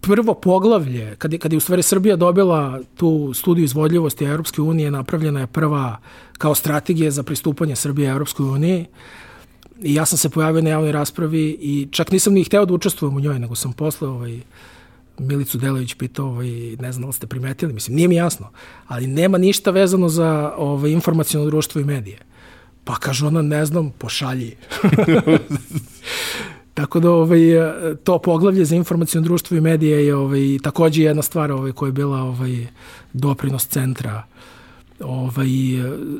[0.00, 4.90] prvo poglavlje, kad je, kad je u stvari Srbija dobila tu studiju izvodljivosti Europske unije,
[4.90, 5.96] napravljena je prva
[6.38, 8.86] kao strategija za pristupanje Srbije Europskoj uniji,
[9.82, 13.16] I ja sam se pojavio na javnoj raspravi i čak nisam ni hteo da učestvujem
[13.16, 14.40] u njoj, nego sam posle ovaj,
[15.18, 16.48] Milicu Delović pitao, ovaj,
[16.80, 18.48] ne znam da ste primetili, mislim, nije mi jasno,
[18.86, 22.18] ali nema ništa vezano za ovaj, informacijalno društvo i medije.
[22.84, 24.56] Pa kaže ona, ne znam, pošalji.
[26.74, 27.40] Tako da ovaj,
[28.04, 31.92] to poglavlje za informacijalno društvo i medije je ovaj, takođe jedna stvar ovaj, koja je
[31.92, 32.66] bila ovaj,
[33.12, 34.22] doprinos centra
[35.04, 35.48] ovaj,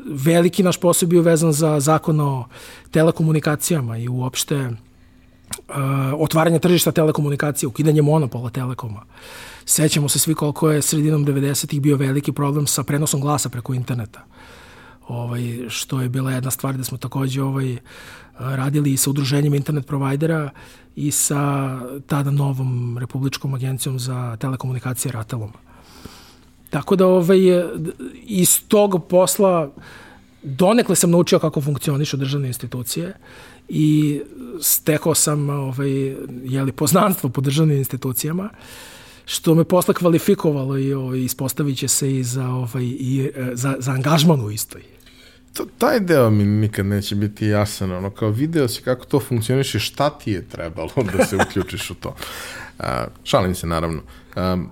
[0.05, 2.45] veliki naš posao bio vezan za zakon o
[2.91, 5.75] telekomunikacijama i uopšte uh,
[6.17, 9.05] otvaranje tržišta telekomunikacije, ukidanje monopola telekoma.
[9.65, 14.25] Sećamo se svi koliko je sredinom 90-ih bio veliki problem sa prenosom glasa preko interneta.
[15.07, 17.77] Ovaj, što je bila jedna stvar da smo takođe ovaj,
[18.39, 20.49] radili i sa udruženjem internet provajdera
[20.95, 25.51] i sa tada novom Republičkom agencijom za telekomunikacije Ratelom.
[26.73, 27.39] Tako da ovaj,
[28.23, 29.71] iz tog posla
[30.43, 33.13] donekle sam naučio kako funkcionišu državne institucije
[33.69, 34.21] i
[34.61, 38.49] stekao sam ovaj, jeli, poznanstvo po državnim institucijama
[39.25, 43.75] što me posle kvalifikovalo i ovaj, ispostavit će se i za, ovaj, i, e, za,
[43.79, 44.81] za angažman u istoj.
[45.53, 49.79] To, taj deo mi nikad neće biti jasan, ono, kao video si kako to funkcioniše,
[49.79, 52.15] šta ti je trebalo da se uključiš u to.
[52.79, 52.85] Uh,
[53.23, 54.01] šalim se, naravno.
[54.35, 54.69] Um,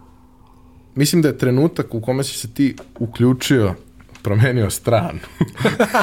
[0.95, 3.73] mislim da je trenutak u kome si se ti uključio
[4.23, 5.19] promenio stranu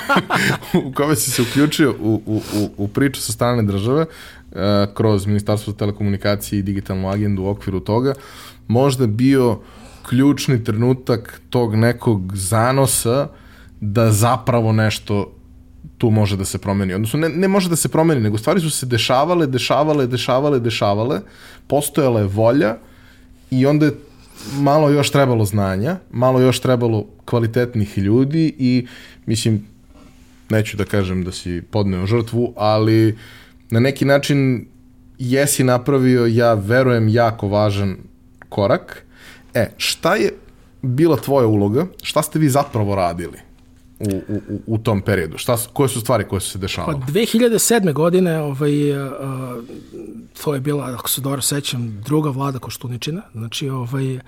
[0.87, 4.59] u kome si se uključio u, u, u, u priču sa strane države uh,
[4.95, 8.15] kroz Ministarstvo telekomunikacije i digitalnu agendu u okviru toga
[8.69, 9.61] možda bio
[10.09, 13.29] ključni trenutak tog nekog zanosa
[13.81, 15.33] da zapravo nešto
[15.99, 16.95] tu može da se promeni.
[16.95, 21.21] Odnosno, ne, ne može da se promeni, nego stvari su se dešavale, dešavale, dešavale, dešavale,
[21.67, 22.77] postojala je volja
[23.51, 23.93] i onda je
[24.53, 28.87] malo još trebalo znanja, malo još trebalo kvalitetnih ljudi i,
[29.27, 29.67] mislim,
[30.51, 33.19] neću da kažem da si podneo žrtvu, ali
[33.71, 34.67] na neki način
[35.19, 37.97] jesi napravio, ja verujem, jako važan
[38.49, 39.07] korak.
[39.55, 40.33] E, šta je
[40.83, 41.87] bila tvoja uloga?
[42.03, 43.48] Šta ste vi zapravo radili?
[44.01, 45.39] U, u, u tom periodu?
[45.39, 47.01] Šta, koje su stvari koje su se dešavale?
[47.01, 47.93] Pa 2007.
[47.93, 49.09] godine ovaj, uh,
[50.43, 53.23] to je bila, ako se dobro sećam, druga vlada Koštuničina.
[53.33, 54.19] Znači, ovaj,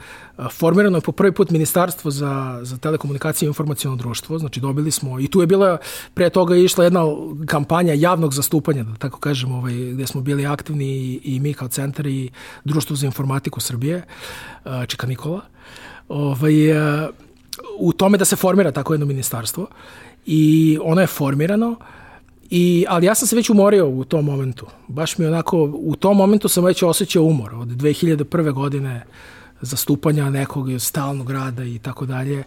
[0.50, 4.38] formirano je po prvi put ministarstvo za, za telekomunikacije i informacijalno društvo.
[4.38, 5.78] Znači, dobili smo, i tu je bila,
[6.14, 7.04] pre toga je išla jedna
[7.46, 11.68] kampanja javnog zastupanja, da tako kažem, ovaj, gde smo bili aktivni i, i mi kao
[11.68, 12.30] centar i
[12.64, 14.02] Društvo za informatiku Srbije,
[14.64, 15.40] uh, Čeka Nikola.
[16.08, 17.08] Ovaj, uh,
[17.80, 19.66] u tome da se formira tako jedno ministarstvo
[20.26, 21.76] i ono je formirano
[22.50, 24.66] I, ali ja sam se već umorio u tom momentu.
[24.88, 27.54] Baš mi onako, u tom momentu sam već osjećao umor.
[27.54, 28.52] Od 2001.
[28.52, 29.04] godine
[29.60, 32.44] zastupanja nekog stalnog rada i tako dalje.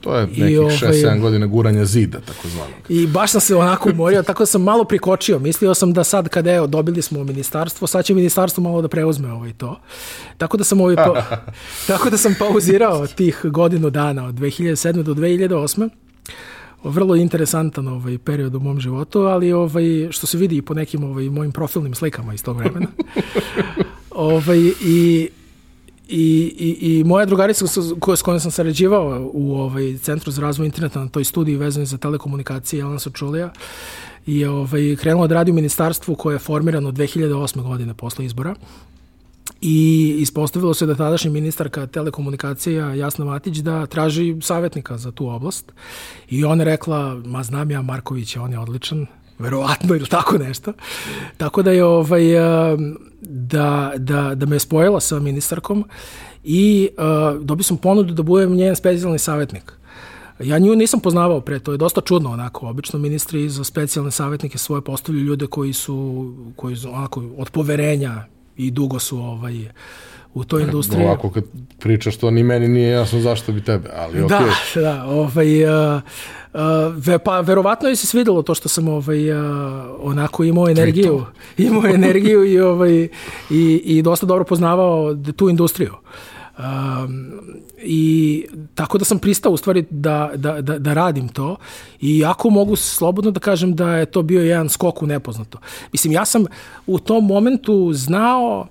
[0.00, 2.72] To je nekih 6-7 ovaj, godina guranja zida, tako zvano.
[2.88, 5.38] I baš sam se onako umorio, tako da sam malo prikočio.
[5.38, 9.32] Mislio sam da sad kada evo, dobili smo ministarstvo, sad će ministarstvo malo da preuzme
[9.32, 9.80] ovaj to.
[10.38, 11.14] Tako da sam ovaj, po,
[11.92, 15.02] tako da sam pauzirao tih godinu dana od 2007.
[15.02, 15.88] do 2008
[16.84, 21.04] vrlo interesantan ovaj period u mom životu, ali ovaj što se vidi i po nekim
[21.04, 22.86] ovaj mojim profilnim slikama iz tog vremena.
[24.10, 25.28] ovaj i
[26.16, 27.66] I, i, i moja drugarica
[28.16, 31.98] s kojom sam sarađivao u ovaj centru za razvoj interneta na toj studiji vezanoj za
[31.98, 33.52] telekomunikacije, Jelena Sočulija,
[34.26, 37.62] i ovaj, krenula da radi u ministarstvu koje je formirano 2008.
[37.62, 38.54] godine posle izbora.
[39.60, 45.72] I ispostavilo se da tadašnji ministarka telekomunikacija Jasna Matić da traži savjetnika za tu oblast.
[46.28, 49.06] I ona rekla, ma znam ja Marković, on je odličan,
[49.38, 50.72] verovatno ili tako nešto.
[51.36, 52.24] Tako da je ovaj,
[53.20, 55.84] da, da, da me je spojila sa ministarkom
[56.44, 59.72] i uh, dobio sam ponudu da budem njen specijalni savjetnik.
[60.40, 62.68] Ja nju nisam poznavao pre, to je dosta čudno onako.
[62.68, 68.24] Obično ministri za specijalne savjetnike svoje postavljaju ljude koji su, koji su onako od poverenja
[68.56, 69.68] i dugo su ovaj,
[70.34, 71.04] u toj industriji.
[71.04, 71.44] Ovako kad
[71.78, 74.38] pričaš to, ni meni nije jasno zašto bi tebe, ali da, okej.
[74.38, 74.80] Okay.
[74.80, 76.02] Da, ovaj, uh,
[76.54, 79.38] uh, pa verovatno je se svidelo to što sam ovaj, uh,
[79.98, 81.24] onako imao energiju,
[81.58, 83.08] imao energiju i, ovaj,
[83.50, 85.94] i, i dosta dobro poznavao tu industriju.
[86.58, 87.32] Um,
[87.78, 91.56] i tako da sam pristao u stvari da, da, da, da radim to
[92.00, 95.58] i jako mogu slobodno da kažem da je to bio jedan skok u nepoznato.
[95.92, 96.44] Mislim, ja sam
[96.86, 98.66] u tom momentu znao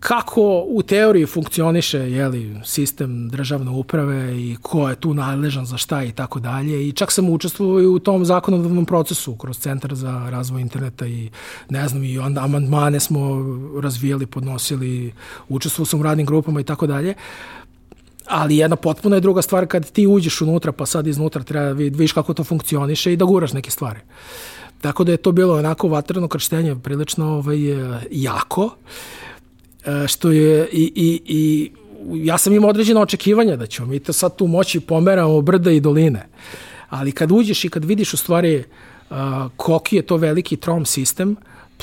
[0.00, 6.02] kako u teoriji funkcioniše jeli, sistem državne uprave i ko je tu nadležan za šta
[6.02, 6.88] i tako dalje.
[6.88, 11.30] I čak sam učestvovao u tom zakonodavnom procesu kroz Centar za razvoj interneta i
[11.68, 13.44] ne znam, i onda amandmane smo
[13.82, 15.12] razvijali, podnosili,
[15.48, 17.14] učestvovao sam u radnim grupama i tako dalje.
[18.26, 21.72] Ali jedna potpuno je druga stvar kad ti uđeš unutra, pa sad iznutra treba da
[21.72, 24.00] vidiš kako to funkcioniše i da guraš neke stvari.
[24.80, 27.58] Tako da je to bilo onako vatreno krštenje, prilično ovaj,
[28.10, 28.64] jako.
[28.64, 28.70] Uh,
[30.08, 31.70] što je i, i, i
[32.14, 35.80] ja sam imao određena očekivanja da ćemo mi to sad tu moći pomeramo brda i
[35.80, 36.26] doline.
[36.88, 38.64] Ali kad uđeš i kad vidiš u stvari
[39.10, 39.16] uh,
[39.56, 41.36] koliki je to veliki trom sistem,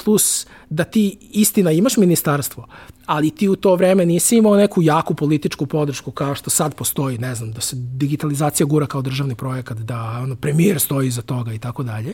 [0.03, 2.68] plus da ti istina imaš ministarstvo,
[3.06, 7.18] ali ti u to vreme nisi imao neku jaku političku podršku kao što sad postoji,
[7.18, 11.53] ne znam, da se digitalizacija gura kao državni projekat, da ono, premijer stoji iza toga
[11.53, 12.14] i tako dalje.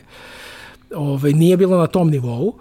[0.94, 2.48] Ove, ovaj, nije bilo na tom nivou.
[2.48, 2.54] Uh,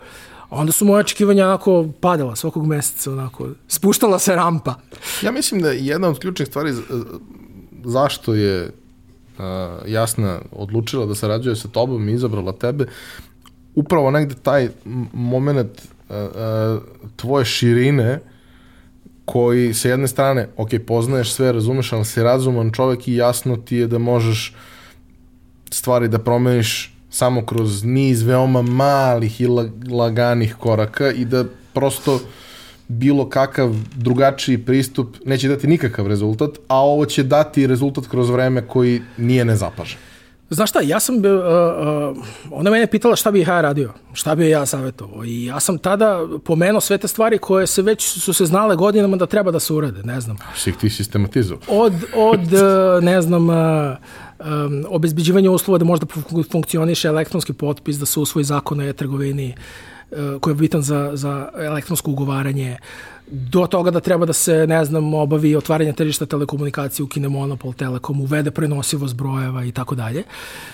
[0.54, 4.76] onda su moje očekivanja onako padala svakog meseca, onako, spuštala se rampa.
[5.22, 6.74] Ja mislim da jedna od ključnih stvari
[7.86, 9.44] zašto je uh,
[9.88, 12.86] Jasna odlučila da sarađuje sa tobom i izabrala tebe,
[13.76, 14.70] upravo negde taj
[15.14, 16.16] moment uh,
[17.16, 18.20] tvoje širine
[19.26, 23.76] koji sa jedne strane, ok, poznaješ sve, razumeš, ali si razuman čovek i jasno ti
[23.76, 24.56] je da možeš
[25.72, 29.48] stvari da promeniš samo kroz niz veoma malih i
[29.92, 32.20] laganih koraka i da prosto
[32.88, 38.68] bilo kakav drugačiji pristup neće dati nikakav rezultat, a ovo će dati rezultat kroz vreme
[38.68, 39.98] koji nije nezapažen.
[40.50, 44.50] Znaš šta, ja sam, uh, uh, ona mene pitala šta bih ja radio, šta bih
[44.50, 48.46] ja savjetovao i ja sam tada pomenuo sve te stvari koje se već su se
[48.46, 50.38] znale godinama da treba da se urade, ne znam.
[50.56, 51.58] Svih ti sistematizao.
[51.68, 53.56] Od, od uh, ne znam, uh,
[54.40, 56.06] um, obezbeđivanje uslova da možda
[56.52, 59.56] funkcioniše elektronski potpis, da se usvoji zakon o e-trgovini,
[60.40, 62.78] koji je bitan za, za elektronsko ugovaranje,
[63.28, 68.22] do toga da treba da se, ne znam, obavi otvaranje tržišta telekomunikacije, ukine monopol Telekom,
[68.22, 70.24] uvede prenosivost brojeva i tako dalje.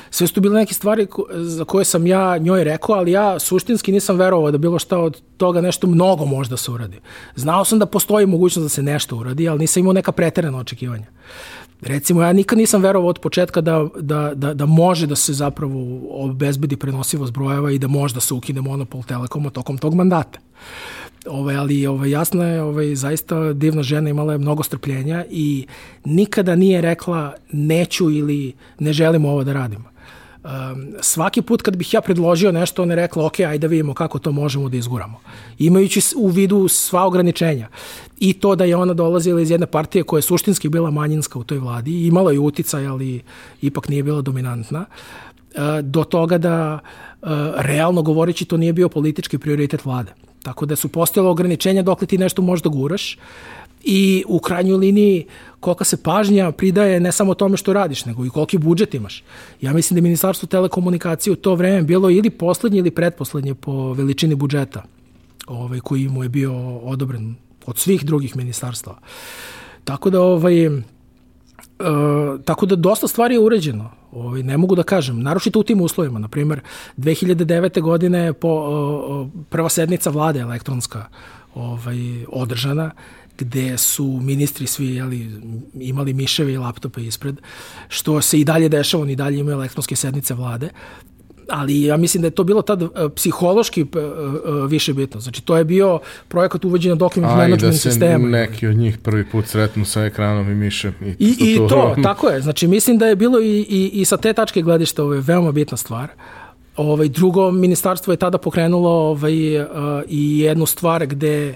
[0.09, 3.91] Sve su tu bile neke stvari za koje sam ja njoj rekao, ali ja suštinski
[3.91, 6.99] nisam verovao da bilo šta od toga nešto mnogo možda se uradi.
[7.35, 11.05] Znao sam da postoji mogućnost da se nešto uradi, ali nisam imao neka preterana očekivanja.
[11.81, 16.01] Recimo, ja nikad nisam verovao od početka da, da, da, da može da se zapravo
[16.09, 20.39] obezbedi prenosivost brojeva i da može da se ukine monopol Telekoma tokom tog mandata.
[21.27, 25.65] Ovaj, ali ovaj, jasno je, ovaj, zaista divna žena imala je mnogo strpljenja i
[26.05, 29.88] nikada nije rekla neću ili ne želim ovo da radim.
[30.43, 33.93] Um, svaki put kad bih ja predložio nešto, ona je rekla, ok, ajde da vidimo
[33.93, 35.19] kako to možemo da izguramo.
[35.57, 37.67] Imajući u vidu sva ograničenja.
[38.19, 41.43] I to da je ona dolazila iz jedne partije koja je suštinski bila manjinska u
[41.43, 43.21] toj vladi, imala je uticaj, ali
[43.61, 46.79] ipak nije bila dominantna, uh, do toga da
[47.21, 50.13] uh, realno govoreći to nije bio politički prioritet vlade.
[50.43, 53.17] Tako da su postojala ograničenja dok li ti nešto možeš da guraš
[53.83, 55.25] i u krajnjoj liniji
[55.59, 59.23] kolika se pažnja pridaje ne samo tome što radiš, nego i koliki budžet imaš.
[59.61, 63.93] Ja mislim da je Ministarstvo telekomunikacije u to vreme bilo ili poslednje ili pretposlednje po
[63.93, 64.83] veličini budžeta
[65.47, 67.35] ovaj, koji mu je bio odobren
[67.65, 68.99] od svih drugih ministarstva.
[69.83, 70.69] Tako da ovaj,
[71.79, 73.89] Uh, tako da dosta stvari je uređeno.
[74.11, 76.19] Ovaj, ne mogu da kažem, naročito u tim uslovima.
[76.19, 76.59] Naprimer,
[76.97, 77.81] 2009.
[77.81, 81.05] godine po, uh, prva sednica vlade elektronska
[81.55, 82.91] ovaj, održana,
[83.39, 85.29] gde su ministri svi jeli,
[85.73, 87.35] imali miševe i laptope ispred,
[87.87, 90.69] što se i dalje dešava, oni dalje imaju elektronske sednice vlade
[91.49, 95.21] ali ja mislim da je to bilo tad uh, psihološki uh, uh, više bitno.
[95.21, 98.05] Znači, to je bio projekat uvođenja document management sistema.
[98.05, 100.93] A i da se neki od njih prvi put sretnu sa ekranom i mišem.
[101.01, 102.41] I, I, i to, to, tako je.
[102.41, 105.51] Znači, mislim da je bilo i, i, i sa te tačke gledišta ovo je veoma
[105.51, 106.07] bitna stvar.
[106.75, 109.67] Ovaj, drugo, ministarstvo je tada pokrenulo ovaj, uh,
[110.07, 111.55] i jednu stvar gde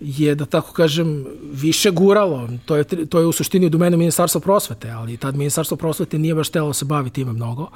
[0.00, 2.48] je, da tako kažem, više guralo.
[2.64, 6.34] To je, to je u suštini u domenu Ministarstva prosvete, ali tad Ministarstvo prosvete nije
[6.34, 7.68] baš telo da se bavi time mnogo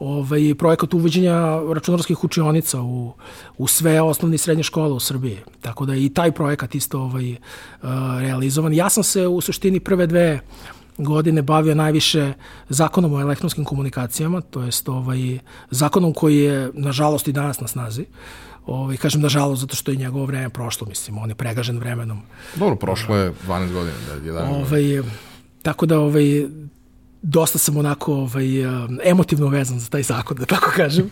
[0.00, 3.12] ovaj, projekat uvođenja računarskih učionica u,
[3.58, 5.38] u sve osnovne i srednje škole u Srbiji.
[5.60, 7.38] Tako da i taj projekat isto ovaj, uh,
[8.20, 8.72] realizovan.
[8.74, 10.40] Ja sam se u suštini prve dve
[10.98, 12.32] godine bavio najviše
[12.68, 15.38] zakonom o elektronskim komunikacijama, to jest ovaj,
[15.70, 18.04] zakonom koji je nažalost i danas na snazi.
[18.66, 22.22] Ovaj, kažem nažalost zato što je njegovo vreme prošlo, mislim, on je pregažen vremenom.
[22.54, 25.02] Dobro, prošlo je 12 godina, da, 11 ovaj,
[25.62, 26.46] Tako da ovaj,
[27.22, 28.46] dosta sam onako ovaj,
[29.04, 31.10] emotivno vezan za taj zakon, da tako kažem.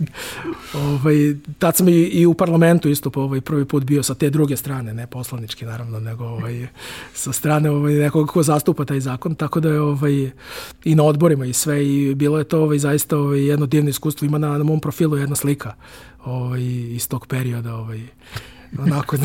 [0.74, 1.16] ovaj,
[1.59, 4.56] tad sam i, i u parlamentu isto po ovaj, prvi put bio sa te druge
[4.56, 6.66] strane, ne poslanički naravno, nego ovaj,
[7.14, 10.30] sa strane ovaj, nekog ko zastupa taj zakon, tako da je ovaj,
[10.85, 14.26] i na odborima i sve i bilo je to ovaj, zaista ovaj, jedno divno iskustvo.
[14.26, 15.74] Ima na, na mom profilu jedna slika
[16.24, 18.01] ovaj, iz tog perioda ovaj,
[18.78, 19.16] onako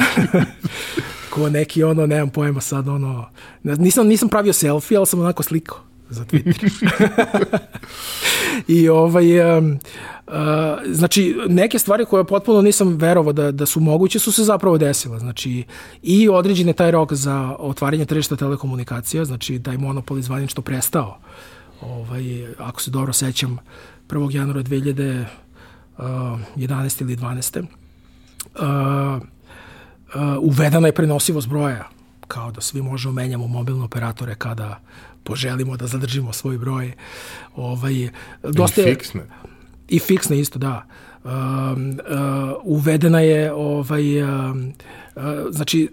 [1.33, 3.29] ko neki ono, nemam pojma sad ono,
[3.63, 6.69] nisam, nisam pravio selfie, ali sam onako slikao za Twitter.
[8.67, 9.79] I ovaj, um,
[10.27, 10.33] uh,
[10.85, 15.19] znači, neke stvari koje potpuno nisam verovao da, da su moguće su se zapravo desile.
[15.19, 15.63] Znači,
[16.01, 21.17] i određen je taj rok za otvaranje tržišta telekomunikacija, znači da je monopol izvanično prestao.
[21.81, 22.23] Ovaj,
[22.57, 23.57] ako se dobro sećam,
[24.09, 24.35] 1.
[24.35, 25.25] januara 2011.
[27.01, 27.59] ili 12.
[27.59, 27.67] Uh,
[28.61, 31.89] uh, uvedena je prenosivost broja
[32.27, 34.79] kao da svi možemo menjamo mobilne operatore kada
[35.23, 36.93] poželimo da zadržimo svoj broj.
[37.55, 38.09] Ovaj,
[38.43, 39.21] dosta I fiksne.
[39.87, 40.85] I fiksne isto, da.
[41.23, 41.79] Uh, uh,
[42.63, 44.55] uvedena je ovaj, uh,
[45.15, 45.89] uh, znači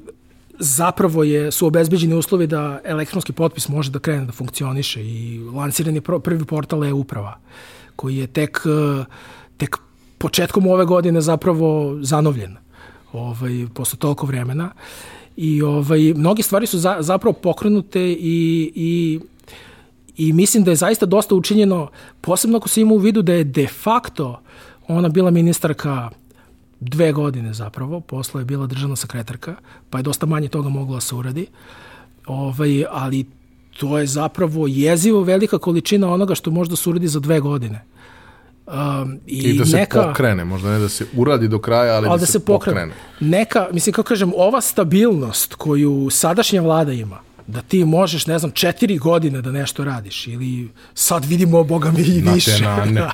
[0.59, 5.95] zapravo je, su obezbeđeni uslovi da elektronski potpis može da krene da funkcioniše i lansiran
[5.95, 7.39] je prvi portal e-uprava
[7.97, 9.07] koji je tek, uh,
[9.57, 9.77] tek
[10.19, 12.57] početkom ove godine zapravo zanovljen
[13.13, 14.71] ovaj, posle toliko vremena
[15.41, 19.21] i ovaj, mnogi stvari su za, zapravo pokrenute i, i,
[20.17, 21.89] i mislim da je zaista dosta učinjeno,
[22.21, 24.41] posebno ako se ima u vidu da je de facto
[24.89, 26.11] ona bila ministarka
[26.81, 29.55] dve godine zapravo, posle je bila državna sekretarka,
[29.91, 31.47] pa je dosta manje toga mogla da se uradi,
[32.27, 33.25] ovaj, ali
[33.79, 37.85] to je zapravo jezivo velika količina onoga što možda se uradi za dve godine.
[38.73, 42.09] Um, i, I da se neka, pokrene, možda ne da se uradi do kraja, ali,
[42.09, 42.81] ali da, da se, pokrene.
[42.81, 42.95] pokrene.
[43.21, 48.51] Neka, mislim, kako kažem, ova stabilnost koju sadašnja vlada ima, da ti možeš, ne znam,
[48.51, 52.63] četiri godine da nešto radiš ili sad vidimo, boga mi, i više.
[52.63, 53.13] Na te, na,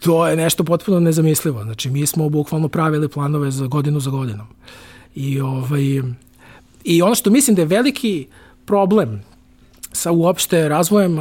[0.00, 1.62] to je nešto potpuno nezamislivo.
[1.62, 4.46] Znači, mi smo bukvalno pravili planove za godinu za godinom.
[5.14, 6.02] I, ovaj,
[6.84, 8.26] I ono što mislim da je veliki
[8.64, 9.22] problem
[9.94, 11.18] sa uopšte razvojem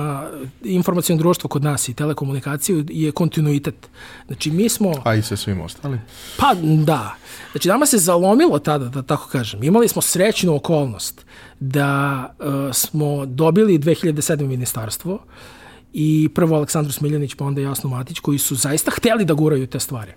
[0.63, 3.89] informacijalnog društva kod nas i telekomunikaciju je kontinuitet.
[4.27, 4.93] Znači mi smo...
[5.03, 6.01] A i sa svim ostalim.
[6.37, 6.53] Pa
[6.85, 7.15] da.
[7.51, 9.63] Znači nama se zalomilo tada, da tako kažem.
[9.63, 11.25] Imali smo srećnu okolnost
[11.59, 14.47] da uh, smo dobili 2007.
[14.47, 15.19] ministarstvo
[15.93, 19.79] i prvo Aleksandar Smiljanić pa onda Jasno Matić koji su zaista hteli da guraju te
[19.79, 20.11] stvari.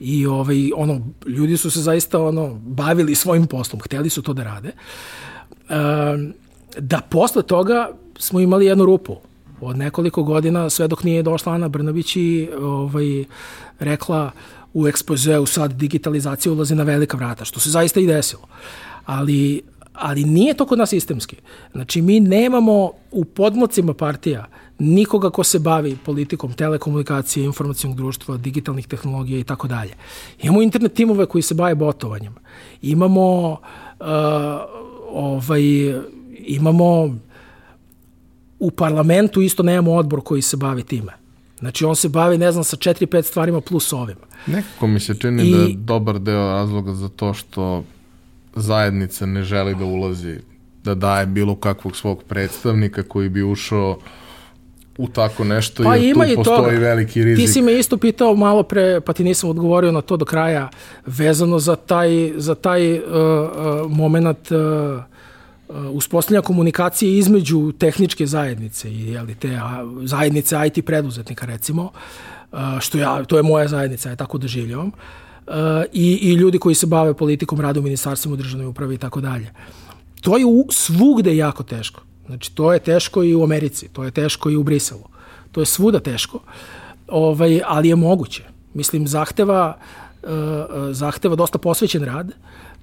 [0.00, 4.44] I ovaj, ono, ljudi su se zaista ono, bavili svojim poslom, hteli su to da
[4.44, 4.72] rade.
[5.68, 5.76] Uh,
[6.78, 9.16] da posle toga smo imali jednu rupu
[9.60, 13.24] od nekoliko godina, sve dok nije došla Ana Brnabić i ovaj,
[13.78, 14.30] rekla
[14.74, 18.42] u ekspozeu sad digitalizacija ulazi na velika vrata, što se zaista i desilo.
[19.04, 19.62] Ali,
[19.92, 21.36] ali nije to kod nas sistemski.
[21.72, 24.46] Znači, mi nemamo u podmocima partija
[24.78, 29.94] nikoga ko se bavi politikom telekomunikacije, informacijnog društva, digitalnih tehnologija i tako dalje.
[30.42, 32.34] Imamo internet timove koji se bave botovanjem.
[32.82, 34.06] Imamo uh,
[35.12, 35.62] ovaj,
[36.46, 37.16] imamo
[38.58, 41.12] u parlamentu isto nemamo odbor koji se bavi time.
[41.58, 44.16] Znači on se bavi, ne znam, sa četiri, pet stvarima plus ovim.
[44.46, 47.84] Nekako mi se čini I, da je dobar deo razloga za to što
[48.54, 50.36] zajednica ne želi da ulazi,
[50.84, 53.98] da daje bilo kakvog svog predstavnika koji bi ušao
[54.98, 56.78] u tako nešto, pa jer tu postoji toga.
[56.78, 57.46] veliki rizik.
[57.46, 60.68] Ti si me isto pitao malo pre, pa ti nisam odgovorio na to do kraja,
[61.06, 65.11] vezano za taj, za taj uh, uh, moment Uh,
[65.92, 69.60] uspostavljanja komunikacije između tehničke zajednice i jeli, te
[70.04, 71.90] zajednice IT preduzetnika recimo,
[72.52, 75.54] uh, što ja, to je moja zajednica, ja tako doživljavam, uh,
[75.92, 79.52] i, i ljudi koji se bave politikom, rade u ministarstvima, državnoj upravi i tako dalje.
[80.20, 82.02] To je u, svugde jako teško.
[82.26, 85.04] Znači, to je teško i u Americi, to je teško i u Briselu.
[85.52, 86.40] To je svuda teško,
[87.08, 88.42] ovaj, ali je moguće.
[88.74, 89.76] Mislim, zahteva,
[90.90, 92.34] zahteva dosta posvećen rad, uh,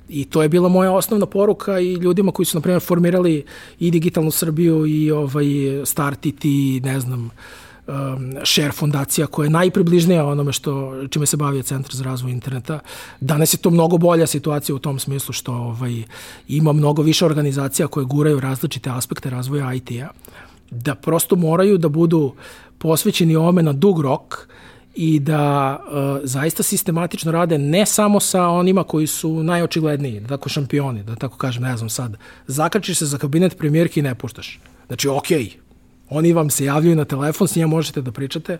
[0.10, 3.44] I to je bila moja osnovna poruka i ljudima koji su, na primjer, formirali
[3.80, 5.46] i Digitalnu Srbiju i ovaj
[5.86, 7.32] Startit i, ne znam,
[7.88, 12.80] um, Share fondacija koja je najpribližnija onome što, čime se bavio Centar za razvoj interneta.
[13.20, 16.04] Danas je to mnogo bolja situacija u tom smislu što ovaj,
[16.48, 20.08] ima mnogo više organizacija koje guraju različite aspekte razvoja IT-a,
[20.72, 22.34] da prosto moraju da budu
[22.78, 24.48] posvećeni ome na dug rok,
[25.02, 30.50] i da uh, zaista sistematično rade ne samo sa onima koji su najočigledniji, da tako
[30.50, 32.18] šampioni, da tako kažem, ne znam sad,
[32.48, 34.60] zakačiš se za kabinet premijerki i ne puštaš.
[34.88, 35.52] Znači, okej, okay,
[36.10, 38.58] oni vam se javljaju na telefon, s njima možete da pričate,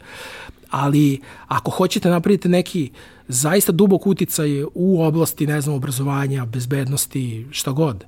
[0.70, 2.92] ali ako hoćete napraviti neki
[3.28, 8.06] zaista dubok uticaj u oblasti, ne znam, obrazovanja, bezbednosti, šta god,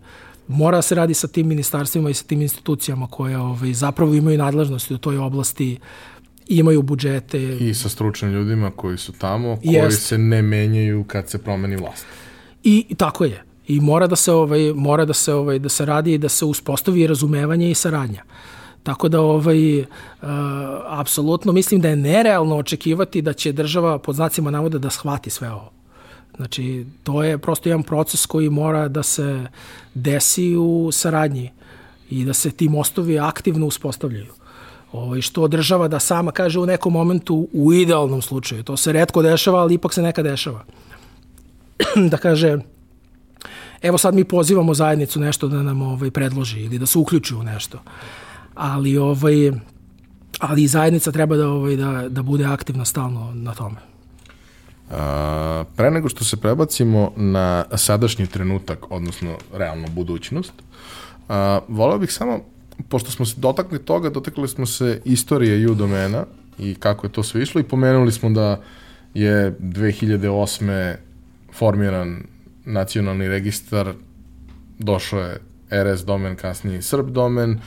[0.48, 4.38] mora da se radi sa tim ministarstvima i sa tim institucijama koje ovaj, zapravo imaju
[4.38, 5.80] nadležnosti u toj oblasti
[6.47, 7.57] imaju budžete.
[7.57, 10.07] I sa stručnim ljudima koji su tamo, koji Jest.
[10.07, 12.05] se ne menjaju kad se promeni vlast.
[12.63, 13.43] I tako je.
[13.68, 16.45] I mora da se ovaj mora da se ovaj da se radi i da se
[16.45, 18.23] uspostavi razumevanje i saradnja.
[18.84, 19.85] Tako da ovaj uh,
[20.88, 25.51] apsolutno mislim da je nerealno očekivati da će država pod znacima navoda da shvati sve
[25.51, 25.72] ovo.
[26.35, 29.45] Znači, to je prosto jedan proces koji mora da se
[29.93, 31.51] desi u saradnji
[32.09, 34.40] i da se ti mostovi aktivno uspostavljaju
[34.91, 38.63] ovaj, što država da sama kaže u nekom momentu u idealnom slučaju.
[38.63, 40.63] To se redko dešava, ali ipak se neka dešava.
[42.11, 42.57] da kaže,
[43.81, 47.43] evo sad mi pozivamo zajednicu nešto da nam ovaj, predloži ili da se uključi u
[47.43, 47.80] nešto.
[48.55, 49.51] Ali, ovaj,
[50.39, 53.76] ali zajednica treba da, ovaj, da, da bude aktivna stalno na tome.
[54.91, 60.53] A, pre nego što se prebacimo na sadašnji trenutak, odnosno realnu budućnost,
[61.30, 62.39] a, volao bih samo
[62.90, 66.26] pošto smo se dotakli toga, dotakli smo se istorije U domena
[66.60, 68.62] i kako je to sve išlo i pomenuli smo da
[69.14, 70.95] je 2008.
[71.53, 72.24] formiran
[72.66, 73.94] nacionalni registar,
[74.80, 75.40] došao je
[75.72, 77.60] RS domen, kasnije Srb domen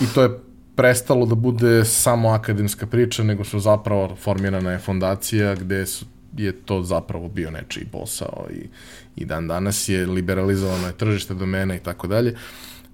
[0.00, 0.38] i to je
[0.76, 6.04] prestalo da bude samo akademska priča, nego su zapravo formirana je fondacija gde su,
[6.36, 8.68] je to zapravo bio nečiji posao i,
[9.16, 12.36] i dan danas je liberalizovano je tržište domena i tako dalje.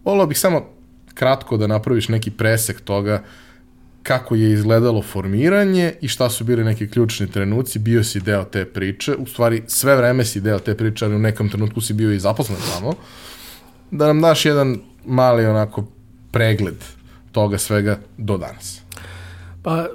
[0.04, 0.79] Volao bih samo
[1.20, 3.22] kratko da napraviš neki presek toga
[4.02, 8.64] kako je izgledalo formiranje i šta su bili neki ključni trenuci, bio si deo te
[8.64, 12.12] priče, u stvari sve vreme si deo te priče, ali u nekom trenutku si bio
[12.12, 12.94] i zaposlen tamo,
[13.90, 15.84] da nam daš jedan mali onako
[16.30, 16.84] pregled
[17.32, 18.80] toga svega do danas.
[19.62, 19.86] Pa,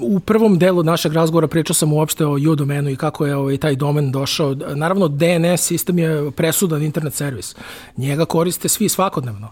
[0.00, 3.56] u prvom delu našeg razgovora pričao sam uopšte o U domenu i kako je ovaj,
[3.56, 4.54] taj domen došao.
[4.74, 7.54] Naravno, DNS sistem je presudan internet servis.
[7.96, 9.50] Njega koriste svi svakodnevno.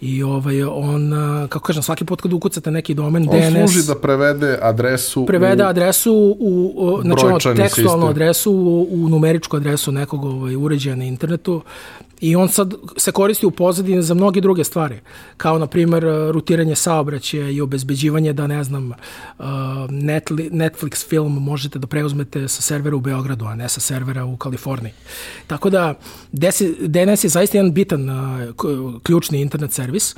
[0.00, 1.12] I ovaj, on,
[1.48, 3.46] kako kažem, svaki put kad ukucate neki domen on DNS...
[3.46, 8.08] On služi da prevede adresu Prevede u adresu u, u znači ono, tekstualnu sistem.
[8.08, 11.62] adresu u, u numeričku adresu nekog ovaj, uređaja na internetu
[12.20, 15.00] I on sad se koristi u pozadini za mnoge druge stvari,
[15.36, 19.44] kao na primer rutiranje saobraćaja i obezbeđivanje da ne znam uh,
[20.50, 24.92] Netflix film možete da preuzmete sa servera u Beogradu, a ne sa servera u Kaliforniji.
[25.46, 25.94] Tako da
[26.82, 28.16] DNS je zaista jedan bitan uh,
[29.02, 30.16] ključni internet servis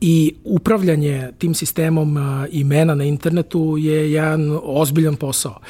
[0.00, 2.18] i upravljanje tim sistemom
[2.50, 5.60] imena na internetu je jedan ozbiljan posao.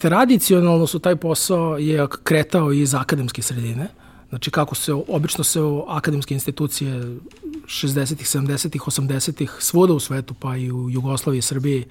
[0.00, 3.88] Tradicionalno su taj posao je kretao iz akademske sredine,
[4.28, 7.18] Znači kako se, obično se akademske institucije
[7.66, 11.84] 60-ih, 70-ih, 80-ih svuda u svetu, pa i u Jugoslaviji i Srbiji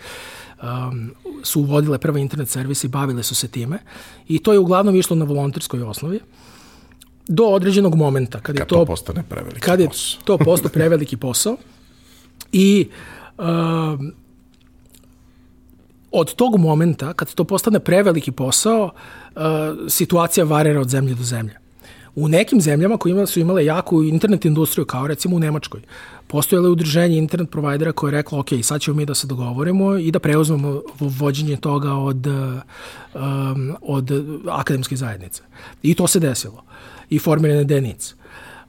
[0.62, 1.12] um,
[1.44, 3.80] su uvodile prve internet servise i bavile su se time.
[4.28, 6.20] I to je uglavnom išlo na volonterskoj osnovi
[7.28, 8.40] do određenog momenta.
[8.40, 10.22] Kad, kad je to, to postane preveliki kad je posao.
[10.24, 11.58] to postao preveliki posao.
[12.52, 12.90] I
[13.38, 14.14] um,
[16.12, 18.84] od tog momenta, kad to postane preveliki posao,
[19.36, 19.42] uh,
[19.90, 21.67] situacija varira od zemlje do zemlje.
[22.20, 25.82] U nekim zemljama koje su imale jaku internet industriju, kao recimo u Nemačkoj,
[26.28, 29.98] postojalo je udruženje internet provajdera koje je reklo, ok, sad ćemo mi da se dogovorimo
[29.98, 34.12] i da preuzmemo vođenje toga od, um, od
[34.50, 35.44] akademske zajednice.
[35.84, 36.64] I to se desilo.
[37.10, 38.16] I formirane DENIC.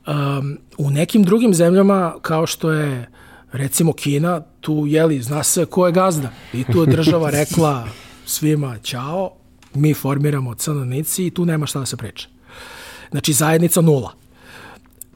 [0.07, 3.09] Um, u nekim drugim zemljama, kao što je
[3.53, 6.31] recimo Kina, tu, jeli, zna se ko je gazda.
[6.53, 7.89] I tu je država rekla
[8.27, 9.31] svima, ćao,
[9.75, 12.29] mi formiramo crnonici i tu nema šta da se priča.
[13.11, 14.13] Znači zajednica nula.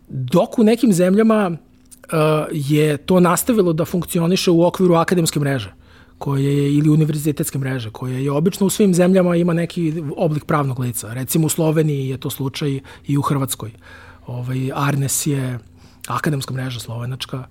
[0.08, 1.58] Dok u nekim zemljama uh,
[2.52, 5.72] je to nastavilo da funkcioniše u okviru akademske mreže
[6.18, 10.78] koje je, ili univerzitetske mreže, koje je obično u svim zemljama ima neki oblik pravnog
[10.78, 11.14] lica.
[11.14, 13.72] Recimo u Sloveniji je to slučaj i u Hrvatskoj.
[14.26, 15.58] Ovaj, Arnes je
[16.06, 17.44] akademska mreža slovenačka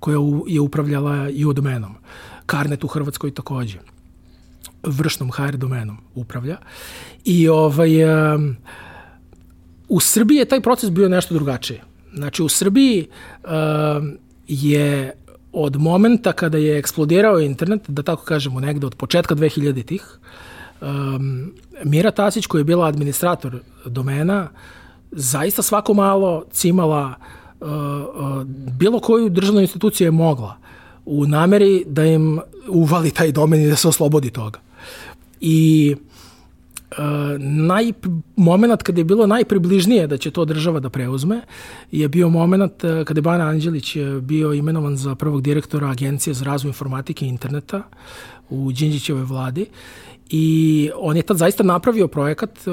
[0.00, 1.94] koja je upravljala i u domenom.
[2.46, 3.78] Karnet u Hrvatskoj takođe
[4.82, 6.56] vršnom HR domenom upravlja.
[7.24, 8.56] I ovaj, um,
[9.90, 11.80] U Srbiji je taj proces bio nešto drugačiji.
[12.14, 13.06] Znači, u Srbiji
[13.44, 13.50] uh,
[14.48, 15.12] je
[15.52, 20.18] od momenta kada je eksplodirao internet, da tako kažemo, negde od početka 2000-ih,
[20.80, 21.52] um,
[21.84, 24.48] Mira Tasić, koja je bila administrator domena,
[25.10, 27.14] zaista svako malo cimala
[27.60, 28.44] uh, uh,
[28.78, 30.56] bilo koju državnu instituciju je mogla
[31.04, 34.58] u nameri da im uvali taj domen i da se oslobodi toga.
[35.40, 35.96] I
[37.38, 37.92] naj,
[38.36, 41.40] moment kada je bilo najpribližnije da će to država da preuzme
[41.90, 46.34] je bio moment e, kada je Bana Anđelić e, bio imenovan za prvog direktora Agencije
[46.34, 47.82] za razvoj informatike i interneta
[48.50, 49.66] u Đinđićevoj vladi
[50.30, 52.70] i on je tad zaista napravio projekat e,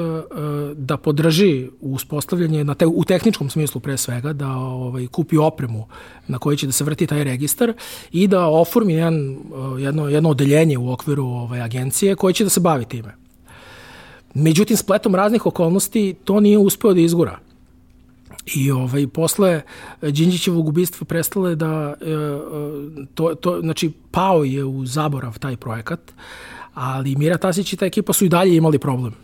[0.74, 5.86] da podrži uspostavljanje na te, u tehničkom smislu pre svega da ovaj kupi opremu
[6.28, 7.72] na kojoj će da se vrti taj registar
[8.12, 9.38] i da oformi jedan,
[9.78, 13.27] jedno, jedno odeljenje u okviru ovaj agencije koje će da se bavi time.
[14.34, 17.38] Međutim, spletom raznih okolnosti to nije uspeo da izgura.
[18.54, 19.62] I ovaj, posle
[20.02, 22.04] Đinđićevog ubistva prestale da, e,
[23.14, 26.00] to, to, znači, pao je u zaborav taj projekat,
[26.74, 29.14] ali Mira Tasić i ta ekipa su i dalje imali problem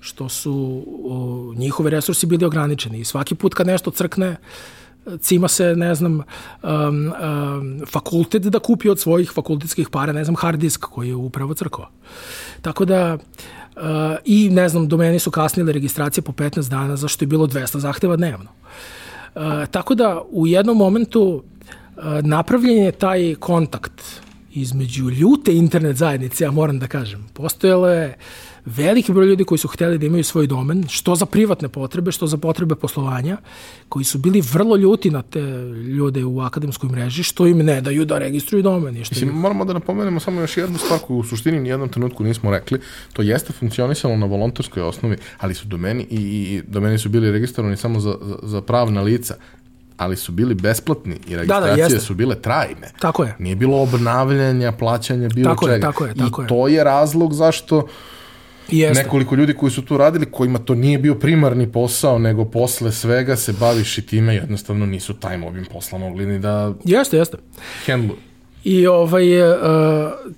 [0.00, 4.36] što su o, njihove resursi bili ograničeni i svaki put kad nešto crkne
[5.20, 6.22] cima se, ne znam, um,
[6.72, 11.54] um, fakultet da kupi od svojih fakultetskih para, ne znam, hard disk koji je upravo
[11.54, 11.90] crkva.
[12.62, 13.20] Tako da, uh,
[14.24, 18.16] i ne znam, domeni su kasnile registracije po 15 dana, zašto je bilo 200 zahteva
[18.16, 18.50] dnevno.
[19.34, 24.02] Uh, tako da, u jednom momentu uh, napravljen je taj kontakt
[24.54, 27.26] između ljute internet zajednice, ja moram da kažem.
[27.34, 28.16] Postojalo je
[28.64, 32.26] veliki broj ljudi koji su hteli da imaju svoj domen, što za privatne potrebe, što
[32.26, 33.36] za potrebe poslovanja,
[33.88, 35.40] koji su bili vrlo ljuti na te
[35.96, 39.04] ljude u akademskoj mreži, što im ne daju da registruju domen.
[39.04, 39.36] Što Mislim, im...
[39.36, 42.80] moramo da napomenemo samo još jednu stvar koju u suštini ni jednom trenutku nismo rekli.
[43.12, 47.76] To jeste funkcionisalo na volontarskoj osnovi, ali su domeni i, i domeni su bili registrovani
[47.76, 49.34] samo za, za, za pravna lica
[49.96, 52.90] ali su bili besplatni i registracije da, da, su bile trajne.
[52.98, 53.36] Tako je.
[53.38, 55.74] Nije bilo obnavljanja, plaćanja bilo tako čega.
[55.74, 56.48] Je, tako je, tako I je.
[56.48, 57.86] to je razlog zašto
[58.68, 59.02] Jeste.
[59.02, 63.36] nekoliko ljudi koji su tu radili, kojima to nije bio primarni posao, nego posle svega
[63.36, 66.72] se baviš i time, jednostavno nisu taj obim posla mogli ni da...
[66.84, 67.38] Jeste, jeste.
[67.86, 68.14] Handlu.
[68.64, 69.56] I ovaj, uh,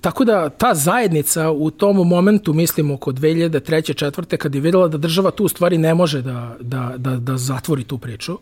[0.01, 3.94] tako da ta zajednica u tom momentu, mislim oko 2003.
[3.94, 7.85] četvrte, kad je videla da država tu stvari ne može da, da, da, da zatvori
[7.85, 8.40] tu priču, uh,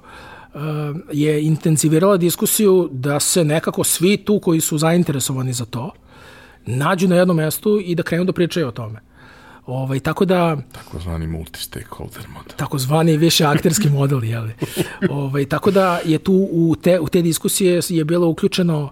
[1.13, 5.91] je intenzivirala diskusiju da se nekako svi tu koji su zainteresovani za to
[6.67, 9.01] nađu na jednom mestu i da krenu da pričaju o tome.
[9.67, 10.57] Ovaj, tako da...
[10.73, 12.57] Takozvani multi-stakeholder model.
[12.57, 14.49] Takozvani više akterski model, jel?
[15.11, 18.91] Ovaj, tako da je tu u te, u te diskusije je bilo uključeno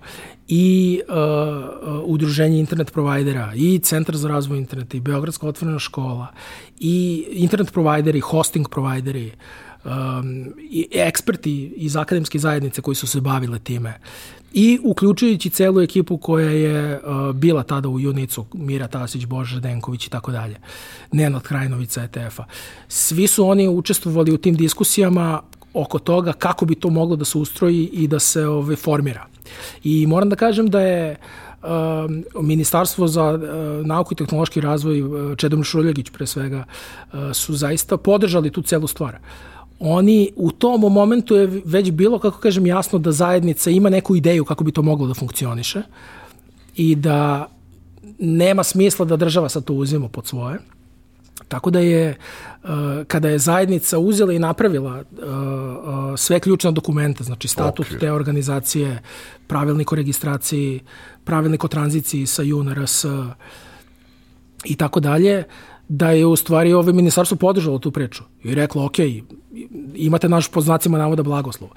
[0.48, 6.26] i uh, uh, udruženje internet provajdera, i Centar za razvoj interneta, i Beogradska otvorena škola,
[6.80, 9.32] i internet provajderi, hosting provajderi,
[9.84, 13.98] um, i eksperti iz akademske zajednice koji su se bavile time
[14.52, 20.06] i uključujući celu ekipu koja je uh, bila tada u Junicu, Mira Tasić, Boža Denković
[20.06, 20.56] i tako dalje,
[21.12, 22.44] Nenad Krajnovica ETF-a.
[22.88, 25.42] Svi su oni učestvovali u tim diskusijama
[25.74, 29.26] oko toga kako bi to moglo da se ustroji i da se ove, ovaj, formira.
[29.84, 31.16] I moram da kažem da je
[31.62, 37.54] uh, Ministarstvo za uh, nauku i tehnološki razvoj, uh, Čedomir Šuljegić pre svega, uh, su
[37.54, 39.18] zaista podržali tu celu stvar
[39.80, 44.44] oni u tom momentu je već bilo, kako kažem, jasno da zajednica ima neku ideju
[44.44, 45.82] kako bi to moglo da funkcioniše
[46.76, 47.48] i da
[48.18, 50.58] nema smisla da država sad to uzima pod svoje.
[51.48, 52.16] Tako da je, e,
[53.06, 58.00] kada je zajednica uzela i napravila e, e, sve ključne dokumente, znači statut okay.
[58.00, 59.02] te organizacije,
[59.46, 60.80] pravilnik o registraciji,
[61.24, 63.04] pravilnik o tranziciji sa JU na RS
[64.64, 65.44] i tako dalje,
[65.92, 68.98] da je u stvari ovaj ministarstvo podržalo tu priču i reklo, ok,
[69.94, 71.70] imate naš po znacima navoda blagoslov.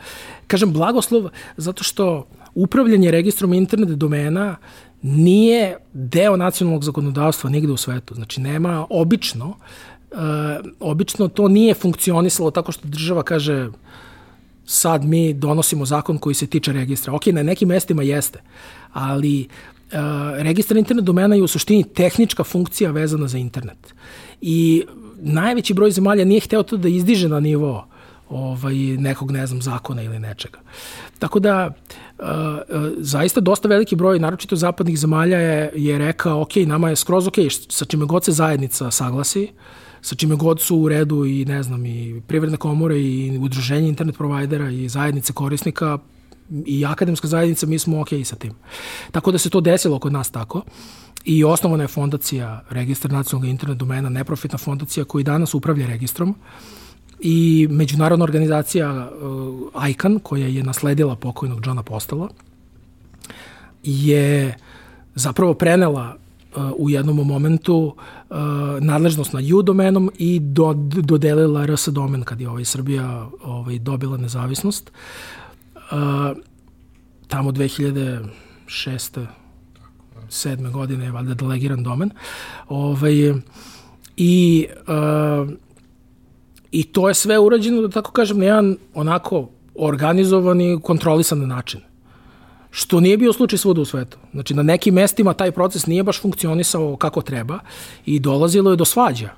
[0.48, 4.56] Kažem blagoslov zato što upravljanje registrom internet domena
[5.02, 8.15] nije deo nacionalnog zakonodavstva nigde u svetu.
[8.15, 10.18] Znači, nema obično, uh,
[10.80, 13.69] obično to nije funkcionisalo tako što država kaže
[14.65, 17.14] sad mi donosimo zakon koji se tiče registra.
[17.14, 18.41] Ok, na nekim mestima jeste,
[18.91, 19.48] ali
[20.38, 23.94] registar internet domena je u suštini tehnička funkcija vezana za internet.
[24.41, 24.84] I
[25.22, 27.88] najveći broj zemalja nije hteo to da izdiže na nivo
[28.30, 30.60] ovaj, nekog, ne znam, zakona ili nečega.
[31.20, 31.72] Tako da,
[32.20, 32.26] uh,
[32.98, 37.36] zaista dosta veliki broj, naročito zapadnih zemalja je, je rekao, ok, nama je skroz ok,
[37.70, 39.48] sa čime god se zajednica saglasi,
[40.02, 44.18] sa čime god su u redu i, ne znam, i privredne komore i udruženje internet
[44.18, 45.98] provajdera i zajednice korisnika
[46.65, 48.53] i akademska zajednica, mi smo ok sa tim.
[49.11, 50.64] Tako da se to desilo kod nas tako.
[51.26, 56.36] I osnovana je fondacija Registar nacionalnog internet domena, neprofitna fondacija koji danas upravlja registrom.
[57.20, 59.10] I međunarodna organizacija
[59.76, 62.30] uh, ICANN, koja je nasledila pokojnog Johna Postala,
[63.84, 64.57] je
[65.15, 66.15] zapravo prenela
[66.56, 67.76] uh, u jednom momentu
[68.30, 68.38] uh,
[68.80, 74.18] nadležnost na U domenom i do, dodelila RS domen kad je ovaj Srbija ovaj, dobila
[74.18, 74.90] nezavisnost.
[74.90, 75.43] Uh,
[77.28, 79.26] tamo 2006.
[80.30, 80.72] 7.
[80.72, 82.10] godine je valjda delegiran domen.
[82.68, 83.34] Ovaj,
[84.18, 85.50] I uh,
[86.74, 91.82] I to je sve urađeno, da tako kažem, na jedan onako organizovan i kontrolisan način.
[92.72, 94.18] Što nije bio slučaj svuda u svetu.
[94.32, 97.60] Znači, na nekim mestima taj proces nije baš funkcionisao kako treba
[98.06, 99.30] i dolazilo je do svađa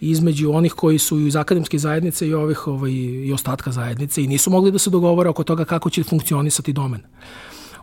[0.00, 4.50] između onih koji su iz akademske zajednice i ovih ovaj, i ostatka zajednice i nisu
[4.50, 7.00] mogli da se dogovore oko toga kako će funkcionisati domen.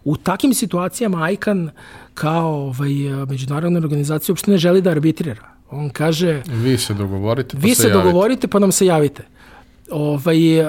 [0.03, 1.69] U takim situacijama ICANN
[2.13, 2.91] kao ovaj,
[3.29, 6.41] međunarodna organizacija uopšte ne želi da arbitrira On kaže...
[6.47, 9.23] Vi se dogovorite pa vi se, se dogovorite pa nam se javite.
[9.91, 10.67] Ovaj, uh,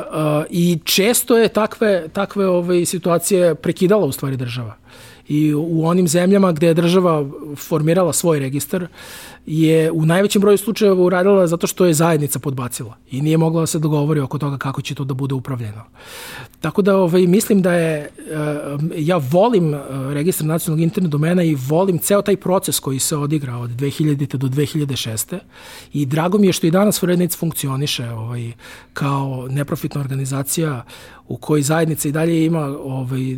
[0.51, 4.77] I često je takve, takve ovaj, situacije prekidala u stvari država.
[5.29, 7.27] I u onim zemljama gde je država
[7.57, 8.87] formirala svoj registar,
[9.47, 13.67] je u najvećem broju slučajeva uradila zato što je zajednica podbacila i nije mogla da
[13.67, 15.85] se dogovori oko toga kako će to da bude upravljeno.
[16.61, 18.11] Tako da ovaj, mislim da je, eh,
[18.97, 19.81] ja volim eh,
[20.15, 24.37] registar nacionalnog internet domena i volim ceo taj proces koji se odigra od 2000.
[24.37, 25.39] do 2006.
[25.93, 28.53] I drago mi je što i danas Frednic funkcioniše ovaj,
[28.93, 30.85] kao neprofitna organizacija
[31.29, 33.37] u kojoj zajednica i dalje ima ovaj, eh,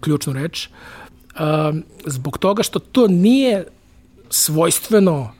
[0.00, 0.68] ključnu reč.
[2.06, 3.66] Zbog toga što to nije
[4.30, 5.30] svojstveno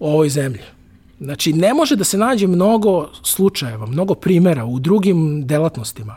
[0.00, 0.62] ovoj zemlji.
[1.20, 6.16] Znači, ne može da se nađe mnogo slučajeva, mnogo primera u drugim delatnostima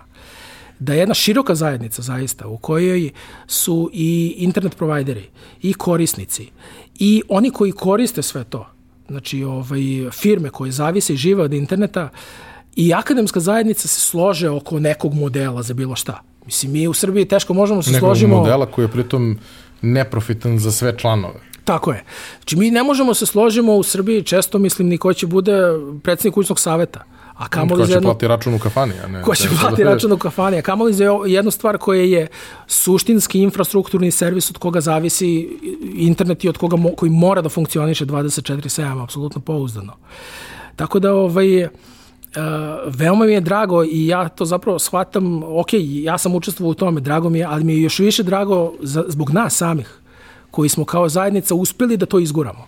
[0.80, 3.10] da je jedna široka zajednica zaista u kojoj
[3.48, 5.30] su i internet provajderi
[5.62, 6.50] i korisnici
[7.00, 8.68] i oni koji koriste sve to,
[9.08, 9.82] znači ovaj,
[10.12, 12.10] firme koje zavise i žive od interneta
[12.76, 16.22] i akademska zajednica se slože oko nekog modela za bilo šta.
[16.46, 18.36] Mislim, mi u Srbiji teško možemo da se nekog složimo...
[18.36, 19.40] Nekog modela koji je pritom
[19.82, 21.40] neprofitan za sve članove.
[21.64, 22.04] Tako je.
[22.38, 25.62] Znači, mi ne možemo se složimo u Srbiji, često mislim, ni ko će bude
[26.04, 27.04] predsednik kućnog saveta.
[27.34, 28.10] A kamoli ko će jedno...
[28.10, 29.22] plati račun u kafani, a ne...
[29.22, 32.28] Ko će plati račun u kafani, a kamoli za jednu stvar koja je
[32.68, 35.60] suštinski infrastrukturni servis od koga zavisi
[35.96, 39.94] internet i od koga mo, koji mora da funkcioniše 24-7, apsolutno pouzdano.
[40.76, 41.68] Tako da, ovaj,
[42.86, 47.02] veoma mi je drago i ja to zapravo shvatam, ok, ja sam učestvovao u tome,
[47.02, 50.00] drago mi je, ali mi je još više drago za, zbog nas samih
[50.52, 52.66] koji smo kao zajednica uspeli da to izguramo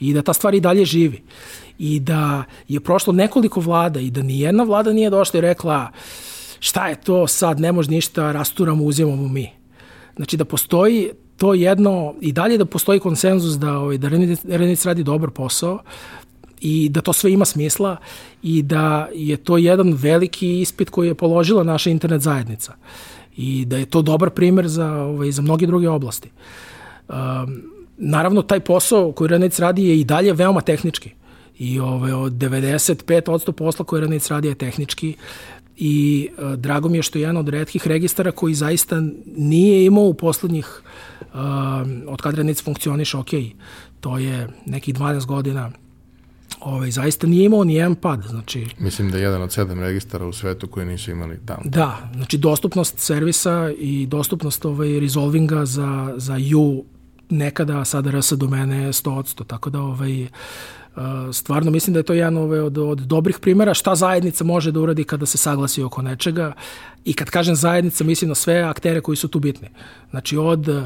[0.00, 1.22] i da ta stvar i dalje živi
[1.78, 5.90] i da je prošlo nekoliko vlada i da ni jedna vlada nije došla i rekla
[6.60, 9.50] šta je to sad, ne može ništa, rasturamo, uzimamo mi.
[10.16, 14.08] Znači da postoji to jedno, i dalje da postoji konsenzus da, ovaj, da
[14.44, 15.78] Renic radi dobar posao,
[16.60, 17.96] i da to sve ima smisla
[18.42, 22.74] i da je to jedan veliki ispit koji je položila naša internet zajednica
[23.36, 26.30] i da je to dobar primer za, ovaj, za mnoge druge oblasti.
[27.08, 27.16] Um,
[27.96, 31.10] naravno, taj posao koji Renic radi je i dalje veoma tehnički
[31.58, 35.14] i ovaj, od 95% posla koji Renic radi je tehnički
[35.76, 39.02] i uh, drago mi je što je jedan od redkih registara koji zaista
[39.36, 40.82] nije imao u poslednjih
[41.20, 41.40] uh,
[42.06, 43.30] od kad Renic funkcioniše, ok,
[44.00, 45.70] to je nekih 12 godina
[46.66, 48.22] ovaj, zaista nije imao ni jedan pad.
[48.28, 51.62] Znači, Mislim da je jedan od sedam registara u svetu koji nisu imali tamo.
[51.64, 56.84] Da, znači dostupnost servisa i dostupnost ovaj, resolvinga za, za U
[57.30, 60.28] nekada, sada RS domene je 100%, tako da ovaj,
[61.32, 64.80] stvarno mislim da je to jedan ove od, od dobrih primera šta zajednica može da
[64.80, 66.52] uradi kada se saglasi oko nečega
[67.04, 69.68] i kad kažem zajednica mislim na sve aktere koji su tu bitni.
[70.10, 70.84] Znači od uh,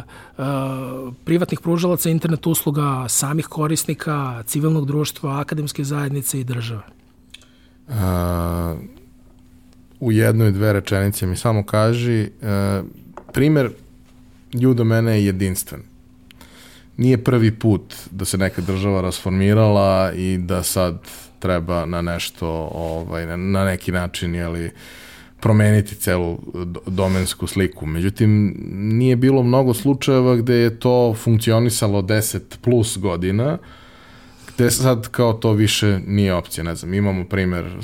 [1.25, 6.83] privatnih pružalaca internet usluga, samih korisnika, civilnog društva, akademske zajednice i države.
[7.89, 7.95] Uh,
[10.01, 12.87] u jednoj dve rečenice mi samo kaži uh,
[13.33, 13.71] primer
[14.53, 15.90] ju do mene je jedinstven
[17.01, 20.99] nije prvi put da se neka država rasformirala i da sad
[21.39, 24.71] treba na nešto, ovaj, na neki način, jeli,
[25.41, 26.39] promeniti celu
[26.87, 27.87] domensku sliku.
[27.87, 33.59] Međutim, nije bilo mnogo slučajeva gde je to funkcionisalo 10 plus godina,
[34.55, 36.65] gde sad kao to više nije opcija.
[36.65, 37.83] Ne znam, imamo primer uh,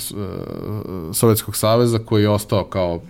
[1.12, 3.00] Sovjetskog saveza koji je ostao kao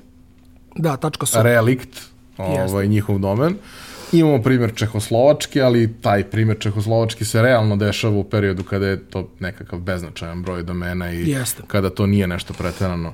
[0.76, 1.42] da, tačka su.
[1.42, 2.00] relikt,
[2.38, 3.52] ovaj, njihov domen.
[3.52, 9.04] Uh, Imamo primjer Čehoslovačke, ali taj primjer Čehoslovačke se realno dešava u periodu kada je
[9.10, 11.62] to nekakav beznačajan broj domena i Jeste.
[11.66, 13.12] kada to nije nešto preterano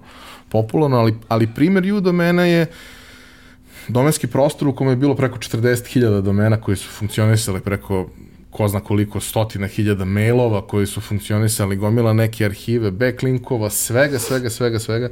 [0.48, 2.66] popularno, ali, ali primjer U domena je
[3.88, 8.10] domenski prostor u kome je bilo preko 40.000 domena koji su funkcionisali preko
[8.50, 14.50] ko zna koliko stotina hiljada mailova koji su funkcionisali, gomila neke arhive, backlinkova, svega, svega,
[14.50, 15.08] svega, svega.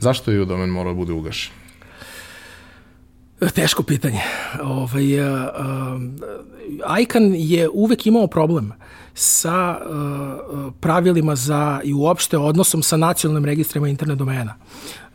[0.00, 1.52] Zašto je u domen morao da bude ugašen?
[3.38, 4.20] Teško pitanje.
[4.62, 5.48] Ovaj, uh,
[6.84, 8.72] uh, ICANN je uvek imao problem
[9.14, 14.54] sa uh, pravilima za i uopšte odnosom sa nacionalnim registrima internet domena.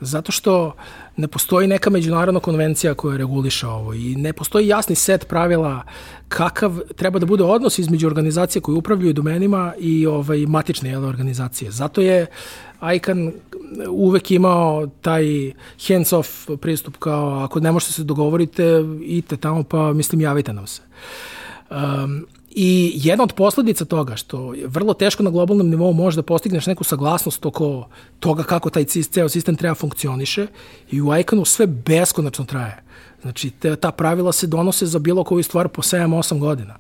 [0.02, 0.76] Zato što
[1.18, 5.84] ne postoji neka međunarodna konvencija koja reguliša ovo i ne postoji jasni set pravila
[6.28, 11.72] kakav treba da bude odnos između organizacije koje upravljaju domenima i ovaj matične jele, organizacije.
[11.72, 12.26] Zato je
[12.96, 13.32] ICANN
[13.90, 15.26] uvek imao taj
[15.78, 18.64] hands-off pristup kao ako ne možete se dogovorite,
[19.02, 20.82] idite tamo pa mislim javite nam se.
[21.72, 22.26] Um,
[22.56, 26.66] I jedna od posledica toga što je vrlo teško na globalnom nivou može da postigneš
[26.66, 27.88] neku saglasnost oko
[28.20, 30.48] toga kako taj ceo sistem treba funkcioniše
[30.92, 32.84] i u ICANN-u sve beskonačno traje.
[33.22, 36.76] Znači, te, ta pravila se donose za bilo koju stvar po 7-8 godina.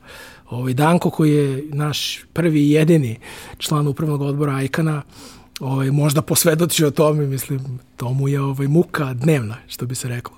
[0.49, 3.19] Ovaj Danko koji je naš prvi i jedini
[3.57, 5.01] član upravnog odbora ICANN-a,
[5.59, 10.07] ovaj, možda posvedoči o tome, mislim, to mu je ovaj, muka dnevna, što bi se
[10.07, 10.35] reklo.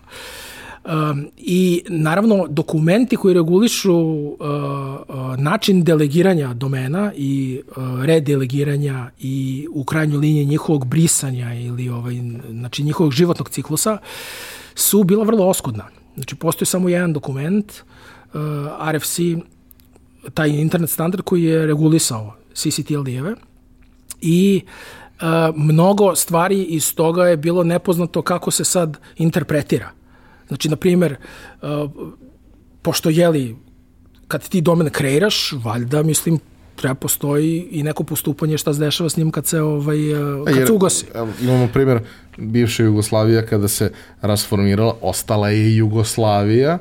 [0.85, 9.67] Um, I naravno dokumenti koji regulišu uh, uh, način delegiranja domena i uh, redelegiranja i
[9.71, 12.15] u krajnjoj liniji njihovog brisanja ili ovaj,
[12.49, 13.97] znači njihovog životnog ciklusa
[14.75, 15.87] su bila vrlo oskudna.
[16.15, 18.39] Znači postoji samo jedan dokument uh,
[18.91, 19.19] RFC
[20.33, 23.35] taj internet standard koji je regulisao CCTLD-eve
[24.21, 25.04] i uh,
[25.55, 29.91] mnogo stvari iz toga je bilo nepoznato kako se sad interpretira.
[30.47, 31.15] Znači, na primer,
[31.61, 31.69] uh,
[32.81, 33.55] pošto jeli,
[34.27, 36.39] kad ti domen kreiraš, valjda, mislim,
[36.75, 40.55] treba postoji i neko postupanje šta se dešava s njim kad se ovaj uh, kad
[40.55, 41.05] Jer, se ugasi.
[41.41, 41.99] Imamo primer
[42.37, 43.91] bivše Jugoslavija kada se
[44.21, 46.77] rasformirala, ostala je Jugoslavija,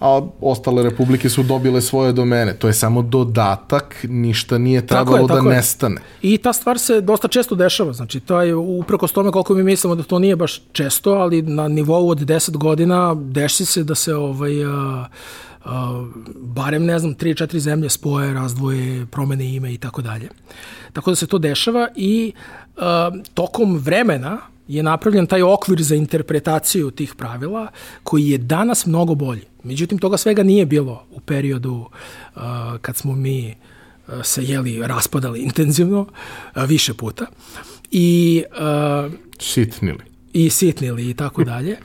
[0.00, 2.54] a ostale republike su dobile svoje domene.
[2.54, 5.42] To je samo dodatak, ništa nije trebalo je, da je.
[5.42, 6.00] nestane.
[6.22, 7.92] I ta stvar se dosta često dešava.
[7.92, 11.42] Znači, to je upreko s tome koliko mi mislimo da to nije baš često, ali
[11.42, 15.06] na nivou od 10 godina desi se da se ovaj, a,
[15.64, 16.04] a,
[16.36, 20.28] barem, ne znam, 3-4 zemlje spoje, razdvoje, promene ime i tako dalje.
[20.92, 22.32] Tako da se to dešava i
[22.76, 24.38] a, tokom vremena
[24.68, 27.68] je napravljen taj okvir za interpretaciju tih pravila
[28.02, 29.42] koji je danas mnogo bolji.
[29.62, 31.74] Međutim, toga svega nije bilo u periodu
[32.36, 32.42] uh,
[32.80, 33.54] kad smo mi
[34.08, 37.26] uh, se jeli raspadali intenzivno uh, više puta.
[37.90, 38.42] I
[39.06, 40.04] uh, sitnili.
[40.32, 41.76] I sitnili i tako dalje.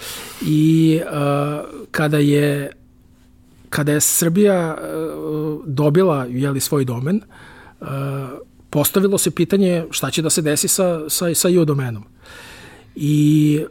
[0.42, 2.72] I uh, kada je
[3.70, 7.22] kada je Srbija uh, dobila jeli svoj domen,
[7.82, 7.88] uh,
[8.70, 12.13] postavilo se pitanje šta će da se desi sa, sa, sa EU domenom.
[12.96, 13.66] I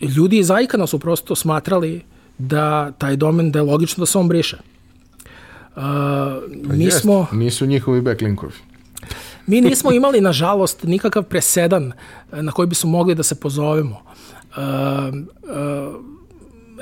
[0.00, 2.02] ljudi iz Aikana su prosto smatrali
[2.38, 4.56] da taj domen da je logično da se on briše.
[4.56, 5.82] Uh,
[6.68, 8.52] pa mi jest, smo, nisu njihovi backlinkovi.
[9.46, 11.92] Mi nismo imali, nažalost, nikakav presedan
[12.32, 14.02] na koji bismo mogli da se pozovemo.
[14.56, 16.09] Uh, uh,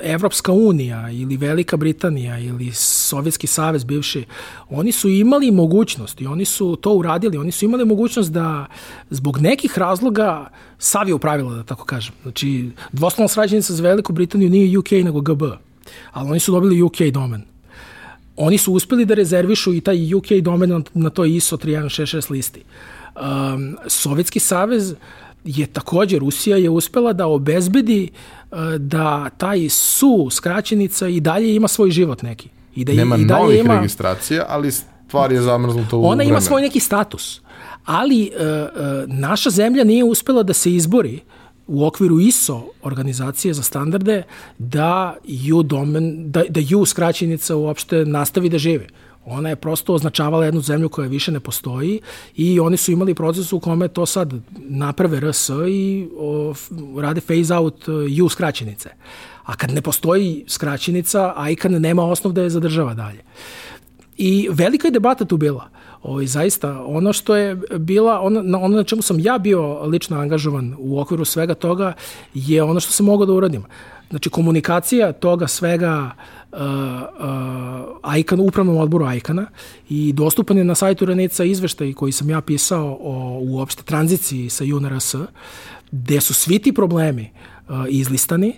[0.03, 4.25] Evropska unija ili Velika Britanija ili Sovjetski savez bivši,
[4.69, 8.65] oni su imali mogućnost i oni su to uradili, oni su imali mogućnost da
[9.09, 12.13] zbog nekih razloga saviju pravila, da tako kažem.
[12.21, 15.43] Znači, dvoslovna srađenica za Veliku Britaniju nije UK nego GB,
[16.11, 17.43] ali oni su dobili UK domen.
[18.35, 22.63] Oni su uspeli da rezervišu i taj UK domen na, na toj ISO 3166 listi.
[23.15, 24.95] Um, Sovjetski savez
[25.43, 28.09] je takođe, Rusija je uspela da obezbedi
[28.51, 32.49] uh, da taj su skraćenica i dalje ima svoj život neki.
[32.75, 36.29] I da Nema i dalje novih ima, registracija, ali stvar je zamrznuta u Ona vremenu.
[36.29, 37.41] ima svoj neki status,
[37.85, 41.19] ali uh, uh, naša zemlja nije uspela da se izbori
[41.67, 44.23] u okviru ISO organizacije za standarde
[44.57, 45.15] da
[45.53, 48.87] U domen, da, da U skraćenica uopšte nastavi da žive.
[49.29, 52.01] Ona je prosto označavala jednu zemlju koja više ne postoji
[52.35, 56.53] i oni su imali proces u kome to sad naprave RS i o,
[56.97, 58.89] rade phase out uh, U skraćenice.
[59.43, 63.19] A kad ne postoji skraćenica, ICANN nema osnov da je zadržava dalje.
[64.17, 65.69] I velika je debata tu bila.
[66.03, 70.75] Ovaj, zaista, ono što je bila, ono, ono na čemu sam ja bio lično angažovan
[70.77, 71.93] u okviru svega toga
[72.33, 73.63] je ono što sam mogao da uradim.
[74.09, 76.11] Znači, komunikacija toga svega
[76.51, 79.45] uh, uh, ICAN, upravnom odboru ICANA
[79.89, 84.63] i dostupan je na sajtu Renica izveštaj koji sam ja pisao o uopšte tranziciji sa
[84.63, 85.15] UNRS,
[85.91, 87.29] gde su svi ti problemi
[87.67, 88.53] uh, izlistani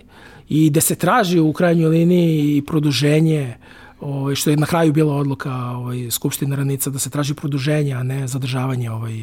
[0.48, 3.56] i gde se traži u krajnjoj liniji i produženje
[4.00, 8.02] ovaj, što je na kraju bila odluka ovaj, Skupštine Ranica da se traži produženje, a
[8.02, 9.22] ne zadržavanje ovaj,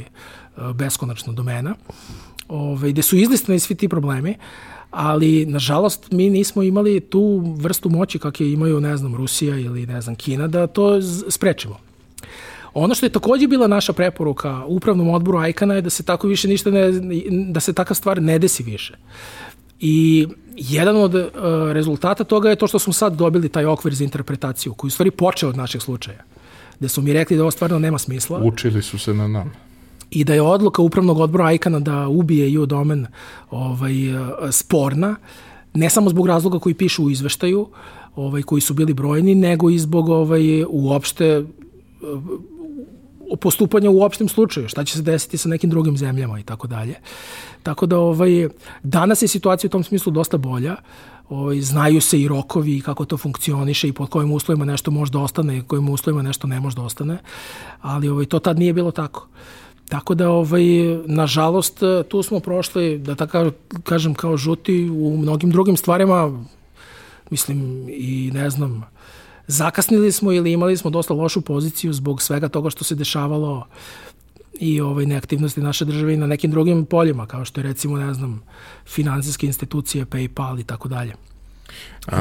[0.74, 1.76] beskonačno domena,
[2.48, 4.36] ovaj, gde su izlistani svi ti problemi,
[4.92, 10.02] ali nažalost mi nismo imali tu vrstu moći kakve imaju, ne znam, Rusija ili ne
[10.02, 11.78] znam, Kina, da to sprečimo.
[12.74, 16.48] Ono što je takođe bila naša preporuka upravnom odboru Ajkana je da se tako više
[16.48, 16.92] ništa ne,
[17.52, 18.98] da se takav stvar ne desi više.
[19.80, 21.32] I jedan od uh,
[21.72, 25.12] rezultata toga je to što smo sad dobili taj okvir za interpretaciju, koji u stvari
[25.12, 26.24] počeo od našeg slučaja.
[26.80, 29.52] Gde su mi rekli da ovo stvarno nema smisla Učili su se na nama.
[30.12, 33.08] I da je odluka upravnog odbora Ajkana da ubije EU domen
[33.52, 33.94] ovaj,
[34.52, 35.16] sporna,
[35.74, 37.68] ne samo zbog razloga koji pišu u izveštaju,
[38.16, 41.46] ovaj, koji su bili brojni, nego i zbog ovaj, uopšte eh,
[43.40, 46.96] postupanja u opštem slučaju, šta će se desiti sa nekim drugim zemljama i tako dalje.
[47.64, 48.50] Tako da ovaj,
[48.84, 50.76] danas je situacija u tom smislu dosta bolja,
[51.30, 55.12] ovaj, znaju se i rokovi i kako to funkcioniše i pod kojim uslovima nešto može
[55.12, 57.18] da ostane i kojim uslovima nešto ne može da ostane,
[57.82, 59.28] ali ovaj, to tad nije bilo tako.
[59.90, 60.64] Tako da, ovaj,
[61.06, 63.52] nažalost, tu smo prošli, da tako
[63.84, 66.46] kažem, kao žuti u mnogim drugim stvarima,
[67.30, 68.86] mislim, i ne znam,
[69.48, 73.68] zakasnili smo ili imali smo dosta lošu poziciju zbog svega toga što se dešavalo
[74.60, 78.14] i ovaj neaktivnosti naše države i na nekim drugim poljima, kao što je recimo, ne
[78.14, 78.44] znam,
[78.86, 81.16] finansijske institucije, PayPal i tako dalje.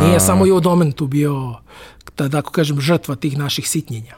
[0.01, 1.55] Nije samo i u domen tu bio,
[2.17, 4.15] da tako kažem, žrtva tih naših sitnjenja.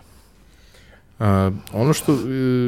[1.20, 2.16] A, ono što e,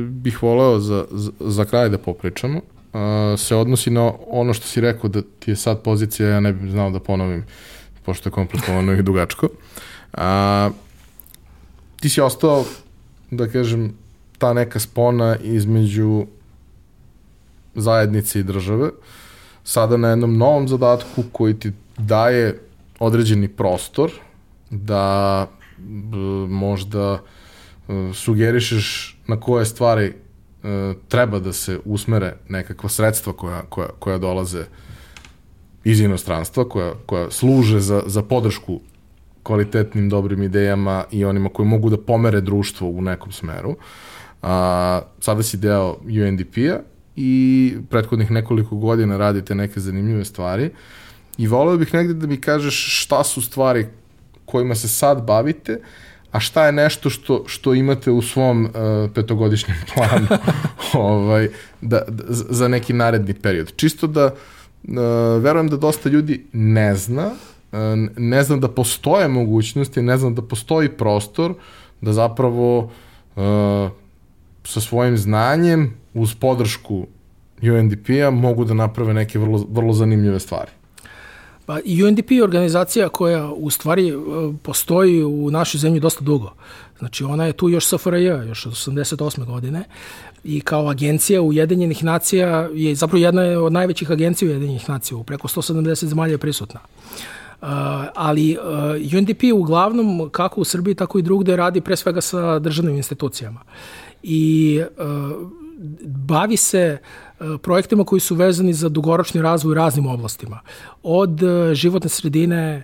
[0.02, 2.60] bih voleo za, za, za kraj da popričamo
[2.92, 6.52] a, se odnosi na ono što si rekao da ti je sad pozicija, ja ne
[6.52, 7.44] bih znao da ponovim,
[8.04, 9.48] pošto je komplikovano i dugačko.
[10.12, 10.70] A,
[12.00, 12.64] ti si ostao,
[13.30, 13.92] da kažem,
[14.38, 16.26] ta neka spona između
[17.74, 18.90] zajednice i države,
[19.64, 22.58] sada na jednom novom zadatku koji ti daje
[22.98, 24.12] određeni prostor
[24.70, 25.46] da
[25.78, 26.16] b,
[26.48, 27.41] možda e,
[28.14, 30.14] sugerišeš na koje stvari e,
[31.08, 34.64] treba da se usmere nekakva sredstva koja, koja, koja dolaze
[35.84, 38.80] iz inostranstva, koja, koja služe za, za podršku
[39.42, 43.76] kvalitetnim, dobrim idejama i onima koji mogu da pomere društvo u nekom smeru.
[44.42, 46.80] A, sada si deo UNDP-a
[47.16, 50.70] i prethodnih nekoliko godina radite neke zanimljive stvari
[51.38, 53.86] i voleo bih negde da mi kažeš šta su stvari
[54.44, 55.80] kojima se sad bavite,
[56.32, 58.70] a šta je nešto što, što imate u svom uh,
[59.14, 60.26] petogodišnjem planu
[60.94, 61.48] ovaj,
[61.80, 63.72] da, da, za neki naredni period.
[63.76, 64.32] Čisto da uh,
[65.42, 67.78] verujem da dosta ljudi ne zna, uh,
[68.16, 71.54] ne zna da postoje mogućnosti, ne zna da postoji prostor
[72.00, 73.90] da zapravo uh,
[74.64, 77.06] sa svojim znanjem uz podršku
[77.62, 80.70] UNDP-a mogu da naprave neke vrlo, vrlo zanimljive stvari.
[81.66, 84.14] Pa UNDP je organizacija koja u stvari e,
[84.62, 86.52] postoji u našoj zemlji dosta dugo.
[86.98, 89.44] Znači ona je tu još SFRJ, još od 88.
[89.44, 89.84] godine
[90.44, 95.48] i kao agencija Ujedinjenih nacija je zapravo jedna od najvećih agencija Ujedinjenih nacija, u preko
[95.48, 96.80] 170 zemalja je prisutna.
[97.62, 97.68] Uh,
[98.14, 102.96] ali uh, UNDP uglavnom kako u Srbiji tako i drugde radi pre svega sa državnim
[102.96, 103.60] institucijama.
[104.22, 105.61] I uh,
[106.04, 106.98] bavi se
[107.62, 110.60] projektima koji su vezani za dugoročni razvoj u raznim oblastima.
[111.02, 111.40] Od
[111.74, 112.82] životne sredine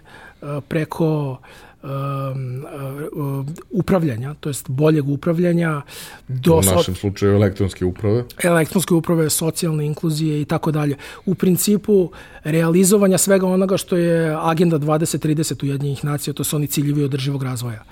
[0.69, 1.39] preko
[1.83, 2.65] um,
[3.13, 5.83] uh, upravljanja, to jest boljeg upravljanja
[6.29, 7.01] do u našem so...
[7.01, 10.97] slučaju elektronske uprave elektronske uprave, socijalne inkluzije i tako dalje.
[11.27, 12.11] U principu
[12.45, 17.85] realizovanja svega onoga što je agenda 2030 Ujedinjenih nacija, to su oni ciljevi održivog razvoja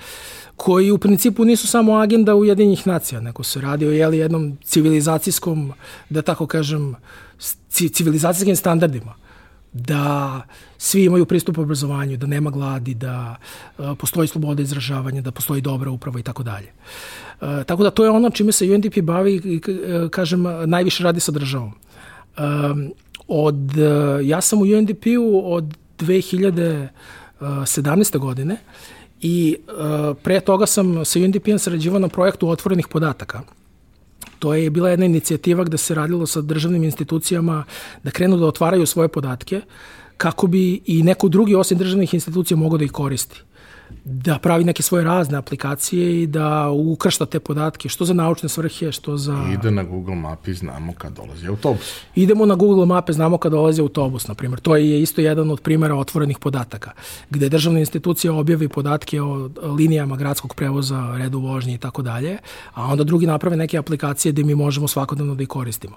[0.56, 5.72] koji u principu nisu samo agenda Ujedinjenih nacija, nego se radi o jeli, jednom civilizacijskom,
[6.10, 6.94] da tako kažem,
[7.68, 9.14] civilizacijskim standardima
[9.72, 10.42] da
[10.78, 13.36] svi imaju pristup obrazovanju, da nema gladi, da
[13.78, 16.68] uh, postoji sloboda izražavanja, da postoji dobra uprava i tako dalje.
[17.40, 21.20] Uh, tako da to je ono čime se UNDP bavi i uh, kažem najviše radi
[21.20, 21.72] sa državom.
[23.28, 23.72] Od,
[24.24, 28.18] ja sam u UNDP-u od 2017.
[28.18, 28.56] godine
[29.20, 29.56] i
[30.22, 33.42] pre toga sam sa UNDP-em sarađivao na projektu otvorenih podataka.
[34.38, 37.64] To je bila jedna inicijativa gde se radilo sa državnim institucijama
[38.02, 39.60] da krenu da otvaraju svoje podatke
[40.16, 43.42] kako bi i neko drugi osim državnih institucija mogao da ih koristi
[44.04, 48.92] da pravi neke svoje razne aplikacije i da ukršta te podatke, što za naučne svrhe,
[48.92, 49.44] što za...
[49.52, 52.00] Ide na Google mapi, znamo kad dolazi autobus.
[52.14, 54.60] Idemo na Google mape, znamo kad dolazi autobus, na primjer.
[54.60, 56.90] To je isto jedan od primjera otvorenih podataka,
[57.30, 62.38] gde državna institucija objavi podatke o linijama gradskog prevoza, redu vožnje i tako dalje,
[62.74, 65.96] a onda drugi naprave neke aplikacije gde mi možemo svakodnevno da ih koristimo.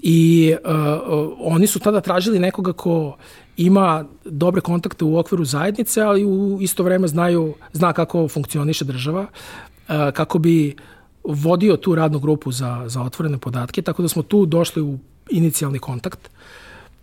[0.00, 3.16] I uh, uh, oni su tada tražili nekoga ko
[3.58, 9.20] ima dobre kontakte u okviru zajednice, ali u isto vreme znaju, zna kako funkcioniše država,
[9.22, 10.76] uh, kako bi
[11.24, 14.98] vodio tu radnu grupu za, za otvorene podatke, tako da smo tu došli u
[15.30, 16.30] inicijalni kontakt.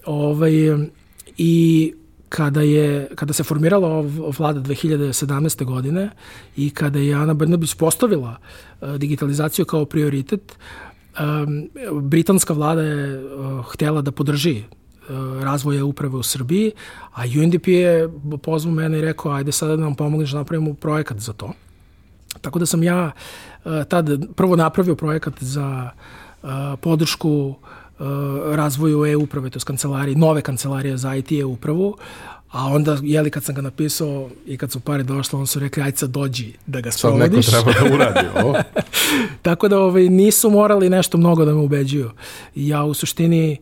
[0.05, 0.53] Ovaj,
[1.37, 1.93] I
[2.29, 4.01] kada, je, kada se formirala
[4.37, 5.65] vlada 2017.
[5.65, 6.09] godine
[6.57, 8.37] i kada je Ana Brnabić postavila
[8.97, 10.57] digitalizaciju kao prioritet,
[11.19, 11.69] um,
[12.01, 13.23] britanska vlada je
[13.71, 14.63] htela da podrži
[15.41, 16.71] razvoje uprave u Srbiji,
[17.13, 18.09] a UNDP je
[18.43, 21.53] pozvao mene i rekao ajde sada da nam pomogneš da napravimo projekat za to.
[22.41, 23.11] Tako da sam ja
[23.65, 25.89] uh, tad prvo napravio projekat za
[26.43, 26.49] uh,
[26.81, 27.55] podršku
[27.99, 28.05] uh,
[28.55, 31.95] razvoju e-uprave, to je kancelarije, nove kancelarije za IT e-upravu,
[32.55, 35.83] A onda, jeli, kad sam ga napisao i kad su pare došle, on su rekli,
[35.83, 37.45] ajde sad dođi da ga sprovodiš.
[37.45, 38.55] Sad neko treba da uradi ovo.
[39.41, 42.11] Tako da ovaj, nisu morali nešto mnogo da me ubeđuju.
[42.55, 43.57] Ja u suštini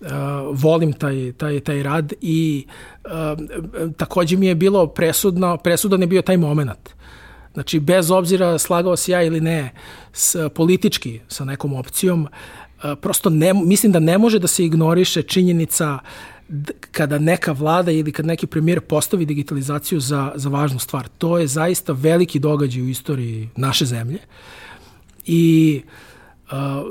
[0.00, 0.08] uh,
[0.52, 2.66] volim taj, taj, taj rad i
[3.04, 3.10] uh,
[3.96, 6.90] takođe mi je bilo presudno, presudan je bio taj moment.
[7.54, 9.72] Znači, bez obzira slagao se ja ili ne
[10.12, 15.22] s, politički sa nekom opcijom, uh, prosto ne, mislim da ne može da se ignoriše
[15.22, 15.98] činjenica
[16.90, 21.08] kada neka vlada ili kad neki premijer postavi digitalizaciju za, za važnu stvar.
[21.18, 24.18] To je zaista veliki događaj u istoriji naše zemlje
[25.26, 25.90] i uh,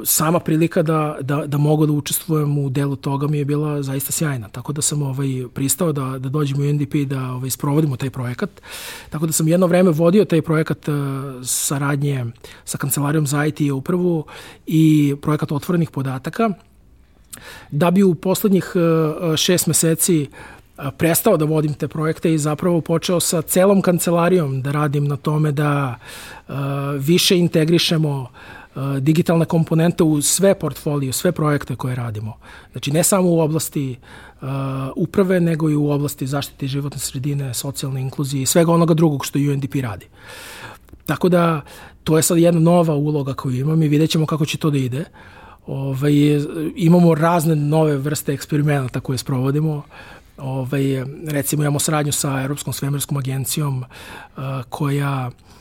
[0.05, 4.11] sama prilika da, da, da mogu da učestvujem u delu toga mi je bila zaista
[4.11, 4.49] sjajna.
[4.49, 8.49] Tako da sam ovaj, pristao da, da dođem u NDP da ovaj, sprovodimo taj projekat.
[9.09, 10.95] Tako da sam jedno vreme vodio taj projekat uh,
[11.43, 12.25] saradnje
[12.65, 14.25] sa Kancelarijom za IT i upravu
[14.67, 16.49] i projekat otvorenih podataka
[17.71, 20.27] da bi u poslednjih e, šest meseci e,
[20.97, 25.51] prestao da vodim te projekte i zapravo počeo sa celom kancelarijom da radim na tome
[25.51, 25.99] da
[26.99, 28.27] više integrišemo
[28.99, 32.37] digitalne komponente u sve portfolio, sve projekte koje radimo.
[32.71, 33.97] Znači ne samo u oblasti
[34.95, 39.39] uprave, nego i u oblasti zaštite životne sredine, socijalne inkluzije i svega onoga drugog što
[39.39, 40.05] UNDP radi.
[41.05, 41.61] Tako da
[42.03, 44.77] to je sad jedna nova uloga koju imam i vidjet ćemo kako će to da
[44.77, 44.99] ide.
[44.99, 45.05] Uh,
[45.67, 46.13] Ovaj,
[46.75, 49.83] imamo razne nove vrste eksperimenta koje sprovodimo.
[50.37, 50.83] Ovaj,
[51.27, 55.52] recimo imamo saradnju sa Europskom svemirskom agencijom uh, koja uh,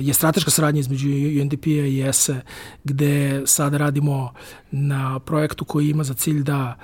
[0.00, 1.08] je strateška saradnja između
[1.42, 2.40] UNDP-a i ESE,
[2.84, 4.32] gde sada radimo
[4.70, 6.74] na projektu koji ima za cilj da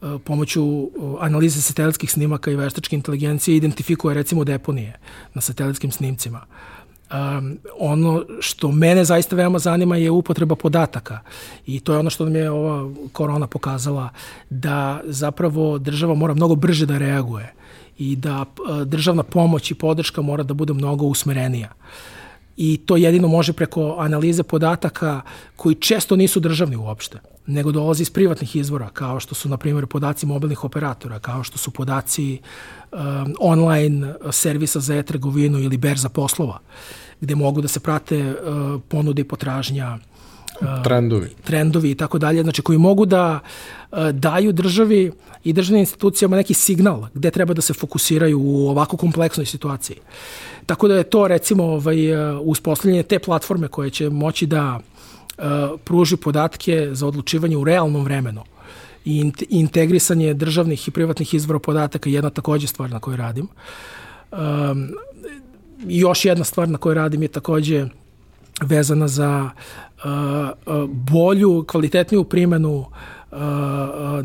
[0.00, 0.90] uh, pomoću
[1.20, 4.98] analize satelitskih snimaka i veštačke inteligencije identifikuje recimo deponije
[5.34, 6.40] na satelitskim snimcima.
[6.48, 11.18] Uh, Um, ono što mene zaista veoma zanima je upotreba podataka
[11.66, 14.08] i to je ono što nam je ova korona pokazala
[14.50, 17.54] da zapravo država mora mnogo brže da reaguje
[17.98, 21.72] i da uh, državna pomoć i podrška mora da bude mnogo usmerenija.
[22.56, 25.20] I to jedino može preko analize podataka
[25.56, 29.86] koji često nisu državni uopšte, nego dolazi iz privatnih izvora, kao što su, na primjer,
[29.86, 32.38] podaci mobilnih operatora, kao što su podaci
[32.92, 32.98] um,
[33.40, 36.58] online servisa za e-trgovinu ili berza poslova.
[37.20, 39.98] Gde mogu da se prate uh, ponude i potražnja
[40.84, 43.40] trendovi trendovi i tako dalje, znači koji mogu da
[44.12, 45.12] daju državi
[45.44, 49.96] i državnim institucijama neki signal gde treba da se fokusiraju u ovako kompleksnoj situaciji.
[50.66, 51.96] Tako da je to recimo ovaj,
[52.42, 54.80] uspostavljanje te platforme koje će moći da
[55.84, 58.42] pruži podatke za odlučivanje u realnom vremenu
[59.04, 63.48] i integrisanje državnih i privatnih izvora podataka je jedna takođe stvar na kojoj radim.
[64.32, 64.88] Um,
[65.86, 67.86] još jedna stvar na kojoj radim je takođe
[68.62, 69.50] vezana za
[70.86, 72.84] bolju, kvalitetniju primenu
[73.34, 73.38] uh,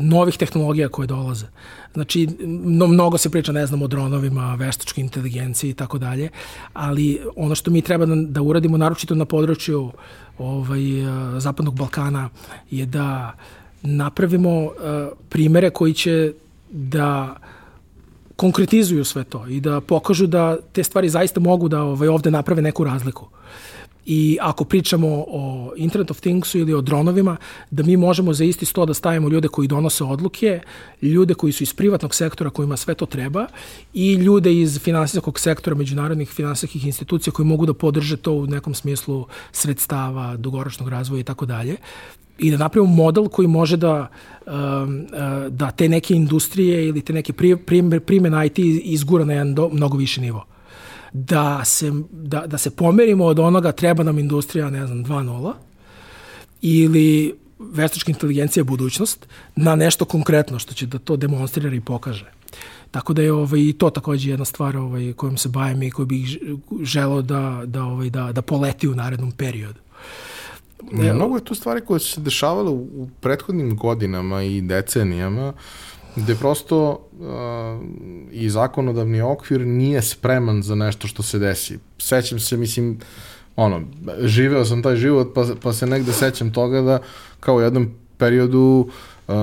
[0.00, 1.46] novih tehnologija koje dolaze.
[1.92, 2.28] Znači,
[2.64, 6.28] no, mnogo se priča, ne znam, o dronovima, veštačkoj inteligenciji i tako dalje,
[6.72, 9.90] ali ono što mi treba da, da uradimo, naročito na području
[10.38, 10.80] ovaj,
[11.38, 12.28] Zapadnog Balkana,
[12.70, 13.34] je da
[13.82, 14.72] napravimo uh,
[15.28, 16.32] primere koji će
[16.70, 17.36] da
[18.36, 22.62] konkretizuju sve to i da pokažu da te stvari zaista mogu da ovaj, ovde naprave
[22.62, 23.28] neku razliku.
[24.06, 27.36] I ako pričamo o Internet of Thingsu ili o dronovima,
[27.70, 30.60] da mi možemo za isti sto da stavimo ljude koji donose odluke,
[31.02, 33.46] ljude koji su iz privatnog sektora kojima sve to treba
[33.94, 38.74] i ljude iz finansijskog sektora, međunarodnih finansijskih institucija koji mogu da podrže to u nekom
[38.74, 41.76] smislu sredstava, dugoročnog razvoja i tako dalje
[42.40, 44.08] i da napravimo model koji može da,
[44.46, 47.32] um, uh, da te neke industrije ili te neke
[48.06, 50.44] primene IT izgura na jedan do, mnogo više nivo.
[51.12, 55.52] Da se, da, da se pomerimo od onoga treba nam industrija, ne znam, 2.0
[56.62, 59.26] ili veštačka inteligencija budućnost
[59.56, 62.32] na nešto konkretno što će da to demonstrira i pokaže.
[62.90, 66.06] Tako da je ovaj, i to takođe jedna stvar ovaj, kojom se bavim i koju
[66.06, 66.38] bih
[66.82, 69.80] želeo da, da, ovaj, da, da poleti u narednom periodu.
[70.92, 75.52] Mnogo je tu stvari koje su se dešavale u, u prethodnim godinama i decenijama,
[76.16, 77.28] gde prosto uh,
[78.32, 81.78] i zakonodavni okvir nije spreman za nešto što se desi.
[81.98, 82.98] Sećam se, mislim,
[83.56, 83.82] ono,
[84.20, 86.98] živeo sam taj život, pa, pa se negde sećam toga da
[87.40, 88.88] kao u jednom periodu
[89.28, 89.34] uh,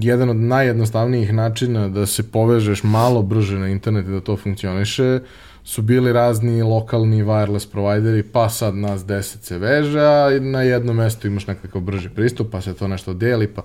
[0.00, 5.20] jedan od najjednostavnijih načina da se povežeš malo brže na internet i da to funkcioniše
[5.64, 10.96] su bili razni lokalni wireless provideri, pa sad nas 10 se veže, a na jednom
[10.96, 13.62] mestu imaš nekakav brži pristup, pa se to nešto deli, pa...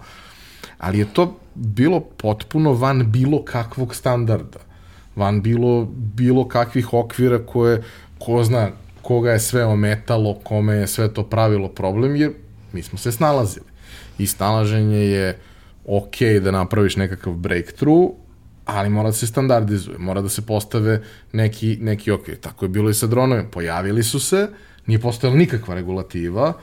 [0.83, 4.59] Ali je to bilo potpuno van bilo kakvog standarda,
[5.15, 7.83] van bilo, bilo kakvih okvira koje,
[8.19, 8.69] ko zna
[9.01, 12.31] koga je sve ometalo, kome je sve to pravilo problem, jer
[12.73, 13.65] mi smo se snalazili.
[14.17, 15.39] I snalaženje je
[15.87, 18.11] ok da napraviš nekakav breakthrough,
[18.65, 21.01] ali mora da se standardizuje, mora da se postave
[21.31, 22.39] neki, neki okvir.
[22.39, 23.49] Tako je bilo i sa dronovima.
[23.49, 24.47] Pojavili su se,
[24.85, 26.53] nije postojala nikakva regulativa,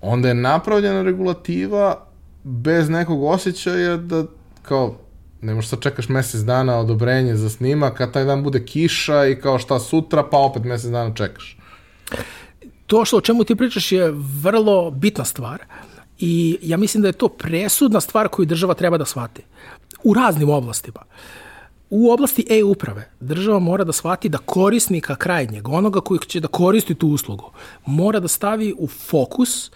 [0.00, 2.13] onda je napravljena regulativa
[2.44, 4.24] bez nekog osjećaja da
[4.62, 4.94] kao
[5.40, 9.40] ne možeš sad čekaš mesec dana odobrenje za snimak, a taj dan bude kiša i
[9.40, 11.58] kao šta sutra, pa opet mesec dana čekaš.
[12.86, 14.12] To što o čemu ti pričaš je
[14.42, 15.62] vrlo bitna stvar
[16.18, 19.42] i ja mislim da je to presudna stvar koju država treba da shvati
[20.04, 21.00] u raznim oblastima.
[21.90, 26.94] U oblasti e-uprave država mora da shvati da korisnika krajnjeg, onoga koji će da koristi
[26.94, 27.50] tu uslugu,
[27.86, 29.70] mora da stavi u fokus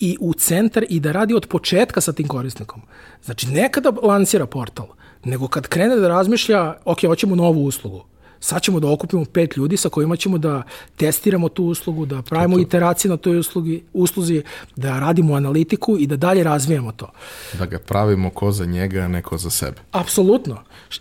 [0.00, 2.82] i u centar i da radi od početka sa tim korisnikom.
[3.24, 4.86] Znači, ne kada lansira portal,
[5.24, 8.04] nego kad krene da razmišlja, ok, hoćemo novu uslugu
[8.40, 10.62] sad ćemo da okupimo pet ljudi sa kojima ćemo da
[10.96, 14.42] testiramo tu uslugu, da pravimo iteracije na toj uslugi, usluzi,
[14.76, 17.10] da radimo analitiku i da dalje razvijamo to.
[17.58, 19.80] Da ga pravimo ko za njega, a ne ko za sebe.
[19.92, 20.58] Apsolutno.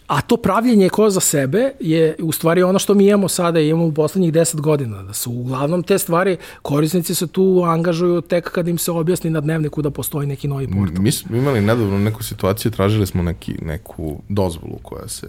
[0.08, 3.70] A to pravljenje ko za sebe je u stvari ono što mi imamo sada i
[3.70, 5.04] imamo u poslednjih deset godina.
[5.04, 9.40] Da su uglavnom te stvari, korisnici se tu angažuju tek kad im se objasni na
[9.40, 11.02] dnevniku da postoji neki novi portal.
[11.02, 15.28] Mi smo imali nedavno neku situaciju, tražili smo neki, neku dozvolu koja se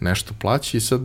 [0.00, 1.00] nešto plaća i sad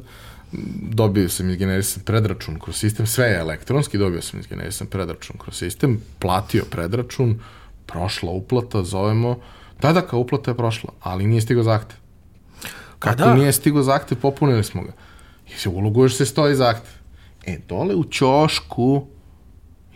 [0.82, 6.02] dobio sam izgenerisan predračun kroz sistem, sve je elektronski, dobio sam izgenerisan predračun kroz sistem,
[6.20, 7.40] platio predračun,
[7.86, 9.40] prošla uplata, zovemo,
[9.82, 11.98] da, da, kao uplata je prošla, ali nije stigo zahtev.
[13.00, 13.34] Kako da.
[13.34, 14.92] nije stigo zahtev, popunili smo ga.
[15.48, 16.92] I se uloguješ se stoji zahtev.
[17.46, 19.08] E, dole u ćošku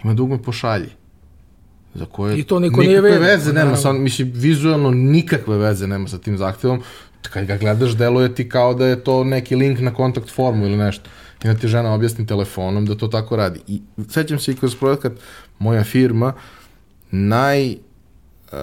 [0.04, 0.90] ima dugme pošalji
[1.94, 6.08] za koje I to niko nikakve nije veze nema, sa, mislim, vizualno nikakve veze nema
[6.08, 6.82] sa tim zahtevom,
[7.22, 10.78] kad ga gledaš, deluje ti kao da je to neki link na kontakt formu ili
[10.78, 11.10] nešto.
[11.44, 13.60] I da ti žena objasni telefonom da to tako radi.
[13.68, 15.12] I sećam se i kroz projekat
[15.60, 16.34] moja firma,
[17.12, 18.58] naj uh,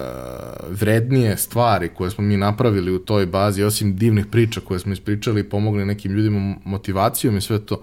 [0.69, 5.41] vrednije stvari koje smo mi napravili u toj bazi, osim divnih priča koje smo ispričali
[5.41, 7.81] i pomogli nekim ljudima motivacijom i sve to,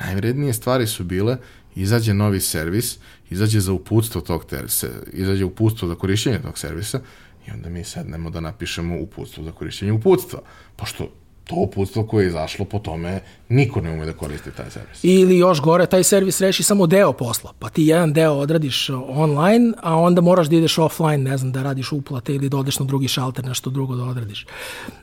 [0.00, 1.36] najvrednije stvari su bile
[1.74, 2.98] izađe novi servis,
[3.30, 7.00] izađe za uputstvo tog servisa, izađe uputstvo za korišćenje tog servisa
[7.46, 10.40] I onda mi sednemo da napišemo uputstvo za korišćenje uputstva,
[10.76, 11.08] pošto
[11.50, 15.00] to uputstvo koje je izašlo po tome niko ne ume da koristi taj servis.
[15.02, 19.72] Ili još gore, taj servis reši samo deo posla, pa ti jedan deo odradiš online,
[19.82, 22.86] a onda moraš da ideš offline, ne znam, da radiš uplate ili da odeš na
[22.86, 24.46] drugi šalter, nešto drugo da odradiš.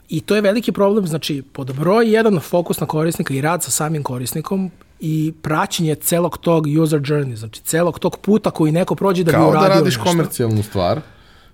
[0.09, 3.71] I to je veliki problem, znači, pod broj jedan fokus na korisnika i rad sa
[3.71, 9.23] samim korisnikom i praćenje celog tog user journey, znači celog tog puta koji neko prođe
[9.23, 10.09] da Kao bi uradio da radiš nešto.
[10.11, 11.01] komercijalnu stvar,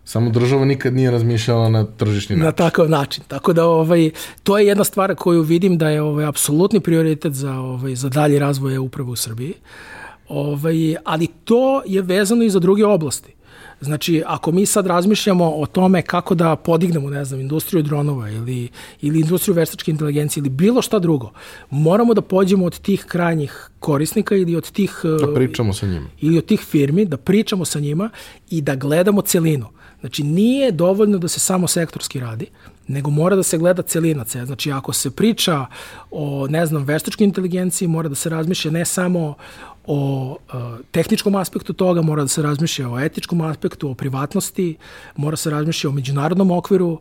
[0.06, 2.58] samo država nikad nije razmišljala na tržišni na način.
[2.58, 3.24] takav način.
[3.28, 4.12] Tako da ovaj
[4.44, 8.40] to je jedna stvar koju vidim da je ovaj apsolutni prioritet za ovaj za dalji
[8.40, 9.54] razvoj upravo u Srbiji.
[10.28, 13.34] Ovaj ali to je vezano i za druge oblasti.
[13.82, 18.70] Znači, ako mi sad razmišljamo o tome kako da podignemo, ne znam, industriju dronova ili,
[19.02, 21.32] ili industriju veštačke inteligencije ili bilo šta drugo,
[21.70, 26.08] moramo da pođemo od tih krajnjih korisnika ili od tih Da pričamo sa njima.
[26.22, 28.10] ili od tih firmi, da pričamo sa njima
[28.50, 29.68] i da gledamo celinu.
[30.04, 32.46] Znači, nije dovoljno da se samo sektorski radi,
[32.88, 34.24] nego mora da se gleda celina.
[34.26, 35.66] ce- Znači, ako se priča
[36.12, 39.36] o, ne znam, veštačkoj inteligenciji, mora da se razmišlja ne samo
[39.86, 39.98] o
[40.32, 40.62] uh,
[40.92, 44.76] tehničkom aspektu toga, mora da se razmišlja o etičkom aspektu, o privatnosti,
[45.16, 47.00] mora se razmišlja o međunarodnom okviru, uh,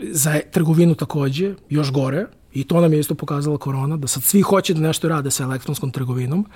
[0.00, 4.40] za trgovinu takođe, još gore, i to nam je isto pokazala korona, da sad svi
[4.40, 6.46] hoće da nešto rade sa elektronskom trgovinom,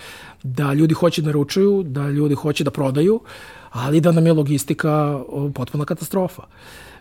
[0.42, 3.20] da ljudi hoće da naručuju, da ljudi hoće da prodaju,
[3.70, 5.20] ali da nam je logistika
[5.54, 6.42] potpuna katastrofa.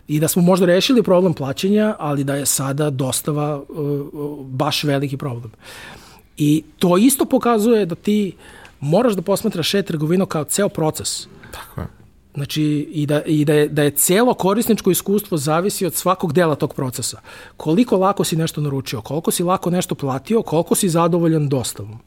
[0.08, 3.62] I da smo možda rešili problem plaćanja, ali da je sada dostava
[4.44, 5.50] baš veliki problem.
[6.36, 8.32] I to isto pokazuje da ti
[8.80, 11.26] moraš da posmatraš e-trgovinu kao ceo proces.
[11.52, 12.03] Tako je.
[12.34, 16.54] Znači, i da, i da, je, da je celo korisničko iskustvo zavisi od svakog dela
[16.54, 17.20] tog procesa.
[17.56, 21.98] Koliko lako si nešto naručio, koliko si lako nešto platio, koliko si zadovoljan dostavom.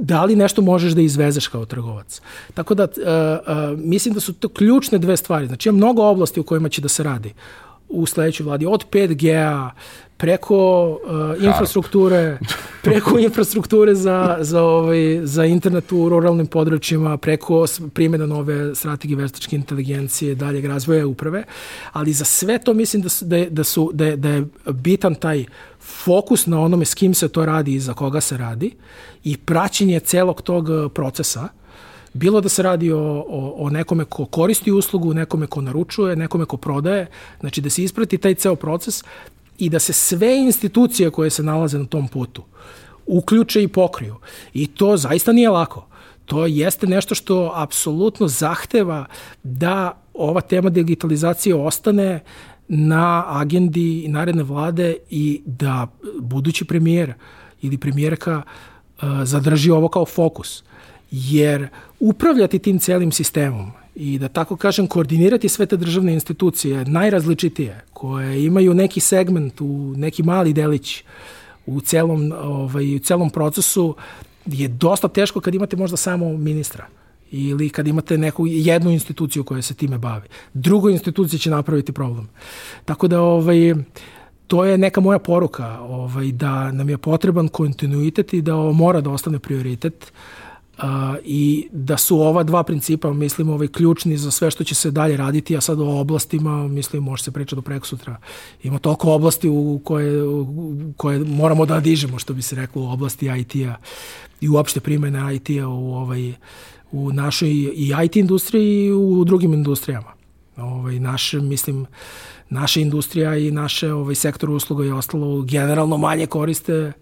[0.00, 2.20] Da li nešto možeš da izvezeš kao trgovac.
[2.54, 5.46] Tako da, uh, uh, mislim da su to ključne dve stvari.
[5.46, 7.34] Znači, ima mnogo oblasti u kojima će da se radi
[7.88, 9.70] u sledećoj vladi, od 5G-a,
[10.16, 12.38] preko uh, infrastrukture,
[12.82, 17.64] preko infrastrukture za, za, ovaj, za internet u ruralnim područjima, preko
[17.94, 21.44] primjena nove strategije veštačke inteligencije, daljeg razvoja uprave,
[21.92, 24.44] ali za sve to mislim da, su, da, je, da, su, da, je, da je
[24.72, 25.44] bitan taj
[25.80, 28.70] fokus na onome s kim se to radi i za koga se radi
[29.24, 31.48] i praćenje celog tog uh, procesa,
[32.14, 36.44] bilo da se radi o, o, o nekome ko koristi uslugu, nekome ko naručuje, nekome
[36.44, 37.06] ko prodaje,
[37.40, 39.04] znači da se isprati taj ceo proces
[39.58, 42.42] i da se sve institucije koje se nalaze na tom putu
[43.06, 44.16] uključe i pokriju.
[44.54, 45.86] I to zaista nije lako.
[46.26, 49.06] To jeste nešto što apsolutno zahteva
[49.42, 52.20] da ova tema digitalizacije ostane
[52.68, 55.86] na agendi naredne vlade i da
[56.20, 57.14] budući premijer
[57.62, 60.64] ili premijerka uh, zadrži ovo kao fokus.
[61.10, 61.68] Jer
[62.00, 68.44] upravljati tim celim sistemom i da tako kažem koordinirati sve te državne institucije najrazličitije koje
[68.44, 71.04] imaju neki segment u neki mali delić
[71.66, 73.94] u celom ovaj u celom procesu
[74.46, 76.86] je dosta teško kad imate možda samo ministra
[77.30, 80.28] ili kad imate neku jednu instituciju koja se time bavi.
[80.54, 82.28] Drugo institucija će napraviti problem.
[82.84, 83.74] Tako da ovaj
[84.46, 89.00] to je neka moja poruka, ovaj da nam je potreban kontinuitet i da ovo mora
[89.00, 90.12] da ostane prioritet.
[90.12, 90.43] Uh,
[91.24, 95.16] i da su ova dva principa, mislim, ovaj, ključni za sve što će se dalje
[95.16, 98.16] raditi, a sad o oblastima, mislim, može se pričati do preko sutra.
[98.62, 102.90] Ima toliko oblasti u koje, u koje moramo da dižemo, što bi se reklo, u
[102.90, 103.74] oblasti IT-a
[104.40, 106.32] i uopšte primene IT-a u, ovaj,
[106.92, 110.12] u našoj i IT industriji i u drugim industrijama.
[110.56, 111.86] Ovaj, naše, mislim,
[112.50, 116.92] naša industrija i naše ovaj, sektor usluga je ostalo generalno manje koriste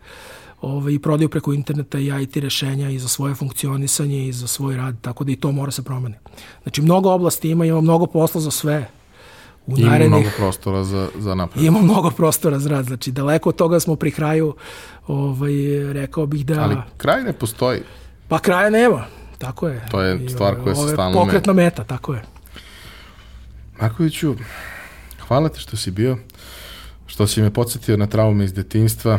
[0.62, 4.76] ovaj, i prodaju preko interneta i IT rešenja i za svoje funkcionisanje i za svoj
[4.76, 6.18] rad, tako da i to mora se promene.
[6.62, 8.88] Znači, mnogo oblasti ima, ima mnogo posla za sve.
[9.66, 11.64] U Ima narednih, mnogo prostora za, za napred.
[11.64, 14.54] ima mnogo prostora za rad, znači daleko od toga smo pri kraju,
[15.06, 15.52] ovaj,
[15.92, 16.62] rekao bih da...
[16.62, 17.80] Ali kraj ne postoji.
[18.28, 19.04] Pa kraja nema,
[19.38, 19.86] tako je.
[19.90, 22.22] To je stvar koja se stalno Pokretna meta, tako je.
[23.80, 24.34] Markoviću,
[25.28, 26.18] hvala ti što si bio,
[27.06, 29.18] što si me podsjetio na traume iz detinjstva,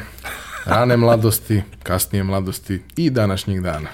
[0.66, 3.90] rane mladosti, kasnije mladosti i današnjeg dana.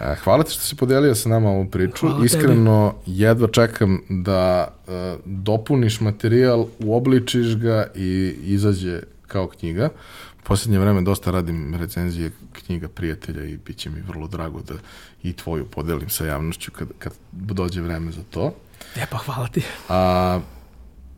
[0.00, 2.00] E, Hvala ti što si podelio sa nama ovu priču.
[2.00, 2.26] Hvala tebi.
[2.26, 9.90] Iskreno, jedva čekam da e, dopuniš materijal, uobličiš ga i izađe kao knjiga.
[10.38, 14.74] U posljednje vreme dosta radim recenzije knjiga prijatelja i bit će mi vrlo drago da
[15.22, 18.54] i tvoju podelim sa javnošću kad, kad dođe vreme za to.
[18.96, 19.62] E pa hvala ti.
[19.88, 20.40] A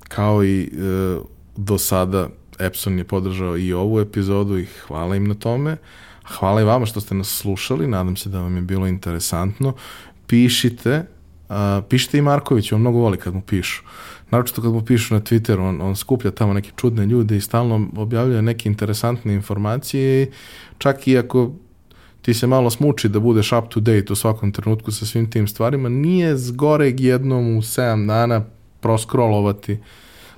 [0.09, 0.69] kao i e,
[1.57, 2.29] do sada
[2.61, 5.77] Epson je podržao i ovu epizodu i hvala im na tome.
[6.39, 9.73] Hvala i vama što ste nas slušali, nadam se da vam je bilo interesantno.
[10.27, 11.07] Pišite,
[11.49, 13.83] a, pišite i Marković, on mnogo voli kad mu pišu.
[14.31, 17.89] Naročito kad mu pišu na Twitteru, on, on skuplja tamo neke čudne ljude i stalno
[17.97, 20.27] objavljuje neke interesantne informacije i
[20.79, 21.53] čak i ako
[22.23, 25.49] ti se malo smuči da budeš up to date u svakom trenutku sa svim tim
[25.49, 28.45] stvarima, nije zgoreg jednom u 7 dana
[28.81, 29.79] proskrolovati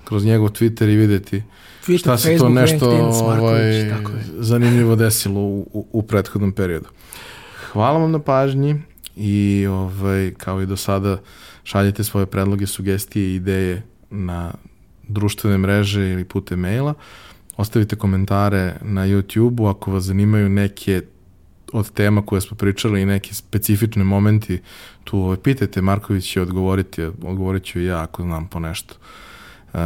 [0.05, 1.43] kroz njegov Twitter i videti
[1.87, 4.25] Twitter, šta se Facebook, to nešto LinkedIn, ovaj, tako je.
[4.39, 6.89] zanimljivo desilo u, u, u prethodnom periodu.
[7.73, 8.83] Hvala vam na pažnji
[9.17, 11.19] i ovaj, kao i do sada
[11.65, 14.53] šaljite svoje predloge, sugestije i ideje na
[15.09, 16.95] društvene mreže ili putem maila.
[17.57, 21.03] Ostavite komentare na YouTube-u ako vas zanimaju neke
[21.73, 24.61] od tema koje smo pričali i neki specifični momenti,
[25.05, 28.95] tu ovaj, pitajte, Marković će odgovoriti, odgovorit ću i ja ako znam po nešto.
[29.73, 29.81] Uh,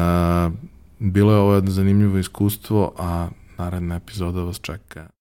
[0.98, 3.28] bilo je ovo jedno zanimljivo iskustvo, a
[3.58, 5.08] naredna epizoda vas čeka.